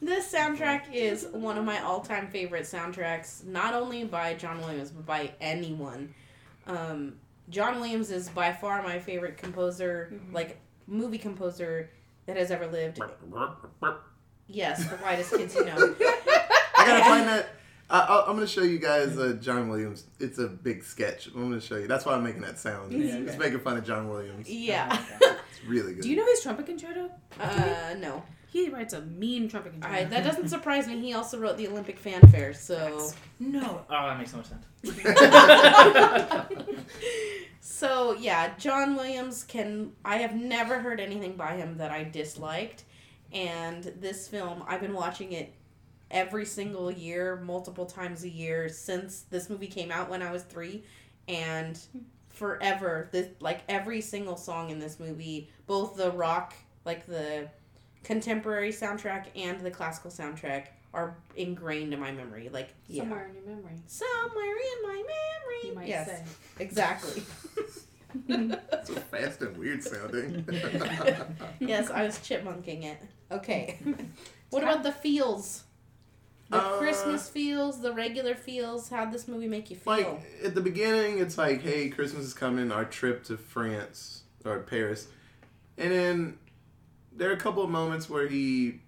This 0.02 0.32
soundtrack 0.32 0.92
is 0.92 1.26
one 1.32 1.56
of 1.58 1.64
my 1.64 1.80
all-time 1.82 2.28
favorite 2.28 2.64
soundtracks, 2.64 3.44
not 3.44 3.74
only 3.74 4.04
by 4.04 4.34
John 4.34 4.58
Williams 4.60 4.90
but 4.90 5.06
by 5.06 5.32
anyone. 5.40 6.14
Um, 6.66 7.14
John 7.50 7.76
Williams 7.76 8.10
is 8.10 8.28
by 8.28 8.52
far 8.52 8.82
my 8.82 8.98
favorite 8.98 9.36
composer, 9.36 10.12
Mhm. 10.12 10.32
like 10.32 10.58
movie 10.86 11.18
composer 11.18 11.90
that 12.26 12.36
has 12.36 12.50
ever 12.50 12.66
lived. 12.66 13.00
Yes, 14.48 14.84
the 14.88 14.96
whitest 14.98 15.30
kids 15.36 15.54
you 15.54 15.64
know. 15.64 15.74
I 16.78 16.86
gotta 16.86 17.04
find 17.04 17.28
that. 17.28 17.48
I, 17.88 18.00
I, 18.00 18.26
I'm 18.28 18.34
gonna 18.34 18.46
show 18.48 18.62
you 18.62 18.78
guys 18.78 19.16
uh, 19.16 19.36
John 19.40 19.68
Williams. 19.68 20.04
It's 20.20 20.38
a 20.38 20.46
big 20.48 20.82
sketch. 20.84 21.26
I'm 21.28 21.48
gonna 21.48 21.60
show 21.60 21.76
you. 21.76 21.86
That's 21.88 22.04
why 22.04 22.14
I'm 22.14 22.22
making 22.24 22.42
that 22.42 22.58
sound. 22.58 22.92
Yeah, 22.92 23.16
It's 23.16 23.30
okay. 23.30 23.38
making 23.38 23.60
fun 23.60 23.76
of 23.76 23.84
John 23.84 24.08
Williams. 24.08 24.48
Yeah. 24.48 24.96
It's 25.20 25.64
really 25.66 25.94
good. 25.94 26.02
Do 26.02 26.10
you 26.10 26.16
know 26.16 26.26
his 26.26 26.42
trumpet 26.42 26.66
concerto? 26.66 27.10
Uh, 27.40 27.94
no, 27.98 28.22
He 28.56 28.70
writes 28.70 28.94
a 28.94 29.02
mean 29.02 29.48
trumpet 29.48 29.72
concerto. 29.72 29.94
I, 29.94 30.04
that 30.04 30.24
doesn't 30.24 30.48
surprise 30.56 30.86
me. 30.88 30.98
He 30.98 31.12
also 31.12 31.38
wrote 31.38 31.58
the 31.58 31.68
Olympic 31.68 31.98
fanfare, 31.98 32.54
so. 32.54 33.10
No. 33.38 33.84
Oh, 33.90 34.06
that 34.06 34.16
makes 34.16 34.30
so 34.30 34.38
much 34.38 34.46
sense. 34.46 34.64
So 37.60 38.12
yeah, 38.14 38.54
John 38.56 38.94
Williams 38.94 39.42
can. 39.42 39.92
I 40.04 40.18
have 40.18 40.34
never 40.34 40.78
heard 40.78 41.00
anything 41.00 41.36
by 41.36 41.56
him 41.56 41.76
that 41.78 41.90
I 41.90 42.04
disliked, 42.04 42.84
and 43.32 43.82
this 44.00 44.28
film 44.28 44.62
I've 44.66 44.80
been 44.80 44.94
watching 44.94 45.32
it 45.32 45.52
every 46.10 46.46
single 46.46 46.90
year, 46.90 47.36
multiple 47.44 47.84
times 47.84 48.22
a 48.24 48.28
year 48.30 48.68
since 48.70 49.22
this 49.22 49.50
movie 49.50 49.66
came 49.66 49.90
out 49.90 50.08
when 50.08 50.22
I 50.22 50.30
was 50.30 50.44
three, 50.44 50.84
and 51.28 51.78
forever. 52.28 53.10
This 53.12 53.28
like 53.40 53.60
every 53.68 54.00
single 54.00 54.36
song 54.36 54.70
in 54.70 54.78
this 54.78 54.98
movie, 54.98 55.50
both 55.66 55.96
the 55.96 56.12
rock, 56.12 56.54
like 56.86 57.04
the 57.04 57.50
contemporary 58.06 58.70
soundtrack 58.70 59.26
and 59.34 59.60
the 59.60 59.70
classical 59.70 60.10
soundtrack, 60.12 60.66
are 60.94 61.16
ingrained 61.34 61.92
in 61.92 62.00
my 62.00 62.12
memory. 62.12 62.48
Like 62.48 62.70
yeah. 62.88 63.02
Somewhere 63.02 63.26
in 63.26 63.34
your 63.34 63.56
memory. 63.56 63.74
Somewhere 63.86 64.56
in 64.56 64.82
my 64.82 64.94
memory. 64.94 65.68
You 65.68 65.74
might 65.74 65.88
yes, 65.88 66.06
say. 66.06 66.22
exactly. 66.60 67.22
so 68.84 68.94
fast 69.10 69.42
and 69.42 69.56
weird 69.58 69.82
sounding. 69.82 70.46
yes, 71.58 71.90
I 71.90 72.04
was 72.04 72.18
chipmunking 72.18 72.84
it. 72.84 72.98
Okay. 73.30 73.78
what 74.50 74.62
about 74.62 74.84
the 74.84 74.92
feels? 74.92 75.64
The 76.48 76.58
Uh, 76.58 76.78
Christmas 76.78 77.28
feels, 77.28 77.80
the 77.80 77.92
regular 77.92 78.36
feels. 78.36 78.88
How'd 78.88 79.12
this 79.12 79.26
movie 79.26 79.48
make 79.48 79.68
you 79.68 79.76
feel? 79.76 79.90
like 79.92 80.22
at 80.44 80.54
the 80.54 80.60
beginning, 80.60 81.18
it's 81.18 81.36
like, 81.36 81.60
hey, 81.60 81.88
Christmas 81.88 82.24
is 82.24 82.34
coming. 82.34 82.70
Our 82.70 82.84
trip 82.84 83.24
to 83.24 83.36
France 83.36 84.22
or 84.44 84.60
Paris, 84.60 85.08
and 85.76 85.90
then 85.90 86.38
there 87.16 87.30
are 87.30 87.34
a 87.34 87.38
couple 87.38 87.62
of 87.62 87.70
moments 87.70 88.08
where 88.08 88.28
he, 88.28 88.80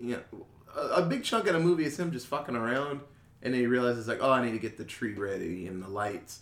you 0.00 0.16
know, 0.16 0.46
a, 0.76 0.80
a 0.80 1.02
big 1.02 1.24
chunk 1.24 1.46
of 1.46 1.54
the 1.54 1.60
movie 1.60 1.84
is 1.84 1.98
him 1.98 2.12
just 2.12 2.26
fucking 2.26 2.56
around, 2.56 3.00
and 3.42 3.54
then 3.54 3.60
he 3.60 3.66
realizes 3.66 4.08
like, 4.08 4.18
oh, 4.20 4.30
I 4.30 4.44
need 4.44 4.52
to 4.52 4.58
get 4.58 4.76
the 4.76 4.84
tree 4.84 5.14
ready 5.14 5.66
and 5.66 5.82
the 5.82 5.88
lights, 5.88 6.40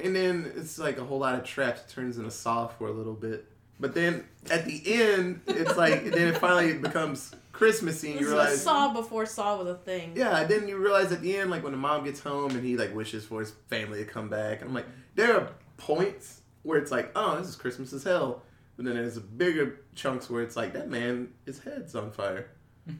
and 0.00 0.14
then 0.14 0.52
it's 0.56 0.78
like 0.78 0.98
a 0.98 1.04
whole 1.04 1.18
lot 1.18 1.34
of 1.34 1.44
traps. 1.44 1.82
It 1.82 1.88
turns 1.88 2.18
into 2.18 2.30
Saw 2.30 2.66
for 2.66 2.88
a 2.88 2.92
little 2.92 3.14
bit, 3.14 3.46
but 3.80 3.94
then 3.94 4.24
at 4.50 4.64
the 4.64 4.82
end, 4.86 5.40
it's 5.46 5.76
like 5.76 6.04
then 6.12 6.28
it 6.28 6.38
finally 6.38 6.74
becomes 6.74 7.34
Christmassy. 7.52 8.10
And 8.10 8.18
this 8.18 8.22
you 8.22 8.34
realize 8.34 8.62
Saw 8.62 8.92
before 8.92 9.26
Saw 9.26 9.58
was 9.58 9.68
a 9.68 9.74
thing. 9.74 10.12
yeah, 10.16 10.40
and 10.40 10.50
then 10.50 10.68
you 10.68 10.76
realize 10.76 11.12
at 11.12 11.20
the 11.22 11.36
end, 11.36 11.50
like 11.50 11.62
when 11.62 11.72
the 11.72 11.78
mom 11.78 12.04
gets 12.04 12.20
home 12.20 12.50
and 12.50 12.64
he 12.64 12.76
like 12.76 12.94
wishes 12.94 13.24
for 13.24 13.40
his 13.40 13.52
family 13.68 14.04
to 14.04 14.10
come 14.10 14.28
back. 14.28 14.60
And 14.60 14.68
I'm 14.68 14.74
like, 14.74 14.86
there 15.14 15.36
are 15.38 15.48
points 15.76 16.40
where 16.62 16.78
it's 16.78 16.90
like, 16.90 17.12
oh, 17.14 17.38
this 17.38 17.48
is 17.48 17.56
Christmas 17.56 17.92
as 17.92 18.04
hell. 18.04 18.42
But 18.76 18.86
then 18.86 18.94
there's 18.94 19.18
bigger 19.18 19.80
chunks 19.94 20.28
where 20.28 20.42
it's 20.42 20.56
like 20.56 20.72
that 20.72 20.88
man, 20.90 21.28
his 21.46 21.60
head's 21.60 21.94
on 21.94 22.10
fire, 22.10 22.50
and, 22.86 22.94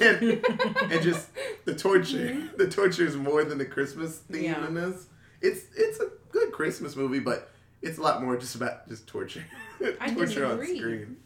and 0.00 1.02
just 1.02 1.28
the 1.64 1.74
torture. 1.74 2.28
Mm-hmm. 2.30 2.56
The 2.56 2.68
torture 2.68 3.06
is 3.06 3.16
more 3.16 3.44
than 3.44 3.58
the 3.58 3.64
Christmas 3.64 4.18
theme 4.18 4.44
Yeah. 4.44 4.66
in 4.66 4.74
this. 4.74 5.06
It's 5.40 5.66
it's 5.76 6.00
a 6.00 6.08
good 6.30 6.52
Christmas 6.52 6.96
movie, 6.96 7.20
but 7.20 7.50
it's 7.82 7.98
a 7.98 8.02
lot 8.02 8.22
more 8.22 8.36
just 8.36 8.54
about 8.54 8.88
just 8.88 9.06
torture. 9.06 9.44
I 10.00 10.12
torture 10.12 10.44
on 10.46 10.58
disagree. 10.58 10.78
screen. 10.78 11.16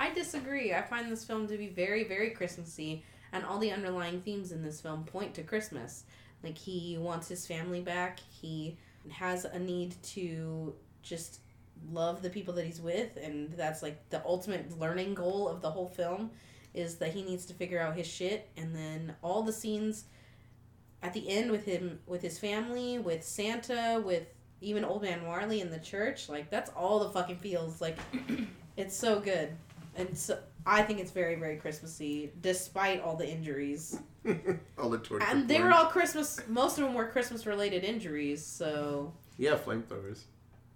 I 0.00 0.12
disagree. 0.14 0.74
I 0.74 0.82
find 0.82 1.10
this 1.10 1.24
film 1.24 1.48
to 1.48 1.56
be 1.58 1.68
very, 1.68 2.04
very 2.04 2.30
Christmassy, 2.30 3.02
and 3.32 3.44
all 3.44 3.58
the 3.58 3.72
underlying 3.72 4.20
themes 4.22 4.52
in 4.52 4.62
this 4.62 4.80
film 4.80 5.04
point 5.04 5.34
to 5.34 5.42
Christmas. 5.42 6.04
Like 6.44 6.56
he 6.56 6.96
wants 6.98 7.28
his 7.28 7.46
family 7.46 7.80
back. 7.80 8.20
He 8.30 8.76
has 9.10 9.44
a 9.44 9.58
need 9.58 9.94
to 10.02 10.74
just 11.02 11.40
love 11.90 12.22
the 12.22 12.30
people 12.30 12.54
that 12.54 12.64
he's 12.64 12.80
with 12.80 13.16
and 13.22 13.52
that's 13.52 13.82
like 13.82 14.08
the 14.10 14.22
ultimate 14.24 14.78
learning 14.78 15.14
goal 15.14 15.48
of 15.48 15.60
the 15.62 15.70
whole 15.70 15.88
film 15.88 16.30
is 16.74 16.96
that 16.96 17.12
he 17.12 17.22
needs 17.22 17.46
to 17.46 17.54
figure 17.54 17.80
out 17.80 17.96
his 17.96 18.06
shit 18.06 18.48
and 18.56 18.74
then 18.74 19.14
all 19.22 19.42
the 19.42 19.52
scenes 19.52 20.04
at 21.02 21.12
the 21.12 21.28
end 21.28 21.50
with 21.50 21.64
him 21.64 21.98
with 22.06 22.22
his 22.22 22.38
family, 22.38 22.98
with 22.98 23.22
Santa, 23.22 24.02
with 24.04 24.26
even 24.60 24.84
old 24.84 25.02
man 25.02 25.22
Marley 25.24 25.60
in 25.60 25.70
the 25.70 25.78
church, 25.78 26.28
like 26.28 26.50
that's 26.50 26.70
all 26.70 27.00
the 27.00 27.10
fucking 27.10 27.38
feels 27.38 27.80
like 27.80 27.98
it's 28.76 28.96
so 28.96 29.20
good. 29.20 29.50
And 29.94 30.16
so 30.16 30.38
I 30.66 30.82
think 30.82 31.00
it's 31.00 31.10
very, 31.10 31.34
very 31.34 31.56
Christmassy, 31.56 32.32
despite 32.40 33.00
all 33.00 33.16
the 33.16 33.28
injuries. 33.28 34.00
all 34.78 34.90
the 34.90 34.98
torture. 34.98 35.26
And 35.28 35.48
they 35.48 35.60
were 35.60 35.72
all 35.72 35.86
Christmas. 35.86 36.40
Most 36.48 36.78
of 36.78 36.84
them 36.84 36.94
were 36.94 37.06
Christmas 37.06 37.46
related 37.46 37.84
injuries. 37.84 38.44
So 38.44 39.12
Yeah, 39.36 39.56
flamethrowers. 39.56 40.24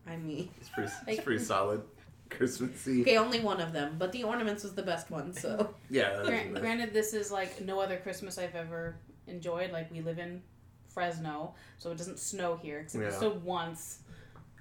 I 0.07 0.17
mean, 0.17 0.49
It's 0.61 0.69
pretty. 0.69 0.91
Like- 1.07 1.17
It's 1.17 1.25
pretty 1.25 1.45
solid. 1.45 1.83
Christmassy. 2.31 3.03
okay, 3.03 3.19
only 3.19 3.41
one 3.41 3.61
of 3.61 3.75
them, 3.75 3.97
but 3.99 4.11
the 4.13 4.25
ornaments 4.25 4.63
was 4.63 4.75
the 4.75 4.83
best 4.83 5.11
one. 5.11 5.35
So 5.35 5.75
Yeah. 5.91 6.15
that's 6.17 6.29
Gran- 6.29 6.53
nice. 6.55 6.61
granted, 6.63 6.93
this 6.95 7.13
is 7.13 7.31
like 7.31 7.61
no 7.61 7.79
other 7.79 7.99
Christmas 7.99 8.39
I've 8.39 8.55
ever 8.55 8.97
enjoyed. 9.27 9.71
Like 9.71 9.91
we 9.93 10.01
live 10.01 10.19
in 10.19 10.43
Fresno, 10.89 11.55
so 11.79 11.91
it 11.91 11.99
doesn't 11.99 12.19
snow 12.19 12.57
here. 12.57 12.79
Except 12.81 13.05
it 13.05 13.13
Yeah. 13.13 13.19
snowed 13.19 13.45
once 13.45 13.99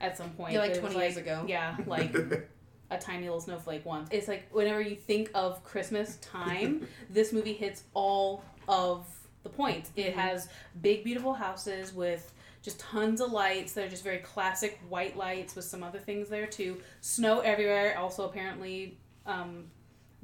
at 0.02 0.18
some 0.18 0.32
point. 0.32 0.52
Yeah, 0.54 0.60
like 0.60 0.78
20 0.78 0.96
was, 0.96 1.02
years 1.04 1.16
like- 1.16 1.26
ago. 1.26 1.46
Yeah, 1.48 1.78
like 1.86 2.14
a 2.92 2.98
tiny 2.98 3.24
little 3.24 3.40
snowflake 3.40 3.86
once. 3.86 4.10
It's 4.12 4.28
like 4.28 4.50
whenever 4.52 4.82
you 4.82 4.98
think 4.98 5.32
of 5.34 5.64
Christmas 5.64 6.18
time, 6.18 6.86
this 7.10 7.32
movie 7.32 7.54
hits 7.54 7.84
all 7.94 8.44
of 8.68 9.06
the 9.44 9.50
points. 9.50 9.92
It 9.96 10.08
Mhm. 10.14 10.16
has 10.16 10.50
big, 10.82 11.06
beautiful 11.06 11.34
houses 11.34 11.94
with 11.94 12.34
just 12.62 12.80
tons 12.80 13.22
of 13.22 13.32
lights. 13.32 13.74
They're 13.74 13.90
just 13.90 14.04
very 14.04 14.20
classic 14.20 14.80
white 14.88 15.18
lights 15.18 15.56
with 15.56 15.66
some 15.66 15.84
other 15.84 16.00
things 16.00 16.30
there 16.30 16.48
too. 16.48 16.82
Snow 17.02 17.40
everywhere. 17.40 17.98
Also, 17.98 18.26
apparently, 18.26 18.98
um, 19.26 19.66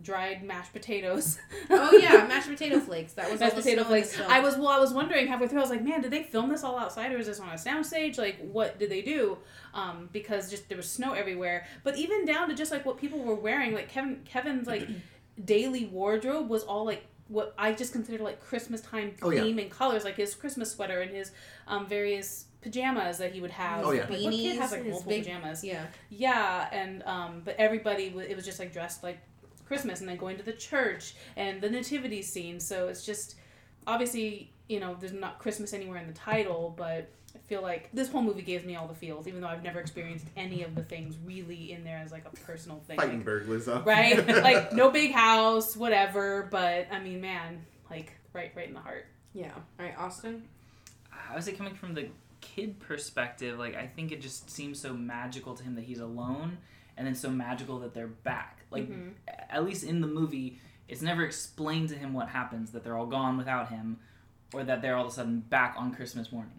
dried 0.02 0.44
mashed 0.44 0.74
potatoes. 0.74 1.40
oh 1.70 1.98
yeah, 1.98 2.28
mashed 2.28 2.48
potato 2.50 2.80
flakes. 2.88 3.14
That 3.14 3.32
was 3.32 3.40
mashed 3.40 3.56
potato 3.56 3.84
flakes. 3.84 4.20
I 4.28 4.40
was 4.40 4.56
well. 4.56 4.68
I 4.68 4.80
was 4.80 4.94
wondering 4.94 5.28
halfway 5.28 5.48
through. 5.48 5.60
I 5.60 5.62
was 5.62 5.72
like, 5.72 5.84
man, 5.84 6.02
did 6.02 6.12
they 6.12 6.24
film 6.24 6.50
this 6.50 6.64
all 6.64 6.78
outside, 6.78 7.12
or 7.12 7.18
is 7.18 7.28
this 7.28 7.40
on 7.40 7.50
a 7.50 7.54
soundstage? 7.54 8.18
Like, 8.18 8.38
what 8.40 8.78
did 8.78 8.92
they 8.92 9.02
do? 9.02 9.38
Um, 9.74 10.10
because 10.12 10.50
just 10.50 10.70
there 10.70 10.78
was 10.78 10.90
snow 10.90 11.14
everywhere. 11.14 11.66
But 11.84 11.98
even 11.98 12.26
down 12.26 12.50
to 12.50 12.56
just 12.56 12.72
like 12.72 12.86
what 12.86 12.98
people 12.98 13.20
were 13.24 13.36
wearing, 13.36 13.74
like 13.74 13.90
Kevin 13.90 14.22
Kevin's 14.26 14.68
like 14.68 14.88
daily 15.44 15.86
wardrobe 15.86 16.50
was 16.50 16.64
all 16.64 16.86
like 16.86 17.06
what 17.30 17.54
I 17.58 17.74
just 17.74 17.92
considered 17.94 18.22
like 18.22 18.40
Christmas 18.42 18.82
time 18.82 19.14
Oh, 19.22 19.30
yeah. 19.30 19.42
theme 19.42 19.60
and 19.60 19.70
colors, 19.70 20.04
like 20.04 20.16
his 20.16 20.34
Christmas 20.36 20.72
sweater 20.72 21.02
and 21.02 21.12
his 21.12 21.32
um, 21.68 21.86
various 21.88 22.46
pajamas 22.62 23.18
that 23.20 23.32
he 23.34 23.42
would 23.42 23.52
have. 23.52 23.86
Oh, 23.86 23.92
yeah. 23.92 24.02
Like, 24.10 24.22
what 24.22 24.34
kid 24.34 24.58
has 24.58 24.72
like 24.72 24.84
his 24.84 24.92
multiple 24.92 25.10
big- 25.12 25.24
pajamas? 25.26 25.64
yeah. 25.64 25.86
Yeah, 26.10 26.68
and 26.72 27.04
um, 27.04 27.42
but 27.46 27.56
everybody 27.58 28.10
wa- 28.10 28.22
it 28.22 28.36
was 28.36 28.46
just 28.46 28.60
like 28.60 28.72
dressed 28.74 29.04
like 29.04 29.18
Christmas, 29.66 30.00
and 30.00 30.08
then 30.10 30.18
going 30.18 30.38
to 30.38 30.44
the 30.44 30.54
church 30.54 31.16
and 31.36 31.60
the 31.62 31.70
nativity 31.70 32.22
scene. 32.22 32.60
So 32.60 32.88
it's 32.88 33.06
just 33.06 33.36
obviously 33.86 34.52
you 34.70 34.80
know 34.80 34.96
there's 35.00 35.14
not 35.14 35.40
Christmas 35.40 35.74
anywhere 35.74 35.98
in 35.98 36.08
the 36.08 36.14
title, 36.14 36.74
but 36.78 37.10
I 37.38 37.48
feel 37.48 37.62
like 37.62 37.90
this 37.94 38.10
whole 38.10 38.22
movie 38.24 38.42
gives 38.42 38.66
me 38.66 38.76
all 38.76 38.88
the 38.88 38.96
feels, 38.96 39.28
even 39.28 39.42
though 39.42 39.48
I've 39.48 39.64
never 39.64 39.80
experienced 39.80 40.26
any 40.36 40.64
of 40.64 40.74
the 40.76 40.84
things 40.84 41.16
really 41.24 41.72
in 41.72 41.84
there 41.84 41.98
as 41.98 42.12
like 42.12 42.26
a 42.26 42.36
personal 42.46 42.80
thing. 42.88 42.98
Fighting 42.98 43.18
Like, 43.18 43.26
burglars 43.26 43.68
up. 43.68 43.86
right? 43.86 44.26
like 44.44 44.74
no 44.74 44.90
big 44.92 45.12
house, 45.12 45.78
whatever. 45.78 46.48
But 46.52 46.88
I 46.92 47.00
mean, 47.00 47.22
man, 47.22 47.66
like 47.90 48.14
right, 48.34 48.52
right 48.56 48.68
in 48.68 48.74
the 48.74 48.80
heart. 48.80 49.06
Yeah. 49.34 49.52
All 49.80 49.86
right, 49.86 49.98
Austin. 49.98 50.44
I 51.30 51.36
would 51.36 51.44
say 51.44 51.54
coming 51.54 51.76
from 51.76 51.94
the 51.94 52.10
kid 52.42 52.80
perspective, 52.80 53.58
like 53.60 53.76
I 53.76 53.88
think 53.88 54.12
it 54.12 54.22
just 54.22 54.50
seems 54.50 54.80
so 54.80 54.94
magical 54.94 55.54
to 55.56 55.64
him 55.64 55.76
that 55.76 55.84
he's 55.86 56.00
alone, 56.00 56.58
and 56.98 57.06
then 57.08 57.16
so 57.16 57.30
magical 57.30 57.80
that 57.80 57.94
they're 57.94 58.08
back. 58.08 58.64
Like 58.72 58.90
Mhm. 58.90 59.12
at 59.50 59.64
least 59.64 59.84
in 59.84 60.02
the 60.02 60.08
movie, 60.08 60.60
it's 60.88 61.02
never 61.02 61.24
explained 61.24 61.90
to 61.90 61.96
him 61.96 62.14
what 62.14 62.30
happens 62.30 62.72
that 62.72 62.84
they're 62.84 62.98
all 62.98 63.06
gone 63.06 63.38
without 63.38 63.70
him, 63.70 64.00
or 64.54 64.64
that 64.64 64.82
they're 64.82 64.96
all 64.96 65.06
of 65.06 65.12
a 65.12 65.14
sudden 65.16 65.40
back 65.42 65.76
on 65.78 65.94
Christmas 65.94 66.32
morning. 66.32 66.52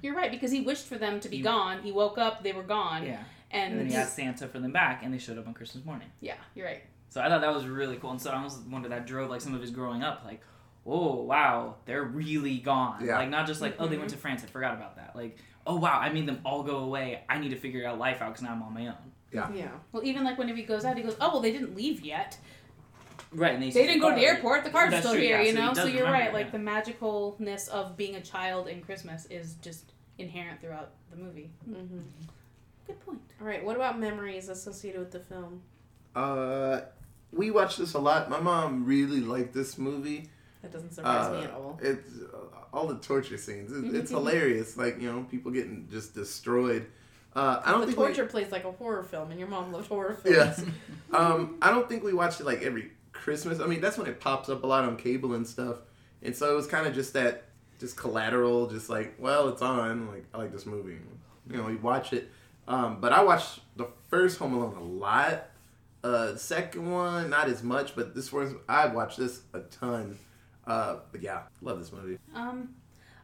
You're 0.00 0.14
right 0.14 0.30
because 0.30 0.50
he 0.50 0.60
wished 0.60 0.86
for 0.86 0.96
them 0.96 1.20
to 1.20 1.28
be 1.28 1.38
He- 1.38 1.42
gone. 1.42 1.82
He 1.82 1.92
woke 1.92 2.18
up, 2.18 2.42
they 2.42 2.52
were 2.52 2.62
gone, 2.62 3.04
Yeah, 3.04 3.22
and, 3.50 3.72
and 3.72 3.80
then 3.80 3.86
he 3.86 3.92
he- 3.92 3.98
asked 3.98 4.16
Santa 4.16 4.48
for 4.48 4.58
them 4.58 4.72
back, 4.72 5.02
and 5.02 5.12
they 5.12 5.18
showed 5.18 5.38
up 5.38 5.46
on 5.46 5.54
Christmas 5.54 5.84
morning. 5.84 6.08
yeah, 6.20 6.36
you're 6.54 6.66
right. 6.66 6.82
So 7.08 7.20
I 7.20 7.28
thought 7.28 7.42
that 7.42 7.54
was 7.54 7.66
really 7.66 7.96
cool, 7.96 8.10
and 8.10 8.20
so 8.20 8.30
I 8.30 8.36
almost 8.36 8.62
wonder 8.66 8.88
that 8.88 9.06
drove 9.06 9.28
like 9.28 9.42
some 9.42 9.54
of 9.54 9.60
his 9.60 9.70
growing 9.70 10.02
up, 10.02 10.22
like, 10.24 10.40
oh 10.86 11.22
wow, 11.22 11.76
they're 11.84 12.04
really 12.04 12.58
gone. 12.58 13.04
Yeah. 13.04 13.18
Like 13.18 13.28
not 13.28 13.46
just 13.46 13.60
like 13.60 13.76
oh 13.78 13.86
they 13.86 13.96
went 13.98 14.08
mm-hmm. 14.08 14.16
to 14.16 14.22
France, 14.22 14.42
I 14.42 14.46
forgot 14.46 14.74
about 14.74 14.96
that. 14.96 15.14
Like 15.14 15.38
oh 15.66 15.76
wow, 15.76 15.98
I 16.00 16.12
made 16.12 16.26
them 16.26 16.40
all 16.44 16.62
go 16.62 16.78
away. 16.78 17.22
I 17.28 17.38
need 17.38 17.50
to 17.50 17.56
figure 17.56 17.86
out 17.86 17.98
life 17.98 18.22
out 18.22 18.28
because 18.28 18.42
now 18.42 18.52
I'm 18.52 18.62
on 18.62 18.74
my 18.74 18.88
own. 18.88 19.12
Yeah. 19.32 19.50
Yeah. 19.52 19.70
Well, 19.92 20.04
even 20.04 20.24
like 20.24 20.38
whenever 20.38 20.58
he 20.58 20.64
goes 20.64 20.84
out, 20.84 20.96
he 20.96 21.02
goes, 21.02 21.16
"Oh 21.20 21.32
well, 21.32 21.40
they 21.40 21.52
didn't 21.52 21.74
leave 21.74 22.02
yet. 22.02 22.36
Right, 23.34 23.54
and 23.54 23.62
they, 23.62 23.70
They 23.70 23.86
didn't 23.86 24.00
go 24.02 24.10
to 24.10 24.16
the 24.16 24.26
airport. 24.26 24.64
The 24.64 24.70
car's 24.70 24.90
That's 24.90 25.02
still 25.04 25.14
true, 25.14 25.22
here." 25.22 25.38
yeah, 25.40 25.46
you 25.48 25.52
so 25.54 25.58
know, 25.60 25.74
so 25.74 25.84
does 25.84 25.94
you're 25.94 26.04
remember, 26.04 26.24
right. 26.24 26.32
Like 26.34 26.46
yeah. 26.46 26.52
the 26.52 26.92
magicalness 26.92 27.68
of 27.68 27.96
being 27.96 28.16
a 28.16 28.20
child 28.20 28.68
in 28.68 28.82
Christmas 28.82 29.26
is 29.26 29.54
just 29.62 29.92
inherent 30.18 30.60
throughout 30.60 30.90
the 31.10 31.16
movie. 31.16 31.50
Mm-hmm. 31.68 31.98
Good 32.86 33.00
point. 33.06 33.20
All 33.40 33.46
right. 33.46 33.64
What 33.64 33.76
about 33.76 33.98
memories 33.98 34.48
associated 34.48 35.00
with 35.00 35.10
the 35.12 35.20
film? 35.20 35.62
Uh, 36.14 36.80
we 37.32 37.50
watched 37.50 37.78
this 37.78 37.94
a 37.94 37.98
lot. 37.98 38.28
My 38.28 38.40
mom 38.40 38.84
really 38.84 39.20
liked 39.20 39.54
this 39.54 39.78
movie. 39.78 40.28
That 40.60 40.72
doesn't 40.72 40.92
surprise 40.92 41.26
Uh, 41.28 41.32
me 41.38 41.44
at 41.44 41.50
all. 41.52 41.78
It's 41.82 42.10
uh, 42.20 42.36
all 42.72 42.86
the 42.86 42.96
torture 42.98 43.38
scenes. 43.38 43.72
It, 43.72 43.94
it's 43.96 44.10
hilarious. 44.10 44.76
Like 44.76 45.00
you 45.00 45.10
know, 45.10 45.22
people 45.30 45.50
getting 45.50 45.88
just 45.90 46.14
destroyed. 46.14 46.86
Uh, 47.34 47.62
I 47.64 47.70
don't 47.70 47.80
the 47.80 47.86
think 47.86 47.98
we- 47.98 48.04
torture 48.06 48.26
plays 48.26 48.52
like 48.52 48.64
a 48.64 48.72
horror 48.72 49.02
film, 49.04 49.30
and 49.30 49.40
your 49.40 49.48
mom 49.48 49.72
loved 49.72 49.88
horror 49.88 50.14
films. 50.22 50.36
Yes. 50.36 50.64
Um, 51.14 51.56
I 51.62 51.70
don't 51.70 51.88
think 51.88 52.04
we 52.04 52.12
watched 52.12 52.40
it 52.40 52.46
like 52.46 52.62
every 52.62 52.90
Christmas. 53.22 53.60
I 53.60 53.66
mean, 53.66 53.80
that's 53.80 53.96
when 53.96 54.08
it 54.08 54.20
pops 54.20 54.48
up 54.48 54.64
a 54.64 54.66
lot 54.66 54.84
on 54.84 54.96
cable 54.96 55.34
and 55.34 55.46
stuff. 55.46 55.76
And 56.22 56.34
so 56.34 56.52
it 56.52 56.56
was 56.56 56.66
kind 56.66 56.86
of 56.86 56.94
just 56.94 57.12
that, 57.12 57.44
just 57.78 57.96
collateral, 57.96 58.66
just 58.66 58.90
like, 58.90 59.14
well, 59.18 59.48
it's 59.48 59.62
on. 59.62 60.08
Like, 60.08 60.24
I 60.34 60.38
like 60.38 60.52
this 60.52 60.66
movie. 60.66 60.98
You 61.48 61.56
know, 61.56 61.64
we 61.64 61.76
watch 61.76 62.12
it. 62.12 62.30
Um, 62.66 63.00
but 63.00 63.12
I 63.12 63.22
watched 63.22 63.60
the 63.76 63.88
first 64.08 64.38
Home 64.38 64.54
Alone 64.54 64.76
a 64.76 64.82
lot. 64.82 65.48
Uh, 66.02 66.32
the 66.32 66.38
second 66.38 66.90
one, 66.90 67.30
not 67.30 67.48
as 67.48 67.62
much, 67.62 67.94
but 67.94 68.14
this 68.14 68.32
one, 68.32 68.58
I 68.68 68.86
watched 68.86 69.18
this 69.18 69.42
a 69.52 69.60
ton. 69.60 70.18
Uh, 70.66 70.96
but 71.12 71.22
yeah, 71.22 71.42
love 71.60 71.78
this 71.78 71.92
movie. 71.92 72.18
Um, 72.34 72.70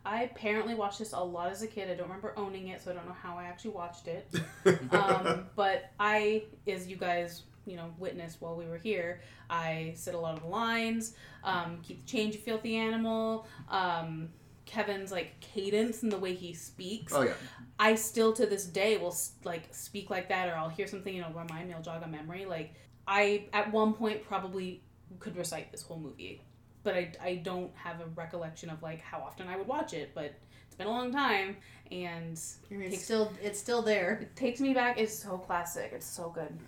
I 0.04 0.22
apparently 0.22 0.74
watched 0.74 1.00
this 1.00 1.12
a 1.12 1.20
lot 1.20 1.50
as 1.50 1.62
a 1.62 1.66
kid. 1.66 1.90
I 1.90 1.94
don't 1.94 2.06
remember 2.06 2.34
owning 2.36 2.68
it, 2.68 2.80
so 2.80 2.90
I 2.92 2.94
don't 2.94 3.06
know 3.06 3.16
how 3.20 3.36
I 3.36 3.44
actually 3.44 3.72
watched 3.72 4.06
it. 4.06 4.32
um, 4.92 5.46
but 5.56 5.90
I, 5.98 6.44
as 6.66 6.86
you 6.86 6.96
guys, 6.96 7.42
you 7.68 7.76
know, 7.76 7.92
witnessed 7.98 8.40
while 8.40 8.56
we 8.56 8.66
were 8.66 8.78
here, 8.78 9.20
I 9.50 9.92
said 9.96 10.14
a 10.14 10.18
lot 10.18 10.34
of 10.34 10.42
the 10.42 10.48
lines. 10.48 11.14
Um, 11.44 11.78
keep 11.82 12.00
the 12.00 12.06
change, 12.06 12.34
you 12.34 12.40
filthy 12.40 12.76
animal. 12.76 13.46
Um, 13.70 14.30
Kevin's 14.66 15.10
like 15.12 15.38
cadence 15.40 16.02
and 16.02 16.12
the 16.12 16.18
way 16.18 16.34
he 16.34 16.52
speaks. 16.54 17.12
oh, 17.14 17.22
yeah. 17.22 17.32
I 17.78 17.94
still 17.94 18.32
to 18.34 18.44
this 18.46 18.64
day 18.66 18.96
will 18.98 19.16
like 19.44 19.68
speak 19.72 20.10
like 20.10 20.28
that, 20.30 20.48
or 20.48 20.54
I'll 20.54 20.68
hear 20.68 20.86
something, 20.86 21.14
and 21.14 21.24
you 21.26 21.32
know, 21.34 21.40
remind 21.40 21.68
me, 21.68 21.74
I'll 21.74 21.82
jog 21.82 22.02
a 22.02 22.08
memory. 22.08 22.44
Like 22.44 22.74
I 23.06 23.46
at 23.52 23.70
one 23.72 23.92
point 23.94 24.24
probably 24.24 24.82
could 25.20 25.36
recite 25.36 25.70
this 25.70 25.80
whole 25.82 25.98
movie, 25.98 26.42
but 26.82 26.94
I, 26.94 27.12
I 27.22 27.34
don't 27.36 27.70
have 27.76 28.00
a 28.00 28.06
recollection 28.14 28.68
of 28.68 28.82
like 28.82 29.00
how 29.00 29.18
often 29.20 29.46
I 29.48 29.56
would 29.56 29.66
watch 29.66 29.92
it. 29.94 30.10
But 30.14 30.34
it's 30.66 30.76
been 30.76 30.86
a 30.86 30.90
long 30.90 31.12
time, 31.12 31.56
and 31.90 32.32
I 32.70 32.74
it's 32.74 32.90
Takes- 32.90 33.04
still 33.04 33.32
it's 33.42 33.58
still 33.58 33.80
there. 33.80 34.18
it 34.22 34.36
takes 34.36 34.60
me 34.60 34.74
back. 34.74 34.98
It's 34.98 35.14
so 35.18 35.38
classic. 35.38 35.92
It's 35.94 36.06
so 36.06 36.30
good. 36.30 36.58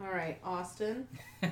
All 0.00 0.08
right, 0.12 0.38
Austin. 0.44 1.06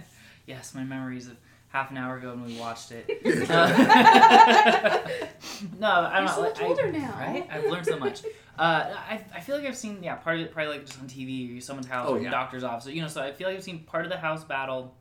Yes, 0.46 0.74
my 0.74 0.83
memories 0.83 1.29
of 1.29 1.37
half 1.68 1.92
an 1.92 1.96
hour 1.96 2.16
ago 2.16 2.31
when 2.31 2.44
we 2.44 2.59
watched 2.59 2.90
it. 2.90 3.09
Yeah. 3.24 3.38
no, 5.79 5.87
I'm 5.88 6.12
You're 6.16 6.24
not. 6.24 6.35
so 6.35 6.40
like, 6.40 6.50
much 6.55 6.61
I- 6.61 6.64
older 6.64 6.90
now. 6.90 7.14
right? 7.20 7.46
I've 7.53 7.64
learned 7.70 7.87
so 7.87 7.98
much. 7.98 8.24
Uh, 8.59 8.92
I, 9.09 9.24
I 9.33 9.40
feel 9.40 9.57
like 9.57 9.64
I've 9.64 9.76
seen 9.76 10.03
yeah 10.03 10.16
part 10.16 10.40
of 10.40 10.42
it 10.46 10.53
probably 10.53 10.72
like 10.72 10.87
just 10.87 10.98
on 10.98 11.07
TV 11.07 11.57
or 11.57 11.61
someone's 11.61 11.87
house 11.87 12.07
Oh, 12.09 12.14
or 12.16 12.21
yeah. 12.21 12.31
doctor's 12.31 12.64
office. 12.64 12.87
You 12.92 13.00
know, 13.02 13.06
so 13.08 13.23
I 13.23 13.31
feel 13.31 13.46
like 13.46 13.58
I've 13.58 13.62
seen 13.62 13.81
part 13.85 14.04
of 14.06 14.10
the 14.10 14.17
house 14.19 14.42
battle, 14.42 14.92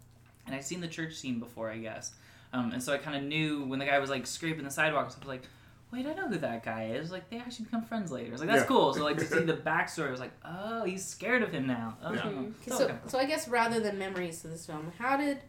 and 0.45 0.53
I've 0.53 0.65
seen 0.65 0.81
the 0.81 0.87
church 0.87 1.15
scene 1.15 1.39
before, 1.39 1.71
I 1.71 1.77
guess. 1.79 2.13
Um, 2.53 2.71
and 2.73 2.83
so 2.83 2.93
I 2.93 2.97
kind 2.99 3.17
of 3.17 3.23
knew 3.23 3.63
when 3.65 3.79
the 3.79 3.85
guy 3.85 3.97
was 3.97 4.11
like 4.11 4.27
scraping 4.27 4.65
the 4.65 4.69
sidewalk. 4.71 5.09
So 5.09 5.15
I 5.17 5.19
was 5.21 5.27
like, 5.27 5.43
wait, 5.91 6.05
I 6.05 6.13
know 6.13 6.27
who 6.27 6.37
that 6.37 6.63
guy 6.63 6.85
is. 6.93 7.11
Like 7.11 7.29
they 7.29 7.37
actually 7.37 7.65
become 7.65 7.83
friends 7.83 8.11
later. 8.11 8.29
I 8.29 8.31
was 8.31 8.41
like, 8.41 8.49
that's 8.49 8.61
Yeah. 8.61 8.67
cool. 8.67 8.93
So 8.93 9.03
like 9.03 9.17
to 9.17 9.25
see 9.25 9.39
the 9.43 9.53
backstory, 9.57 10.07
I 10.07 10.11
was 10.11 10.19
like, 10.19 10.33
oh, 10.45 10.83
he's 10.85 11.05
scared 11.05 11.41
of 11.43 11.51
him 11.51 11.67
now. 11.67 11.97
Oh, 12.03 12.13
Yeah. 12.13 12.21
Mhm. 12.21 12.53
so 12.67 12.75
So, 12.77 12.85
okay. 12.85 12.95
so 13.07 13.19
I 13.19 13.25
guess 13.25 13.47
rather 13.47 13.79
than 13.79 13.97
memories 13.97 14.41
to 14.41 14.47
this 14.47 14.65
film, 14.65 14.91
how 14.97 15.17
did 15.17 15.39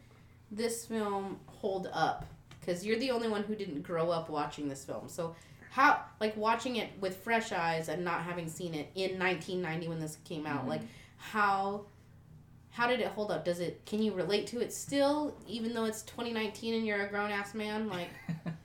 this 0.50 0.86
film 0.86 1.38
hold 1.46 1.88
up? 1.92 2.26
Because 2.60 2.84
you're 2.84 2.98
the 2.98 3.10
only 3.10 3.28
one 3.28 3.42
who 3.44 3.54
didn't 3.54 3.82
grow 3.82 4.10
up 4.10 4.28
watching 4.28 4.68
this 4.68 4.84
film. 4.84 5.08
So 5.08 5.34
how, 5.70 6.00
like, 6.20 6.36
watching 6.36 6.76
it 6.76 6.90
with 7.00 7.16
fresh 7.18 7.52
eyes 7.52 7.88
and 7.88 8.04
not 8.04 8.22
having 8.22 8.48
seen 8.48 8.74
it 8.74 8.90
in 8.96 9.18
1990 9.18 9.88
when 9.88 10.00
this 10.00 10.18
came 10.24 10.44
out, 10.46 10.64
Mhm. 10.64 10.68
like, 10.68 10.80
how, 11.16 11.84
how 12.70 12.86
did 12.88 12.98
it 13.00 13.06
hold 13.08 13.30
up? 13.30 13.44
Does 13.44 13.60
it? 13.60 13.84
Can 13.86 14.02
you 14.02 14.12
relate 14.12 14.46
to 14.48 14.60
it 14.60 14.72
still, 14.72 15.36
even 15.46 15.72
though 15.72 15.84
it's 15.84 16.02
2019 16.02 16.74
and 16.74 16.84
you're 16.86 17.04
a 17.06 17.08
grown 17.08 17.30
ass 17.30 17.54
man? 17.54 17.88
Like, 17.88 18.08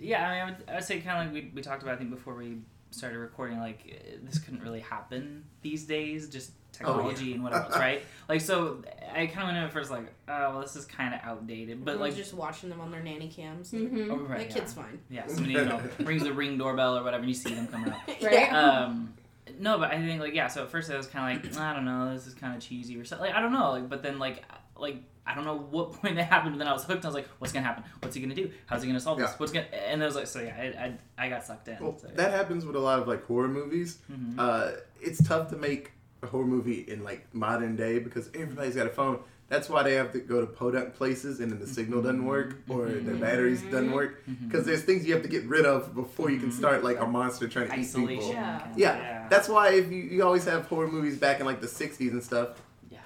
Yeah, 0.00 0.26
I 0.26 0.32
mean, 0.32 0.40
I 0.40 0.44
would, 0.46 0.70
I 0.70 0.74
would 0.76 0.84
say 0.84 1.00
kind 1.00 1.28
of 1.28 1.34
like 1.34 1.44
we, 1.44 1.50
we 1.54 1.62
talked 1.62 1.82
about, 1.82 1.94
I 1.94 1.98
think, 1.98 2.10
before 2.10 2.34
we 2.34 2.58
started 2.90 3.18
recording, 3.18 3.58
like, 3.58 3.80
eh, 3.88 4.16
this 4.22 4.38
couldn't 4.38 4.62
really 4.62 4.80
happen 4.80 5.44
these 5.62 5.84
days, 5.84 6.28
just 6.28 6.52
technology 6.72 7.34
and 7.34 7.42
whatever 7.42 7.64
else, 7.64 7.76
right? 7.76 8.02
Like, 8.28 8.42
so 8.42 8.82
I 9.10 9.26
kind 9.26 9.40
of 9.40 9.44
went 9.46 9.56
in 9.56 9.64
at 9.64 9.72
first, 9.72 9.90
like, 9.90 10.12
oh, 10.28 10.50
well, 10.50 10.60
this 10.60 10.76
is 10.76 10.84
kind 10.84 11.14
of 11.14 11.20
outdated. 11.24 11.82
But, 11.82 11.98
like, 11.98 12.14
just 12.14 12.34
watching 12.34 12.68
them 12.68 12.80
on 12.80 12.90
their 12.90 13.02
nanny 13.02 13.28
cams. 13.28 13.72
Mm-hmm. 13.72 14.10
oh, 14.10 14.16
right, 14.16 14.38
That 14.38 14.48
yeah. 14.50 14.54
kid's 14.54 14.74
fine. 14.74 14.98
Yeah, 15.08 15.26
somebody, 15.26 15.54
you 15.54 15.64
know, 15.64 15.80
rings 16.00 16.24
the 16.24 16.32
ring 16.32 16.58
doorbell 16.58 16.98
or 16.98 17.02
whatever, 17.02 17.22
and 17.22 17.28
you 17.28 17.34
see 17.34 17.54
them 17.54 17.68
coming 17.68 17.90
up. 17.92 18.00
Right. 18.22 18.52
Um, 18.52 19.14
no, 19.58 19.78
but 19.78 19.90
I 19.92 19.96
think, 19.96 20.20
like, 20.20 20.34
yeah, 20.34 20.46
so 20.48 20.62
at 20.64 20.70
first 20.70 20.90
I 20.90 20.96
was 20.98 21.06
kind 21.06 21.38
of 21.38 21.42
like, 21.42 21.56
I 21.58 21.72
don't 21.72 21.86
know, 21.86 22.12
this 22.12 22.26
is 22.26 22.34
kind 22.34 22.54
of 22.54 22.62
cheesy 22.62 22.98
or 22.98 23.04
something. 23.04 23.28
Like, 23.28 23.34
I 23.34 23.40
don't 23.40 23.52
know. 23.52 23.70
Like, 23.70 23.88
but 23.88 24.02
then, 24.02 24.18
like, 24.18 24.44
like, 24.80 24.96
I 25.26 25.34
don't 25.34 25.44
know 25.44 25.56
what 25.58 25.92
point 26.00 26.18
it 26.18 26.24
happened, 26.24 26.54
but 26.54 26.58
then 26.58 26.68
I 26.68 26.72
was 26.72 26.84
hooked. 26.84 27.04
I 27.04 27.08
was 27.08 27.14
like, 27.14 27.28
"What's 27.38 27.52
gonna 27.52 27.66
happen? 27.66 27.84
What's 28.00 28.14
he 28.14 28.22
gonna 28.22 28.34
do? 28.34 28.50
How's 28.66 28.82
he 28.82 28.88
gonna 28.88 29.00
solve 29.00 29.18
this? 29.18 29.30
Yeah. 29.30 29.36
What's 29.36 29.52
gonna?" 29.52 29.66
And 29.66 30.02
I 30.02 30.06
was 30.06 30.14
like, 30.16 30.26
"So 30.26 30.40
yeah, 30.40 30.54
I, 30.58 30.84
I, 31.22 31.26
I 31.26 31.28
got 31.28 31.44
sucked 31.44 31.68
in." 31.68 31.76
Well, 31.80 31.98
so, 31.98 32.08
that 32.14 32.30
happens 32.32 32.64
with 32.64 32.76
a 32.76 32.80
lot 32.80 32.98
of 33.00 33.06
like 33.08 33.24
horror 33.26 33.48
movies. 33.48 33.98
Mhm. 34.10 34.34
Uh, 34.38 34.70
it's 35.00 35.22
tough 35.26 35.48
to 35.50 35.56
make 35.56 35.92
a 36.22 36.26
horror 36.26 36.46
movie 36.46 36.80
in 36.88 37.04
like 37.04 37.26
modern 37.34 37.76
day 37.76 37.98
because 37.98 38.28
everybody's 38.34 38.74
got 38.76 38.86
a 38.86 38.90
phone. 38.90 39.20
That's 39.48 39.70
why 39.70 39.82
they 39.82 39.94
have 39.94 40.12
to 40.12 40.18
go 40.18 40.40
to 40.42 40.46
podunk 40.46 40.94
places 40.94 41.40
and 41.40 41.50
then 41.50 41.58
the 41.58 41.66
signal 41.66 42.02
doesn't 42.02 42.26
work 42.26 42.56
or 42.68 42.86
their 42.88 43.14
batteries 43.14 43.62
doesn't 43.62 43.92
work 43.92 44.22
because 44.46 44.66
there's 44.66 44.82
things 44.82 45.06
you 45.06 45.14
have 45.14 45.22
to 45.22 45.28
get 45.28 45.44
rid 45.46 45.64
of 45.64 45.94
before 45.94 46.30
you 46.30 46.38
can 46.38 46.50
Mhm. 46.50 46.58
start 46.58 46.84
like 46.84 47.00
a 47.00 47.06
monster 47.06 47.48
trying 47.48 47.68
to 47.70 47.78
eat 47.80 47.94
people. 47.94 48.30
Yeah. 48.30 48.58
kind 48.58 48.72
of- 48.72 48.78
Yeah, 48.78 49.26
that's 49.30 49.48
why 49.48 49.70
if 49.70 49.90
you, 49.90 50.02
you 50.02 50.22
always 50.22 50.44
have 50.44 50.66
horror 50.66 50.88
movies 50.88 51.16
back 51.16 51.40
in 51.40 51.46
like 51.46 51.62
the 51.62 51.66
'60s 51.66 52.10
and 52.12 52.22
stuff. 52.22 52.60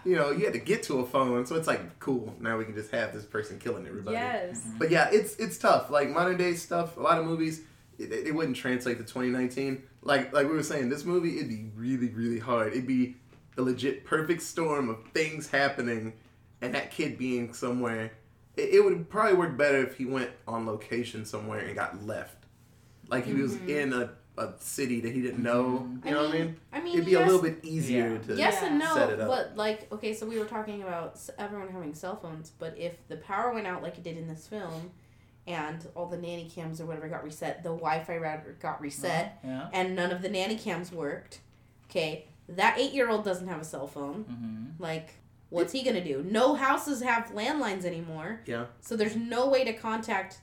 Yeah. 0.05 0.11
You 0.11 0.17
know, 0.17 0.31
you 0.31 0.45
had 0.45 0.53
to 0.55 0.59
get 0.59 0.83
to 0.85 1.01
a 1.01 1.07
phone, 1.07 1.47
so 1.47 1.57
it's 1.57 1.67
like 1.67 1.99
cool. 1.99 2.35
Now 2.41 2.59
we 2.59 2.65
can 2.65 2.75
just 2.75 2.91
have 2.91 3.13
this 3.13 3.25
person 3.25 3.59
killing 3.59 3.87
everybody. 3.87 4.17
Yes. 4.17 4.61
Mm-hmm. 4.61 4.79
But 4.79 4.91
yeah, 4.91 5.09
it's 5.13 5.37
it's 5.37 5.59
tough. 5.59 5.91
Like 5.91 6.09
modern 6.11 6.37
day 6.37 6.55
stuff, 6.55 6.97
a 6.97 7.01
lot 7.01 7.19
of 7.19 7.25
movies, 7.25 7.63
it, 7.99 8.13
it 8.13 8.35
wouldn't 8.35 8.57
translate 8.57 8.99
to 8.99 9.05
2019. 9.05 9.83
Like 10.03 10.33
like 10.33 10.49
we 10.49 10.55
were 10.55 10.63
saying, 10.63 10.89
this 10.89 11.05
movie 11.05 11.37
it'd 11.37 11.49
be 11.49 11.71
really 11.75 12.09
really 12.09 12.39
hard. 12.39 12.73
It'd 12.73 12.87
be 12.87 13.17
a 13.57 13.63
legit 13.63 14.05
perfect 14.05 14.43
storm 14.43 14.89
of 14.89 15.05
things 15.13 15.49
happening, 15.51 16.15
and 16.61 16.75
that 16.75 16.91
kid 16.91 17.19
being 17.19 17.53
somewhere. 17.53 18.13
It, 18.57 18.75
it 18.75 18.85
would 18.85 19.09
probably 19.09 19.37
work 19.37 19.57
better 19.57 19.83
if 19.83 19.97
he 19.97 20.05
went 20.05 20.31
on 20.47 20.67
location 20.67 21.25
somewhere 21.25 21.61
and 21.61 21.75
got 21.75 22.05
left. 22.05 22.37
Like 23.09 23.27
he 23.27 23.35
was 23.35 23.55
mm-hmm. 23.55 23.69
in 23.69 23.93
a, 23.93 24.11
a 24.39 24.53
city 24.59 25.01
that 25.01 25.13
he 25.13 25.21
didn't 25.21 25.43
know. 25.43 25.89
You 26.05 26.11
know 26.11 26.25
what 26.25 26.35
I 26.35 26.39
mean? 26.39 26.57
I 26.73 26.81
mean, 26.81 26.95
It'd 26.95 27.05
be 27.07 27.13
yes, 27.13 27.23
a 27.23 27.27
little 27.27 27.43
bit 27.43 27.61
easier 27.65 28.13
Yeah. 28.13 28.19
to. 28.19 28.35
Yes 28.37 28.63
and 28.63 28.83
set 28.83 29.11
it 29.11 29.19
no, 29.19 29.25
up. 29.25 29.29
but 29.29 29.57
like, 29.57 29.93
okay, 29.93 30.15
so 30.15 30.27
we 30.27 30.39
were 30.39 30.47
talking 30.47 30.83
about 30.83 31.21
everyone 31.39 31.69
having 31.69 31.95
cell 31.95 32.17
phones, 32.17 32.51
but 32.59 32.77
if 32.79 32.95
the 33.09 33.17
power 33.17 33.53
went 33.53 33.67
out 33.67 33.83
like 33.83 33.99
it 33.99 34.05
did 34.05 34.17
in 34.17 34.27
this 34.29 34.47
film, 34.47 34.91
and 35.47 35.87
all 35.97 36.07
the 36.07 36.17
nanny 36.17 36.49
cams 36.49 36.81
or 36.81 36.87
whatever 36.87 37.09
got 37.09 37.25
reset, 37.25 37.63
the 37.63 37.69
Wi-Fi 37.71 38.17
router 38.17 38.57
got 38.61 38.81
reset, 38.81 39.39
Yeah. 39.45 39.69
and 39.73 39.95
none 39.97 40.11
of 40.13 40.23
the 40.23 40.29
nanny 40.29 40.57
cams 40.57 40.93
worked. 40.93 41.41
Okay, 41.91 42.27
that 42.49 42.79
eight-year-old 42.79 43.25
doesn't 43.25 43.49
have 43.49 43.61
a 43.61 43.65
cell 43.65 43.87
phone. 43.87 44.25
Mm-hmm. 44.25 44.83
Like, 44.83 45.15
what's 45.51 45.73
he 45.73 45.83
gonna 45.83 46.03
do? 46.03 46.23
No 46.27 46.55
houses 46.55 47.03
have 47.03 47.33
landlines 47.35 47.85
anymore. 47.85 48.41
Yeah. 48.47 48.67
So 48.81 48.97
there's 48.97 49.17
no 49.17 49.49
way 49.49 49.65
to 49.65 49.73
contact 49.75 50.39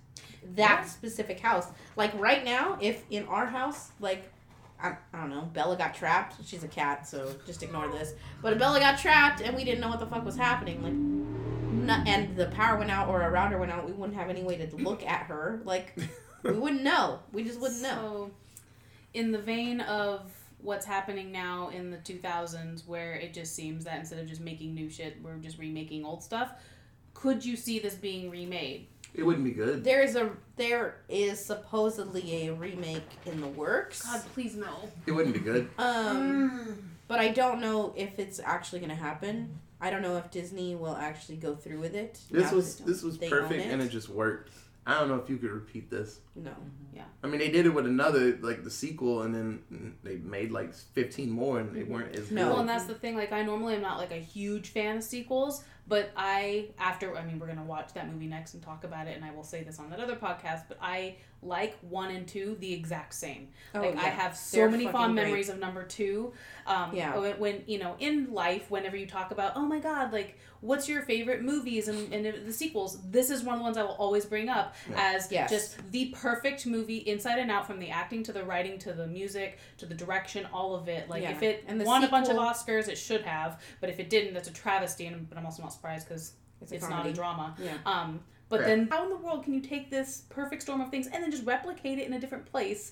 that 0.56 0.82
Yeah. 0.82 0.86
specific 0.86 1.40
house. 1.40 1.68
Like 1.96 2.14
right 2.20 2.44
now, 2.44 2.78
if 2.82 3.04
in 3.10 3.26
our 3.28 3.46
house, 3.46 3.90
like 4.00 4.32
I, 4.82 4.96
I 5.14 5.20
don't 5.20 5.30
know, 5.30 5.42
Bella 5.54 5.76
got 5.76 5.94
trapped. 5.94 6.36
She's 6.46 6.64
a 6.64 6.68
cat, 6.70 7.06
so 7.08 7.36
just 7.46 7.62
ignore 7.64 7.92
this. 7.92 8.14
But 8.42 8.54
if 8.54 8.60
Bella 8.60 8.80
got 8.80 8.98
trapped 8.98 9.42
and 9.42 9.56
we 9.56 9.66
didn't 9.66 9.82
know 9.82 9.90
what 9.90 10.00
the 10.00 10.06
fuck 10.06 10.24
was 10.24 10.38
happening, 10.38 10.82
like, 10.82 10.94
not, 11.86 12.08
and 12.08 12.36
the 12.38 12.46
power 12.48 12.78
went 12.78 12.90
out 12.90 13.10
or 13.10 13.22
a 13.24 13.30
router 13.30 13.58
went 13.58 13.72
out, 13.74 13.86
we 13.86 13.92
wouldn't 13.92 14.18
have 14.18 14.30
any 14.30 14.42
way 14.42 14.56
to 14.58 14.76
look 14.78 15.06
at 15.06 15.24
her. 15.24 15.60
Like, 15.66 15.98
we 16.44 16.52
wouldn't 16.52 16.82
know. 16.84 17.20
We 17.34 17.44
just 17.44 17.60
wouldn't 17.60 17.82
know. 17.82 17.90
So, 17.90 18.32
in 19.14 19.34
the 19.34 19.40
vein 19.40 19.82
of 19.82 20.32
what's 20.62 20.86
happening 20.86 21.30
now 21.32 21.70
in 21.76 21.92
the 21.92 21.98
2000s, 21.98 22.88
where 22.88 23.16
it 23.16 23.34
just 23.34 23.56
seems 23.56 23.84
that 23.84 24.00
instead 24.00 24.20
of 24.20 24.28
just 24.28 24.40
making 24.40 24.74
new 24.76 24.90
shit, 24.90 25.18
we're 25.22 25.36
just 25.38 25.58
remaking 25.58 26.06
old 26.06 26.24
stuff, 26.24 26.52
could 27.14 27.44
you 27.44 27.58
see 27.58 27.80
this 27.80 27.96
being 27.96 28.30
remade? 28.30 28.88
It 29.20 29.26
wouldn't 29.26 29.44
be 29.44 29.52
good. 29.52 29.84
There 29.84 30.02
is 30.02 30.16
a 30.16 30.32
there 30.56 30.96
is 31.10 31.44
supposedly 31.44 32.48
a 32.48 32.54
remake 32.54 33.04
in 33.26 33.42
the 33.42 33.48
works. 33.48 34.02
God, 34.04 34.22
please 34.34 34.56
no. 34.56 34.90
It 35.06 35.12
wouldn't 35.12 35.34
be 35.34 35.42
good. 35.42 35.70
Um, 35.78 36.78
but 37.10 37.20
I 37.20 37.30
don't 37.30 37.60
know 37.60 37.94
if 37.98 38.18
it's 38.18 38.40
actually 38.40 38.80
gonna 38.80 38.96
happen. 38.96 39.60
I 39.82 39.90
don't 39.90 40.02
know 40.02 40.18
if 40.18 40.32
Disney 40.32 40.76
will 40.76 40.96
actually 40.96 41.38
go 41.38 41.56
through 41.56 41.80
with 41.80 41.96
it. 41.96 42.20
This 42.32 42.52
was 42.52 42.78
this 42.78 43.04
was 43.04 43.18
they 43.18 43.26
own 43.28 43.32
perfect 43.32 43.66
and 43.66 43.82
it 43.82 43.90
just 43.90 44.08
worked. 44.10 44.52
I 44.88 44.98
don't 44.98 45.08
know 45.10 45.16
if 45.16 45.30
you 45.30 45.38
could 45.38 45.52
repeat 45.52 45.90
this. 45.92 46.20
no. 46.36 46.52
Yeah. 46.96 47.04
I 47.24 47.28
mean, 47.28 47.40
they 47.40 47.52
did 47.52 47.66
it 47.66 47.70
with 47.70 47.86
another 47.86 48.38
like 48.42 48.64
the 48.64 48.72
sequel, 48.72 49.22
and 49.22 49.36
then 49.36 49.94
they 50.04 50.16
made 50.16 50.52
like 50.52 50.74
fifteen 50.74 51.30
more, 51.30 51.60
and 51.60 51.76
they 51.76 51.84
weren't 51.84 52.16
as 52.16 52.32
No. 52.32 52.44
good. 52.46 52.50
Well, 52.52 52.60
and 52.62 52.70
that's 52.70 52.86
the 52.86 52.96
thing. 52.96 53.16
Like, 53.16 53.32
I 53.32 53.44
normally 53.44 53.76
am 53.76 53.82
not 53.82 53.98
like 54.00 54.12
a 54.12 54.16
huge 54.16 54.70
fan 54.70 54.98
of 54.98 55.04
sequels, 55.04 55.64
but 55.90 56.12
I 56.16 56.68
after 56.78 57.18
I 57.18 57.26
mean, 57.26 57.40
we're 57.40 57.48
gonna 57.48 57.64
watch 57.64 57.94
that 57.94 58.10
movie 58.12 58.28
next 58.28 58.54
and 58.54 58.64
talk 58.64 58.84
about 58.84 59.08
it, 59.08 59.16
and 59.16 59.26
I 59.26 59.32
will 59.32 59.44
say 59.44 59.64
this 59.64 59.80
on 59.80 59.90
that 59.90 60.00
other 60.00 60.16
podcast. 60.16 60.64
But 60.70 60.78
I 60.82 61.16
like 61.42 61.78
one 61.82 62.12
and 62.12 62.28
two 62.28 62.56
the 62.60 62.72
exact 62.74 63.14
same. 63.16 63.50
Oh, 63.74 63.82
like 63.82 63.98
I 63.98 64.10
have 64.10 64.38
so 64.38 64.58
They're 64.58 64.70
many 64.70 64.88
fond 64.88 65.16
great. 65.16 65.26
memories 65.26 65.50
of 65.50 65.60
number 65.60 65.84
two. 65.84 66.32
Um, 66.68 66.96
Yeah. 66.96 67.18
When 67.18 67.64
you 67.66 67.80
know 67.80 67.96
in 68.00 68.32
life, 68.34 68.70
whenever 68.70 68.96
you 68.96 69.08
talk 69.08 69.32
about, 69.32 69.54
oh 69.56 69.66
my 69.66 69.80
god, 69.80 70.14
like 70.14 70.38
what's 70.62 70.90
your 70.90 71.02
favorite 71.04 71.42
movies 71.42 71.88
and, 71.88 72.12
and 72.14 72.46
the 72.46 72.52
sequels, 72.54 73.00
this 73.10 73.30
is 73.30 73.44
one 73.44 73.54
of 73.56 73.60
the 73.60 73.64
ones 73.64 73.78
I 73.78 73.84
will 73.84 73.92
always 73.92 74.26
bring 74.26 74.50
up 74.50 74.76
Yeah. 74.90 75.14
as 75.16 75.32
Yes. 75.32 75.50
just 75.50 75.92
the 75.92 76.08
perfect 76.18 76.66
movie 76.66 76.98
inside 76.98 77.40
and 77.40 77.50
out, 77.50 77.66
from 77.66 77.80
the 77.80 77.90
acting 77.90 78.24
to 78.24 78.34
the 78.34 78.44
writing 78.44 78.78
to 78.80 78.94
the 78.94 79.08
music 79.08 79.60
to 79.78 79.86
the 79.86 79.96
direction, 79.96 80.46
all 80.54 80.76
of 80.76 80.88
it. 80.90 81.10
Like 81.10 81.24
Yeah. 81.24 81.32
if 81.32 81.44
it 81.44 81.64
And 81.68 81.80
the 81.80 81.86
won 81.86 82.04
a 82.04 82.10
bunch 82.10 82.28
of 82.30 82.36
Oscars, 82.36 82.88
it 82.90 82.98
should 82.98 83.22
have. 83.22 83.62
But 83.80 83.90
if 83.90 84.00
it 84.00 84.10
didn't, 84.10 84.34
that's 84.34 84.50
a 84.50 84.54
travesty. 84.54 85.06
And 85.06 85.30
but 85.30 85.38
I'm 85.38 85.46
also 85.46 85.62
not 85.64 85.72
surprised 85.72 86.08
because 86.08 86.34
It's, 86.62 86.72
a 86.74 86.76
it's 86.76 86.90
not 86.90 87.06
a 87.06 87.14
drama. 87.14 87.56
Yeah. 87.58 87.78
Um, 87.86 88.20
but 88.50 88.60
Yeah. 88.62 88.66
then 88.68 88.88
how 88.92 89.04
in 89.04 89.10
the 89.12 89.16
world 89.18 89.44
can 89.46 89.54
you 89.54 89.62
take 89.62 89.90
this 89.90 90.24
perfect 90.30 90.62
storm 90.64 90.82
of 90.82 90.90
things 90.92 91.08
and 91.08 91.24
then 91.24 91.32
just 91.32 91.46
replicate 91.46 92.00
it 92.00 92.08
in 92.08 92.14
a 92.14 92.20
different 92.20 92.46
place? 92.46 92.92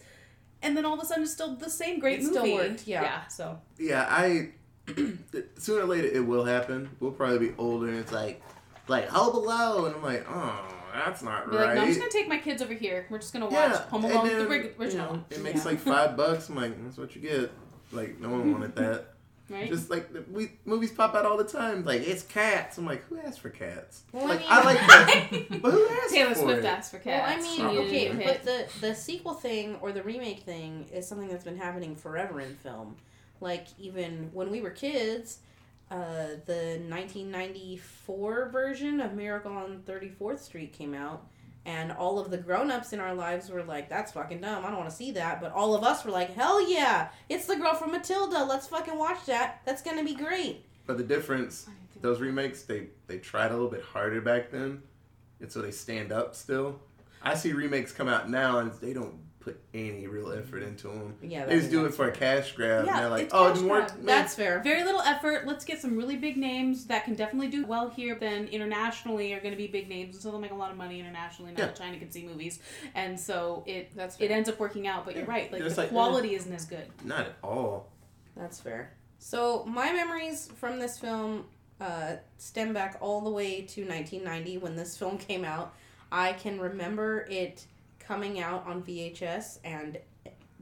And 0.61 0.75
then 0.77 0.85
all 0.85 0.93
of 0.93 1.01
a 1.01 1.05
sudden 1.05 1.23
it's 1.23 1.33
still 1.33 1.55
the 1.55 1.69
same 1.69 1.99
great 1.99 2.19
It 2.19 2.23
movie. 2.23 2.33
still 2.35 2.53
worked, 2.55 2.87
yeah. 2.87 3.01
Yeah. 3.03 3.27
So 3.27 3.59
yeah, 3.77 4.07
I 4.09 4.51
sooner 5.57 5.81
or 5.81 5.85
later 5.85 6.07
it 6.07 6.25
will 6.25 6.45
happen. 6.45 6.89
We'll 6.99 7.11
probably 7.11 7.49
be 7.49 7.55
older, 7.57 7.87
and 7.87 7.97
it's 7.97 8.11
like 8.11 8.41
like 8.87 9.07
Home 9.09 9.35
Alone, 9.35 9.87
and 9.87 9.95
I'm 9.95 10.03
like, 10.03 10.25
oh, 10.29 10.73
that's 10.93 11.21
not 11.21 11.49
be 11.51 11.57
right. 11.57 11.67
like, 11.67 11.75
no, 11.75 11.81
I'm 11.81 11.87
just 11.87 11.99
gonna 11.99 12.11
take 12.11 12.27
my 12.27 12.37
kids 12.37 12.61
over 12.61 12.73
here. 12.73 13.05
We're 13.09 13.19
just 13.19 13.33
gonna 13.33 13.45
watch 13.45 13.53
yeah, 13.53 13.81
Home 13.89 14.05
Alone, 14.05 14.27
then, 14.27 14.37
the 14.39 14.47
original, 14.47 14.87
You 14.89 14.97
know, 14.97 15.23
it 15.29 15.41
makes 15.43 15.59
Yeah. 15.65 15.71
like 15.71 15.79
five 15.79 16.15
bucks. 16.17 16.49
I'm 16.49 16.55
like, 16.55 16.81
that's 16.83 16.97
what 16.97 17.15
you 17.15 17.21
get. 17.21 17.51
Like, 17.91 18.19
no 18.19 18.29
one 18.29 18.51
wanted 18.51 18.75
that. 18.77 19.05
right? 19.49 19.69
Just 19.69 19.89
like 19.89 20.11
the- 20.13 20.23
we 20.31 20.51
movies 20.65 20.91
pop 20.91 21.15
out 21.15 21.25
all 21.25 21.37
the 21.37 21.43
time. 21.43 21.83
Like 21.85 22.01
it's 22.07 22.23
cats. 22.23 22.77
I'm 22.77 22.85
like, 22.85 23.03
who 23.07 23.17
asked 23.19 23.41
for 23.41 23.49
cats? 23.49 24.03
Well, 24.13 24.25
I 24.25 24.27
like 24.29 24.39
mean- 24.39 24.49
I 24.49 24.63
like 24.63 24.77
cats, 25.39 25.59
but 25.61 25.71
who 25.71 25.87
asked 25.89 26.13
Taylor 26.13 26.33
for 26.33 26.41
Swift 26.41 26.59
it? 26.59 26.65
asked 26.65 26.91
for 26.91 26.99
cats. 26.99 27.27
Well. 27.27 27.39
I 27.39 27.41
mean, 27.41 27.59
Probably. 27.75 28.09
okay, 28.09 28.25
but 28.25 28.43
the 28.43 28.67
the 28.81 28.95
sequel 28.95 29.33
thing 29.33 29.75
or 29.81 29.91
the 29.91 30.03
remake 30.03 30.43
thing 30.43 30.87
is 30.93 31.05
something 31.07 31.27
that's 31.27 31.43
been 31.43 31.57
happening 31.57 31.95
forever 31.95 32.39
in 32.41 32.55
film. 32.55 32.95
Like 33.39 33.67
even 33.77 34.29
when 34.33 34.51
we 34.51 34.61
were 34.61 34.69
kids, 34.69 35.39
uh, 35.89 36.37
the 36.45 36.79
1994 36.87 38.49
version 38.49 38.99
of 38.99 39.13
Miracle 39.13 39.51
on 39.51 39.83
34th 39.85 40.39
Street 40.39 40.73
came 40.73 40.93
out, 40.93 41.27
and 41.65 41.91
all 41.91 42.19
of 42.19 42.29
the 42.31 42.37
grown-ups 42.37 42.93
in 42.93 42.99
our 42.99 43.13
lives 43.13 43.49
were 43.49 43.63
like, 43.63 43.89
"That's 43.89 44.11
fucking 44.11 44.41
dumb. 44.41 44.65
I 44.65 44.69
don't 44.69 44.79
want 44.79 44.89
to 44.89 44.95
see 44.95 45.11
that." 45.11 45.39
But 45.41 45.51
all 45.53 45.75
of 45.75 45.83
us 45.83 46.03
were 46.03 46.11
like, 46.11 46.33
"Hell 46.33 46.69
yeah! 46.69 47.09
It's 47.29 47.45
the 47.45 47.55
girl 47.55 47.73
from 47.73 47.91
Matilda. 47.91 48.43
Let's 48.43 48.67
fucking 48.67 48.97
watch 48.97 49.25
that. 49.25 49.61
That's 49.65 49.81
gonna 49.81 50.03
be 50.03 50.15
great." 50.15 50.65
But 50.85 50.97
the 50.97 51.03
difference, 51.03 51.67
those 52.01 52.19
remakes, 52.19 52.63
they 52.63 52.87
they 53.07 53.19
tried 53.19 53.51
a 53.51 53.53
little 53.53 53.69
bit 53.69 53.83
harder 53.83 54.21
back 54.21 54.51
then, 54.51 54.81
and 55.39 55.51
so 55.51 55.61
they 55.61 55.71
stand 55.71 56.11
up 56.11 56.35
still. 56.35 56.79
I 57.21 57.35
see 57.35 57.53
remakes 57.53 57.91
come 57.91 58.07
out 58.07 58.29
now, 58.29 58.59
and 58.59 58.71
they 58.73 58.93
don't 58.93 59.15
put 59.47 59.59
any 59.73 60.07
real 60.07 60.31
effort 60.31 60.61
into 60.63 60.87
them. 60.87 61.15
Yeah, 61.21 61.45
They 61.45 61.57
just 61.59 61.71
do 61.71 61.79
it 61.81 61.83
that's 61.83 61.95
for 61.95 62.07
a 62.07 62.11
cash 62.11 62.51
grab. 62.53 62.85
Yeah, 62.85 62.93
and 62.95 62.99
they're 63.03 63.09
like, 63.09 63.25
it's 63.25 63.33
oh, 63.33 63.45
it 63.45 63.47
cash 63.49 63.55
didn't 63.57 63.69
work. 63.69 63.87
grab. 63.87 64.05
That's 64.05 64.35
fair. 64.35 64.59
Very 64.63 64.83
little 64.83 65.01
effort. 65.01 65.47
Let's 65.47 65.63
get 65.65 65.79
some 65.81 65.95
really 65.97 66.17
big 66.17 66.37
names 66.37 66.85
that 66.85 67.05
can 67.05 67.15
definitely 67.15 67.47
do 67.47 67.65
well 67.65 67.89
here. 67.89 68.15
Then 68.15 68.47
internationally 68.47 69.33
are 69.33 69.39
going 69.39 69.51
to 69.53 69.57
be 69.57 69.67
big 69.67 69.87
names, 69.89 70.15
and 70.15 70.21
so 70.23 70.31
they'll 70.31 70.39
make 70.39 70.51
a 70.51 70.55
lot 70.55 70.71
of 70.71 70.77
money 70.77 70.99
internationally. 70.99 71.51
Now 71.53 71.59
Yeah. 71.59 71.65
that 71.67 71.75
China 71.77 71.97
can 71.97 72.11
see 72.11 72.25
movies, 72.25 72.59
and 72.95 73.19
so 73.19 73.63
it 73.65 73.95
That's 73.95 74.17
it 74.19 74.31
ends 74.31 74.49
up 74.49 74.59
working 74.59 74.87
out. 74.87 75.05
But 75.05 75.15
you're 75.15 75.25
right, 75.25 75.51
like 75.51 75.61
the 75.63 75.69
like, 75.69 75.77
eh. 75.79 75.87
quality 75.87 76.35
isn't 76.35 76.53
as 76.53 76.65
good. 76.65 76.87
not 77.03 77.21
at 77.21 77.37
all. 77.43 77.89
That's 78.35 78.59
fair. 78.59 78.93
So 79.19 79.65
my 79.65 79.91
memories 79.93 80.49
from 80.57 80.77
this 80.79 80.99
film 80.99 81.45
uh, 81.81 82.17
stem 82.37 82.73
back 82.73 82.97
all 83.01 83.21
the 83.21 83.29
way 83.31 83.61
to 83.61 83.81
1990 83.81 84.57
when 84.59 84.75
this 84.75 84.97
film 84.97 85.17
came 85.29 85.43
out. 85.45 85.73
I 86.11 86.33
can 86.33 86.59
remember 86.59 87.27
it 87.29 87.65
coming 88.07 88.39
out 88.39 88.65
on 88.65 88.83
VHS 88.83 89.59
and 89.63 89.97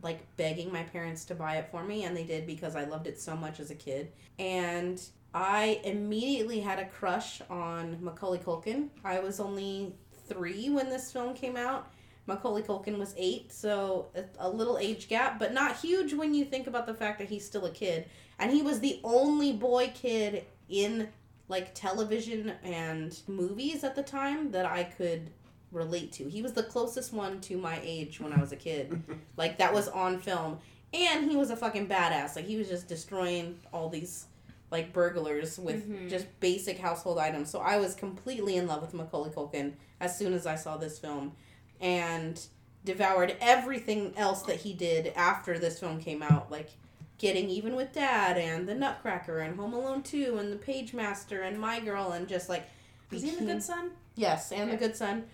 like 0.02 0.26
begging 0.38 0.72
my 0.72 0.84
parents 0.84 1.26
to 1.26 1.36
buy 1.36 1.58
it 1.58 1.68
for 1.72 1.84
me, 1.84 2.04
and 2.04 2.16
they 2.16 2.24
did 2.24 2.46
because 2.46 2.76
I 2.76 2.84
loved 2.86 3.08
it 3.08 3.20
so 3.20 3.36
much 3.36 3.60
as 3.60 3.72
a 3.72 3.76
kid. 3.76 4.12
And 4.40 5.02
I 5.34 5.82
immediately 5.84 6.60
had 6.60 6.80
a 6.80 6.86
crush 6.86 7.42
on 7.50 7.98
Macaulay 8.02 8.40
Culkin. 8.40 8.90
I 9.04 9.20
was 9.20 9.40
only 9.40 9.96
three 10.28 10.70
when 10.70 10.90
this 10.90 11.12
film 11.12 11.34
came 11.34 11.58
out, 11.58 11.92
Macaulay 12.28 12.64
Culkin 12.64 12.98
was 12.98 13.14
eight, 13.18 13.52
so 13.52 14.08
a, 14.16 14.24
a 14.40 14.50
little 14.50 14.78
age 14.78 15.08
gap, 15.08 15.38
but 15.38 15.54
not 15.54 15.78
huge 15.78 16.14
when 16.14 16.34
you 16.34 16.46
think 16.46 16.68
about 16.68 16.88
the 16.88 16.94
fact 16.94 17.20
that 17.20 17.30
he's 17.30 17.46
still 17.46 17.66
a 17.66 17.72
kid. 17.72 18.06
And 18.40 18.52
he 18.52 18.62
was 18.62 18.80
the 18.80 19.00
only 19.04 19.54
boy 19.54 19.92
kid 19.94 20.46
in 20.68 21.10
like 21.48 21.76
television 21.76 22.54
and 22.64 23.20
movies 23.28 23.84
at 23.84 23.96
the 23.96 24.02
time 24.02 24.52
that 24.52 24.66
I 24.66 24.84
could 24.84 25.30
relate 25.72 26.12
to. 26.14 26.30
He 26.30 26.42
was 26.42 26.54
the 26.54 26.64
closest 26.64 27.14
one 27.14 27.42
to 27.42 27.58
my 27.58 27.80
age 27.84 28.20
when 28.20 28.34
I 28.34 28.40
was 28.40 28.52
a 28.52 28.56
kid. 28.56 29.02
like 29.38 29.58
that 29.58 29.74
was 29.74 29.88
on 29.88 30.20
film. 30.20 30.60
And 30.94 31.30
he 31.30 31.36
was 31.36 31.50
a 31.50 31.58
fucking 31.58 31.88
badass. 31.90 32.36
Like 32.36 32.46
he 32.46 32.56
was 32.58 32.70
just 32.70 32.88
destroying 32.88 33.60
all 33.74 33.90
these 33.90 34.26
like 34.72 34.94
burglars 34.94 35.60
with 35.60 35.88
Mhm. 35.90 36.10
just 36.10 36.26
basic 36.40 36.80
household 36.80 37.18
items. 37.20 37.50
So 37.50 37.60
I 37.60 37.78
was 37.78 37.94
completely 37.96 38.56
in 38.56 38.68
love 38.68 38.82
with 38.82 38.94
Macaulay 38.94 39.30
Culkin 39.30 39.74
as 40.00 40.18
soon 40.18 40.34
as 40.34 40.46
I 40.46 40.56
saw 40.56 40.78
this 40.78 40.98
film 41.00 41.34
and 41.82 42.40
devoured 42.84 43.36
everything 43.42 44.14
else 44.16 44.44
that 44.44 44.58
he 44.58 44.74
did 44.74 45.08
after 45.16 45.58
this 45.60 45.80
film 45.80 46.00
came 46.00 46.22
out 46.22 46.52
like 46.52 46.70
getting 47.18 47.50
even 47.50 47.76
with 47.76 47.92
dad 47.94 48.38
and 48.38 48.68
the 48.68 48.76
nutcracker 48.76 49.40
and 49.40 49.58
home 49.58 49.74
alone 49.74 50.04
2 50.04 50.38
and 50.38 50.52
the 50.52 50.56
Pagemaster 50.58 51.46
and 51.48 51.60
my 51.60 51.80
girl 51.80 52.12
and 52.12 52.28
just 52.28 52.48
like 52.50 52.68
Was 53.12 53.24
he 53.24 53.30
in 53.30 53.46
the 53.48 53.54
Good 53.54 53.64
Son? 53.64 53.92
yes 54.16 54.52
and 54.52 54.72
the 54.72 54.78
good 54.78 54.96
son 54.96 55.26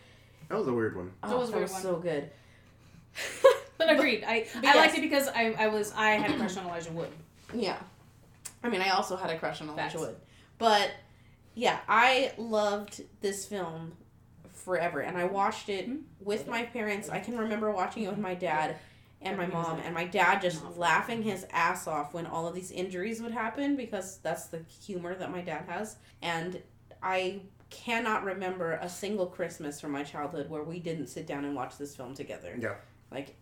That 0.52 0.58
was 0.58 0.68
a 0.68 0.74
weird 0.74 0.96
one. 0.96 1.12
That 1.24 1.38
was 1.38 1.50
that 1.50 1.56
weird 1.58 1.64
was 1.64 1.72
one. 1.74 1.82
so 1.82 1.96
good 1.98 2.30
But 3.78 3.90
agreed. 3.92 4.24
I 4.24 4.46
But 4.54 4.64
I 4.66 4.74
yes. 4.74 4.76
liked 4.76 4.98
it 4.98 5.02
because 5.02 5.28
I, 5.28 5.56
I 5.58 5.68
was 5.68 5.92
I 5.96 6.12
had 6.12 6.32
a 6.32 6.38
crush 6.38 6.56
on 6.58 6.66
Elijah 6.66 6.92
Wood. 6.92 7.10
Yeah. 7.54 7.78
I 8.64 8.70
mean, 8.70 8.82
I 8.82 8.90
also 8.90 9.16
had 9.16 9.32
a 9.32 9.40
crush 9.40 9.60
on 9.62 9.70
Elijah 9.70 9.82
Facts. 9.98 10.00
Wood. 10.00 10.16
But, 10.60 10.92
yeah, 11.56 11.80
I 11.90 12.32
loved 12.38 13.02
this 13.22 13.48
film 13.48 13.94
forever. 14.54 15.00
And 15.00 15.18
I 15.18 15.24
watched 15.24 15.68
it 15.70 15.90
Mhm. 15.90 16.04
with 16.20 16.48
my 16.48 16.64
parents. 16.64 17.10
I 17.10 17.20
can 17.20 17.36
remember 17.40 17.72
watching 17.72 18.04
it 18.04 18.10
with 18.10 18.20
my 18.20 18.36
dad 18.36 18.76
and 19.20 19.36
my 19.36 19.48
mom. 19.48 19.80
And 19.80 19.96
my 19.96 20.06
dad 20.06 20.42
just 20.44 20.64
laughing 20.78 21.24
his 21.24 21.48
ass 21.52 21.88
off 21.88 22.14
when 22.14 22.28
all 22.28 22.48
of 22.48 22.54
these 22.54 22.70
injuries 22.70 23.20
would 23.20 23.32
happen 23.32 23.76
because 23.76 24.20
that's 24.20 24.46
the 24.46 24.60
humor 24.86 25.16
that 25.16 25.32
my 25.32 25.42
dad 25.42 25.66
has. 25.68 25.96
And 26.22 26.62
I 27.02 27.42
cannot 27.72 28.24
remember 28.24 28.74
a 28.74 28.88
single 28.90 29.26
Christmas 29.26 29.82
from 29.82 29.92
my 29.92 30.04
childhood 30.04 30.50
where 30.50 30.64
we 30.64 30.80
didn't 30.80 31.08
sit 31.08 31.26
down 31.26 31.46
and 31.46 31.56
watch 31.56 31.78
this 31.78 31.96
film 31.96 32.14
together. 32.14 32.56
Yeah. 32.60 32.76
Like, 33.12 33.36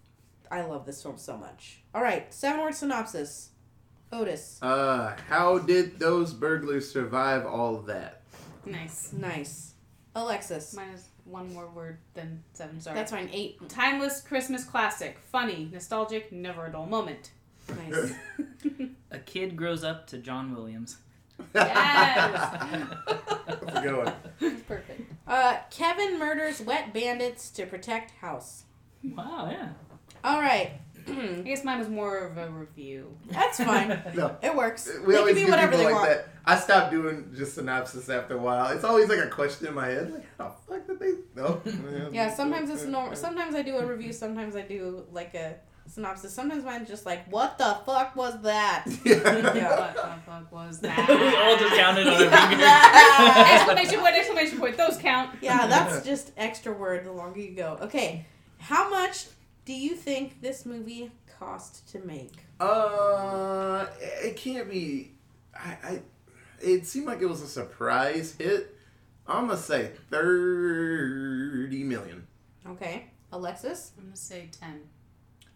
I 0.50 0.62
love 0.62 0.86
this 0.86 1.04
film 1.04 1.18
so 1.18 1.36
much. 1.36 1.82
All 1.94 2.02
right, 2.02 2.34
seven 2.34 2.62
word 2.62 2.76
synopsis. 2.76 3.50
Otis. 4.12 4.60
Uh, 4.62 5.16
how 5.28 5.60
did 5.60 6.00
those 6.00 6.34
burglars 6.34 6.92
survive 6.92 7.46
all 7.46 7.78
that? 7.82 8.22
Nice. 8.66 9.14
Nice. 9.14 9.74
Alexis. 10.16 10.74
Mine 10.74 10.90
is 10.90 11.10
one 11.26 11.54
more 11.54 11.68
word 11.70 12.00
than 12.16 12.44
seven. 12.54 12.82
Sorry. 12.82 12.96
That's 12.96 13.12
fine. 13.12 13.30
Eight. 13.32 13.70
Timeless 13.70 14.22
Christmas 14.22 14.64
classic. 14.64 15.20
Funny, 15.32 15.70
nostalgic, 15.72 16.32
never 16.32 16.66
a 16.66 16.72
dull 16.72 16.88
moment. 16.88 17.32
Nice. 17.70 18.14
A 19.12 19.20
kid 19.20 19.56
grows 19.56 19.84
up 19.84 20.08
to 20.08 20.18
John 20.18 20.56
Williams. 20.56 20.98
Yes. 21.54 22.68
That's 23.48 23.78
a 23.78 23.82
good 23.82 23.96
one. 23.98 24.14
That's 24.40 24.62
perfect. 24.64 25.02
Uh, 25.28 25.58
Kevin 25.72 26.18
murders 26.20 26.62
wet 26.62 26.94
bandits 26.94 27.50
to 27.52 27.66
protect 27.66 28.12
house. 28.12 28.64
wow, 29.04 29.48
yeah. 29.52 29.70
All 30.24 30.40
right. 30.42 30.72
I 31.08 31.42
guess 31.44 31.64
mine 31.64 31.80
was 31.80 31.88
more 31.90 32.20
of 32.20 32.38
a 32.38 32.50
review. 32.52 33.18
That's 33.32 33.58
fine. 33.64 34.00
No. 34.16 34.36
It 34.44 34.56
works. 34.56 34.92
We 35.08 35.14
they 35.14 35.20
always 35.20 35.36
can 35.38 35.46
be 35.46 35.50
whatever 35.52 35.72
people 35.72 35.86
they 35.88 35.92
like 35.94 35.96
want. 35.96 36.10
that. 36.10 36.30
I 36.46 36.56
stopped 36.60 36.92
doing 36.92 37.34
just 37.36 37.56
synopsis 37.56 38.10
after 38.10 38.36
a 38.36 38.38
while. 38.38 38.68
It's 38.76 38.84
always 38.84 39.10
like 39.10 39.18
a 39.20 39.28
question 39.28 39.68
in 39.68 39.74
my 39.74 39.88
head. 39.88 40.12
Like, 40.14 40.26
how 40.38 40.56
the 40.68 40.74
fuck 40.76 40.86
did 40.88 41.00
they? 41.00 41.14
No. 41.36 41.62
Yeah, 42.12 42.32
sometimes 42.34 42.70
it's 42.70 42.84
normal. 42.86 43.16
Sometimes 43.16 43.56
I 43.56 43.64
do 43.64 43.78
a 43.78 43.86
review. 43.86 44.14
Sometimes 44.14 44.56
I 44.56 44.62
do 44.62 45.04
like 45.12 45.34
a 45.34 45.56
synopsis. 45.90 46.34
Sometimes 46.34 46.64
mine's 46.64 46.88
just 46.88 47.06
like, 47.06 47.30
"What 47.32 47.58
the 47.58 47.78
fuck 47.86 48.16
was 48.16 48.42
that?" 48.44 48.86
Yeah. 49.06 49.16
Yeah. 49.56 49.80
What 49.80 49.96
the 49.96 50.22
fuck 50.26 50.52
was 50.52 50.80
that? 50.80 51.08
we 51.10 51.36
all 51.36 51.58
just 51.58 51.76
counted 51.76 52.08
on 52.08 52.14
our 52.14 52.52
Yeah. 52.60 53.52
exclamation 53.56 54.00
point! 54.00 54.16
Exclamation 54.16 54.60
point! 54.60 54.78
Those 54.78 54.98
count. 54.98 55.38
yeah, 55.42 55.68
that's 55.68 56.06
just 56.06 56.32
extra 56.38 56.72
word. 56.74 57.06
The 57.06 57.12
longer 57.12 57.40
you 57.40 57.56
go. 57.56 57.78
Okay, 57.82 58.26
how 58.60 58.90
much 58.90 59.26
do 59.66 59.74
you 59.74 59.96
think 59.96 60.42
this 60.42 60.66
movie 60.66 61.12
cost 61.40 61.88
to 61.92 62.00
make? 62.00 62.34
Uh, 62.60 63.86
it 64.22 64.36
can't 64.36 64.70
be. 64.70 65.12
I, 65.56 65.78
I. 65.84 66.02
It 66.62 66.86
seemed 66.86 67.06
like 67.08 67.22
it 67.22 67.26
was 67.30 67.42
a 67.42 67.48
surprise 67.48 68.36
hit. 68.38 68.76
I'm 69.28 69.48
gonna 69.48 69.58
say 69.58 69.92
thirty 70.10 71.84
million. 71.84 72.28
Okay, 72.68 73.06
Alexis. 73.32 73.92
I'm 73.98 74.06
gonna 74.06 74.16
say 74.16 74.50
ten. 74.60 74.82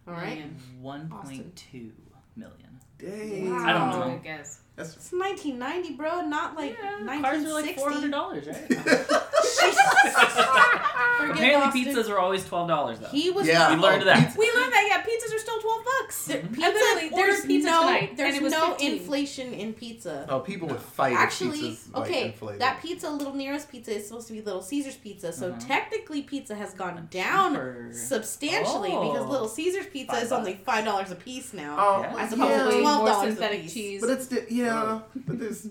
All 0.08 0.14
right. 0.14 0.30
million. 0.30 0.58
One 0.82 1.10
point 1.10 1.56
two 1.56 1.91
million. 2.36 2.80
Dang. 2.97 3.49
Wow. 3.51 3.66
I 3.66 3.74
don't 3.74 3.89
know. 3.99 4.14
I 4.16 4.18
guess. 4.18 4.60
That's. 4.76 4.95
It's 4.95 5.12
1990, 5.12 5.93
bro. 5.95 6.22
Not 6.22 6.56
like 6.56 6.78
Yeah, 6.82 7.22
cars 7.22 7.45
are 7.45 7.54
like 7.54 7.76
four 7.76 7.91
1960. 7.91 8.10
dollars, 8.10 8.47
right? 8.47 8.68
Forget 9.64 11.38
Apparently, 11.38 11.82
Austin. 11.82 11.95
pizzas 11.95 12.09
are 12.09 12.18
always 12.20 12.45
twelve 12.45 12.68
dollars 12.68 12.99
though. 12.99 13.07
He 13.07 13.30
was. 13.30 13.47
Yeah. 13.47 13.74
we 13.76 13.82
learned 13.82 14.01
oh, 14.03 14.05
that. 14.05 14.18
pizza- 14.26 14.39
We 14.39 14.51
learned 14.51 14.74
that. 14.74 14.86
Yeah, 14.89 15.01
pizzas 15.03 15.36
are 15.36 15.39
still 15.39 15.59
twelve 15.61 15.84
bucks. 15.86 16.26
There- 16.26 16.41
Mhm. 16.41 16.53
Pizza, 16.53 17.16
there's 17.16 17.45
pizza 17.45 17.70
no, 17.70 17.80
tonight, 17.82 18.18
there's 18.18 18.28
and 18.36 18.38
it 18.38 18.43
was 18.43 18.51
no 18.53 18.70
15. 18.72 18.91
inflation 18.93 19.53
in 19.53 19.74
pizza. 19.74 20.26
Oh, 20.30 20.39
people 20.39 20.68
would 20.68 20.80
fight 20.82 21.14
Actually, 21.16 21.59
if 21.59 21.64
pizza's 21.64 21.93
like, 21.93 22.09
okay, 22.09 22.36
that 22.59 22.82
pizza, 22.82 23.09
Little 23.09 23.34
Nero's 23.34 23.66
pizza, 23.66 23.91
is 23.95 24.07
supposed 24.07 24.28
to 24.28 24.34
be 24.34 24.41
Little 24.41 24.61
Caesar's 24.61 24.95
pizza. 24.97 25.32
So 25.32 25.49
Uh-huh. 25.49 25.59
technically, 25.66 26.22
pizza 26.24 26.55
has 26.55 26.74
gone 26.74 27.07
down 27.11 27.51
Cheaper. 27.53 27.91
substantially 27.93 28.89
because 28.89 29.26
Oh. 29.26 29.30
Little 29.30 29.47
Caesar's 29.47 29.86
pizza 29.88 30.14
Five 30.14 30.24
is 30.24 30.32
only 30.32 30.55
five 30.66 30.84
dollars 30.86 31.11
a 31.11 31.16
piece 31.16 31.53
now. 31.53 31.76
Oh, 31.80 32.01
Yeah. 32.01 32.16
As 32.24 32.32
yeah. 32.36 32.43
opposed 32.45 32.72
to 32.72 32.78
$12 32.82 33.39
more 33.39 33.49
a 33.49 33.49
piece. 33.61 33.74
cheese. 33.74 34.01
But 34.01 34.09
it's 34.11 34.51
yeah, 34.51 34.99
but 35.16 35.39
there's 35.39 35.68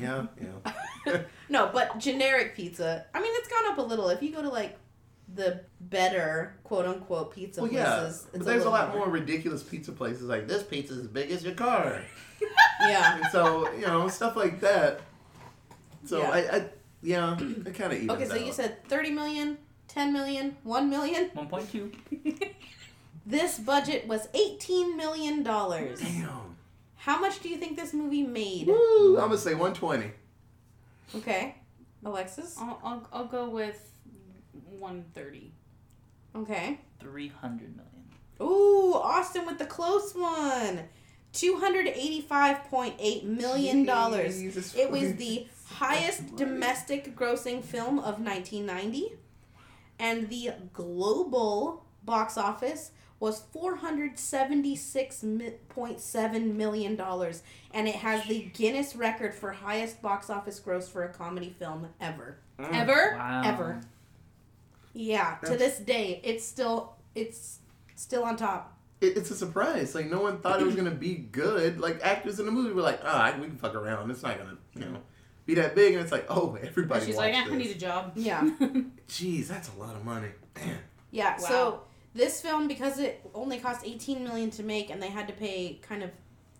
yeah, 0.00 0.26
yeah. 0.40 1.18
No, 1.50 1.68
but 1.72 1.98
generic 1.98 2.56
pizza. 2.56 3.04
I 3.14 3.20
mean, 3.20 3.23
it's 3.32 3.48
gone 3.48 3.72
up 3.72 3.78
a 3.78 3.82
little. 3.82 4.08
If 4.08 4.22
you 4.22 4.32
go 4.32 4.42
to 4.42 4.48
like 4.48 4.78
the 5.34 5.60
better 5.80 6.54
quote 6.64 6.86
unquote 6.86 7.34
pizza 7.34 7.62
well, 7.62 7.72
yeah, 7.72 8.00
places, 8.00 8.26
but 8.32 8.44
there's 8.44 8.64
a 8.64 8.70
little 8.70 8.72
lot 8.72 8.94
more 8.94 9.08
ridiculous 9.08 9.62
pizza 9.62 9.92
places 9.92 10.22
like 10.22 10.46
this 10.46 10.62
pizza's 10.62 10.98
as 10.98 11.06
big 11.06 11.30
as 11.30 11.44
your 11.44 11.54
car, 11.54 12.02
Yeah. 12.80 13.16
and 13.16 13.26
so 13.32 13.72
you 13.72 13.86
know 13.86 14.08
stuff 14.08 14.36
like 14.36 14.60
that. 14.60 15.00
So 16.04 16.18
Yeah. 16.18 16.30
I, 16.30 16.56
I 16.56 16.64
yeah, 17.02 17.36
it 17.38 17.74
kind 17.74 17.92
of 17.92 17.98
evens 17.98 18.10
Okay, 18.10 18.26
so 18.26 18.34
you 18.34 18.52
said 18.52 18.82
30 18.88 19.10
million, 19.10 19.58
10 19.88 20.12
million, 20.12 20.56
1 20.62 20.90
million. 20.90 21.30
One 21.34 21.48
point 21.48 21.70
two. 21.70 21.92
This 23.26 23.58
budget 23.58 24.06
was 24.06 24.28
18 24.34 24.96
million 24.96 25.42
dollars. 25.42 26.00
Damn. 26.00 26.56
How 26.96 27.18
much 27.20 27.40
do 27.40 27.48
you 27.48 27.56
think 27.56 27.76
this 27.76 27.94
movie 27.94 28.22
made? 28.22 28.66
Woo! 28.66 29.16
I'm 29.16 29.28
gonna 29.28 29.38
say 29.38 29.54
120. 29.54 30.10
Okay. 31.16 31.54
Alexis? 32.04 32.56
I'll, 32.58 32.80
I'll, 32.84 33.08
I'll 33.12 33.26
go 33.26 33.48
with 33.48 33.92
one 34.78 35.04
thirty. 35.14 35.52
Okay. 36.34 36.80
Three 37.00 37.28
hundred 37.28 37.76
million. 37.76 37.90
Ooh, 38.40 38.94
Austin 38.94 39.46
with 39.46 39.58
the 39.58 39.66
close 39.66 40.14
one. 40.14 40.88
$285.8 41.34 43.24
million. 43.24 43.84
Jesus 44.30 44.74
It 44.76 44.90
was 44.90 45.14
the 45.16 45.46
highest 45.66 46.36
domestic 46.36 47.16
grossing 47.16 47.62
film 47.62 47.98
of 47.98 48.20
1990. 48.20 49.12
And 49.98 50.28
the 50.28 50.52
global 50.72 51.84
box 52.04 52.38
office 52.38 52.92
was 53.20 53.42
$476.7 53.54 56.54
million. 56.54 57.00
And 57.72 57.88
it 57.88 57.94
has 57.96 58.24
the 58.26 58.40
Guinness 58.54 58.94
record 58.96 59.34
for 59.34 59.52
highest 59.52 60.00
box 60.02 60.28
office 60.30 60.58
gross 60.60 60.88
for 60.88 61.04
a 61.04 61.08
comedy 61.08 61.54
film 61.58 61.88
ever. 62.00 62.36
Mm. 62.58 62.72
Ever? 62.74 63.14
Wow. 63.16 63.42
Ever. 63.44 63.80
Yeah, 64.92 65.36
to 65.44 65.56
this 65.56 65.78
day, 65.78 66.20
it's 66.22 66.44
still 66.44 66.92
it's 67.16 67.58
still 67.96 68.22
on 68.22 68.36
top. 68.36 68.78
It, 69.00 69.16
it's 69.16 69.28
a 69.32 69.34
surprise. 69.34 69.92
Like 69.92 70.08
no 70.08 70.20
one 70.20 70.38
thought 70.38 70.60
it 70.60 70.66
was 70.66 70.76
gonna 70.76 70.92
be 70.92 71.16
good. 71.16 71.80
Like 71.80 72.00
actors 72.04 72.38
in 72.38 72.46
the 72.46 72.52
movie 72.52 72.72
were 72.72 72.82
like, 72.82 73.00
ah, 73.02 73.34
we 73.40 73.48
can 73.48 73.56
fuck 73.56 73.74
around. 73.74 74.08
It's 74.12 74.22
not 74.22 74.38
gonna, 74.38 74.56
you 74.76 74.84
know, 74.84 74.98
be 75.46 75.54
that 75.54 75.74
big. 75.74 75.94
And 75.94 76.02
it's 76.02 76.12
like, 76.12 76.26
oh, 76.28 76.56
everybody. 76.62 77.06
She's 77.06 77.16
watched 77.16 77.34
like, 77.34 77.44
I 77.44 77.48
this. 77.48 77.58
need 77.58 77.70
a 77.74 77.78
job. 77.78 78.12
Yeah. 78.14 78.42
Jeez, 79.08 79.48
that's 79.48 79.68
a 79.70 79.74
lot 79.80 79.96
of 79.96 80.04
money. 80.04 80.28
Damn. 80.54 80.76
Yeah, 81.10 81.32
Wow. 81.40 81.48
so 81.48 81.80
this 82.14 82.40
film 82.40 82.68
because 82.68 82.98
it 82.98 83.28
only 83.34 83.58
cost 83.58 83.84
18 83.84 84.22
million 84.22 84.50
to 84.52 84.62
make 84.62 84.90
and 84.90 85.02
they 85.02 85.08
had 85.08 85.26
to 85.28 85.34
pay 85.34 85.78
kind 85.82 86.02
of 86.02 86.10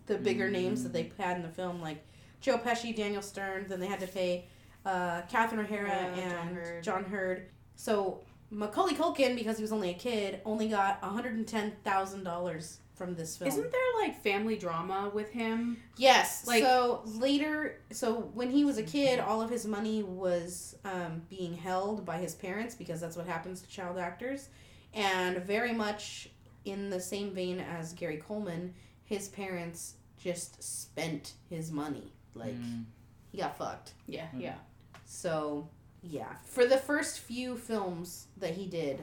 the 0.07 0.16
bigger 0.18 0.50
names 0.50 0.82
that 0.82 0.92
they 0.92 1.11
had 1.18 1.36
in 1.36 1.42
the 1.42 1.48
film 1.48 1.80
like 1.80 2.05
Joe 2.40 2.59
Pesci, 2.59 2.94
Daniel 2.94 3.22
Stern, 3.22 3.66
then 3.68 3.80
they 3.80 3.86
had 3.86 4.00
to 4.00 4.07
pay 4.07 4.46
uh, 4.84 5.22
Catherine 5.30 5.61
O'Hara 5.64 5.88
Yeah, 5.88 6.28
John 6.30 6.48
and 6.48 6.57
Heard. 6.57 6.84
John 6.84 7.05
Heard. 7.05 7.46
So 7.76 8.20
Macaulay 8.50 8.94
Culkin 8.94 9.34
because 9.34 9.57
he 9.57 9.62
was 9.62 9.72
only 9.72 9.90
a 9.90 9.94
kid 9.94 10.40
only 10.44 10.68
got 10.68 11.00
$110,000 11.02 12.76
from 12.94 13.14
this 13.14 13.36
film. 13.36 13.48
Isn't 13.48 13.72
there 13.72 13.80
like 14.02 14.22
family 14.22 14.57
drama 14.57 15.11
with 15.12 15.30
him? 15.30 15.78
Yes. 15.96 16.46
Like- 16.46 16.62
so 16.62 17.02
later, 17.07 17.80
so 17.90 18.30
when 18.34 18.50
he 18.50 18.64
was 18.64 18.78
a 18.78 18.82
kid, 18.82 19.18
all 19.20 19.42
of 19.42 19.50
his 19.50 19.66
money 19.66 20.02
was 20.02 20.76
um, 20.84 21.22
being 21.28 21.55
held 21.55 22.05
by 22.05 22.18
his 22.18 22.34
parents 22.34 22.74
because 22.74 23.00
that's 23.00 23.16
what 23.16 23.26
happens 23.26 23.62
to 23.62 23.68
child 23.68 23.98
actors. 23.98 24.48
And 24.95 25.38
very 25.38 25.72
much 25.72 26.28
in 26.64 26.88
the 26.90 27.01
same 27.01 27.32
vein 27.32 27.61
as 27.61 27.92
Gary 27.92 28.16
Coleman, 28.18 28.74
his 29.05 29.28
parents 29.28 29.95
just 30.18 30.62
spent 30.62 31.34
his 31.51 31.70
money. 31.72 32.12
Like, 32.34 32.55
Mm. 32.55 32.84
he 33.32 33.38
got 33.38 33.57
fucked. 33.59 33.95
Yeah, 34.07 34.28
Mm. 34.34 34.40
yeah. 34.40 34.59
So, 35.05 35.68
yeah. 36.03 36.36
For 36.45 36.64
the 36.66 36.78
first 36.78 37.20
few 37.20 37.57
films 37.59 38.28
that 38.38 38.55
he 38.55 38.66
did, 38.66 39.01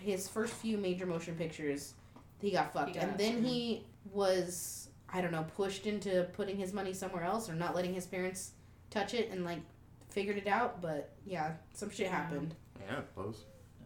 his 0.00 0.28
first 0.28 0.52
few 0.54 0.76
major 0.78 1.06
motion 1.06 1.34
pictures, 1.36 1.94
he 2.40 2.50
got 2.50 2.72
fucked. 2.72 2.94
got- 2.94 3.02
and 3.04 3.18
then 3.18 3.42
he 3.44 3.84
was, 4.12 4.88
I 5.08 5.20
don't 5.20 5.32
know, 5.32 5.44
pushed 5.56 5.86
into 5.86 6.24
putting 6.34 6.56
his 6.56 6.72
money 6.72 6.92
somewhere 6.94 7.22
else 7.24 7.48
or 7.48 7.54
not 7.54 7.74
letting 7.74 7.94
his 7.94 8.06
parents 8.06 8.52
touch 8.90 9.14
it 9.14 9.30
and, 9.30 9.44
like, 9.44 9.60
figured 10.08 10.36
it 10.36 10.46
out. 10.46 10.80
But, 10.80 11.12
yeah, 11.24 11.56
some 11.74 11.90
shit 11.90 12.10
happened. 12.10 12.54
Yeah, 12.80 12.98
I 12.98 13.02
suppose. 13.04 13.44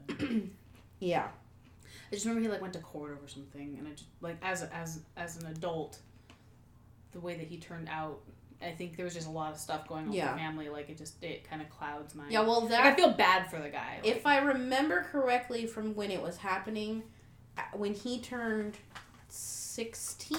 Yeah. 1.04 1.28
I 2.10 2.14
just 2.14 2.24
remember 2.26 2.42
he 2.42 2.48
like 2.48 2.60
went 2.60 2.72
to 2.74 2.78
court 2.80 3.12
over 3.12 3.26
something, 3.28 3.76
and 3.78 3.86
I 3.88 3.90
just 3.92 4.06
like 4.20 4.36
as 4.42 4.62
as 4.62 5.00
as 5.16 5.36
an 5.42 5.46
adult, 5.46 5.98
the 7.12 7.20
way 7.20 7.36
that 7.36 7.46
he 7.46 7.58
turned 7.58 7.88
out. 7.88 8.20
I 8.62 8.70
think 8.70 8.96
there 8.96 9.04
was 9.04 9.12
just 9.14 9.26
a 9.26 9.30
lot 9.30 9.52
of 9.52 9.58
stuff 9.58 9.86
going 9.88 10.06
on 10.06 10.12
Yeah. 10.12 10.26
with 10.26 10.34
the 10.34 10.38
family. 10.38 10.68
Like 10.70 10.88
it 10.88 10.96
just 10.96 11.22
it 11.22 11.48
kind 11.48 11.60
of 11.60 11.68
clouds 11.70 12.14
my. 12.14 12.24
Yeah, 12.30 12.40
well, 12.42 12.62
Like, 12.66 12.72
I 12.80 12.94
feel 12.94 13.10
bad 13.12 13.50
for 13.50 13.58
the 13.58 13.68
guy. 13.68 14.00
Like, 14.02 14.06
If 14.16 14.26
I 14.26 14.38
remember 14.38 15.06
correctly 15.10 15.66
from 15.66 15.94
when 15.94 16.10
it 16.10 16.22
was 16.22 16.36
happening, 16.38 17.02
uh, 17.58 17.62
when 17.74 17.92
he 17.94 18.20
turned 18.20 18.76
16, 19.28 20.38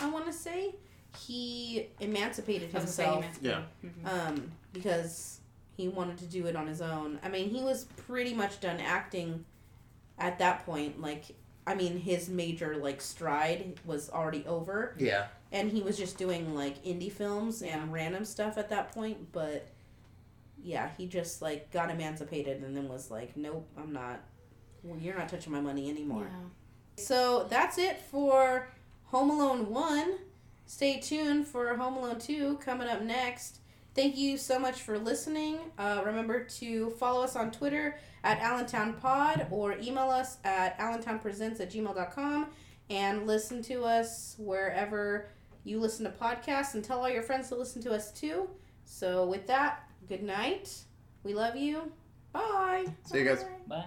I 0.00 0.10
want 0.10 0.26
to 0.26 0.32
say, 0.32 0.74
he 1.18 1.88
emancipated 2.00 2.70
I 2.74 2.80
was 2.80 2.96
gonna 2.96 3.20
say, 3.22 3.22
himself 3.22 3.38
Yeah. 3.40 3.62
Mhm. 3.84 4.06
um, 4.28 4.52
because 4.72 5.40
he 5.76 5.88
wanted 5.88 6.18
to 6.18 6.26
do 6.26 6.46
it 6.46 6.56
on 6.56 6.66
his 6.66 6.80
own. 6.82 7.18
I 7.22 7.28
mean, 7.28 7.50
he 7.50 7.62
was 7.62 7.84
pretty 7.84 8.34
much 8.34 8.60
done 8.60 8.80
acting 8.80 9.44
at 10.18 10.38
that 10.38 10.64
point. 10.66 11.00
Like, 11.00 11.24
I 11.66 11.74
mean, 11.74 11.98
his 11.98 12.28
major, 12.28 12.76
like, 12.76 13.00
stride 13.00 13.80
was 13.84 14.10
already 14.10 14.44
over 14.46 14.94
Yeah. 14.98 15.26
and 15.52 15.70
he 15.70 15.80
was 15.82 15.96
just 15.96 16.18
doing 16.18 16.54
like 16.54 16.82
indie 16.84 17.10
films 17.12 17.62
and 17.62 17.92
random 17.92 18.24
stuff 18.24 18.58
at 18.58 18.68
that 18.70 18.92
point 18.92 19.32
but 19.32 19.68
yeah 20.62 20.88
he 20.96 21.06
just 21.06 21.40
like 21.42 21.70
got 21.70 21.90
emancipated 21.90 22.62
and 22.62 22.76
then 22.76 22.88
was 22.88 23.10
like 23.10 23.36
nope 23.36 23.66
i'm 23.78 23.92
not 23.92 24.20
well, 24.82 24.98
you're 24.98 25.16
not 25.16 25.28
touching 25.28 25.52
my 25.52 25.60
money 25.60 25.88
anymore 25.90 26.26
Yeah. 26.30 27.02
so 27.04 27.46
that's 27.50 27.78
it 27.78 28.00
for 28.10 28.68
home 29.04 29.30
alone 29.30 29.70
1 29.70 30.14
stay 30.66 30.98
tuned 31.00 31.46
for 31.46 31.74
home 31.76 31.94
alone 31.96 32.18
2 32.18 32.58
coming 32.58 32.88
up 32.88 33.02
next 33.02 33.60
thank 33.94 34.16
you 34.16 34.36
so 34.36 34.58
much 34.58 34.82
for 34.82 34.98
listening 34.98 35.58
uh, 35.78 36.02
remember 36.04 36.44
to 36.44 36.90
follow 36.90 37.22
us 37.22 37.36
on 37.36 37.50
twitter 37.50 37.98
at 38.22 38.40
allentownpod 38.40 39.50
or 39.50 39.76
email 39.78 40.10
us 40.10 40.38
at 40.44 40.78
allentownpresents 40.78 41.60
at 41.60 41.70
gmail.com 41.70 42.46
and 42.90 43.26
listen 43.26 43.62
to 43.62 43.84
us 43.84 44.36
wherever 44.38 45.28
you 45.64 45.80
listen 45.80 46.04
to 46.04 46.10
podcasts 46.10 46.74
and 46.74 46.84
tell 46.84 47.00
all 47.00 47.08
your 47.08 47.22
friends 47.22 47.48
to 47.48 47.56
listen 47.56 47.82
to 47.82 47.92
us 47.92 48.12
too. 48.12 48.48
So, 48.84 49.26
with 49.26 49.46
that, 49.46 49.88
good 50.08 50.22
night. 50.22 50.70
We 51.22 51.34
love 51.34 51.56
you. 51.56 51.90
Bye. 52.32 52.86
See 53.04 53.18
you 53.18 53.24
guys. 53.24 53.44
Bye. 53.66 53.86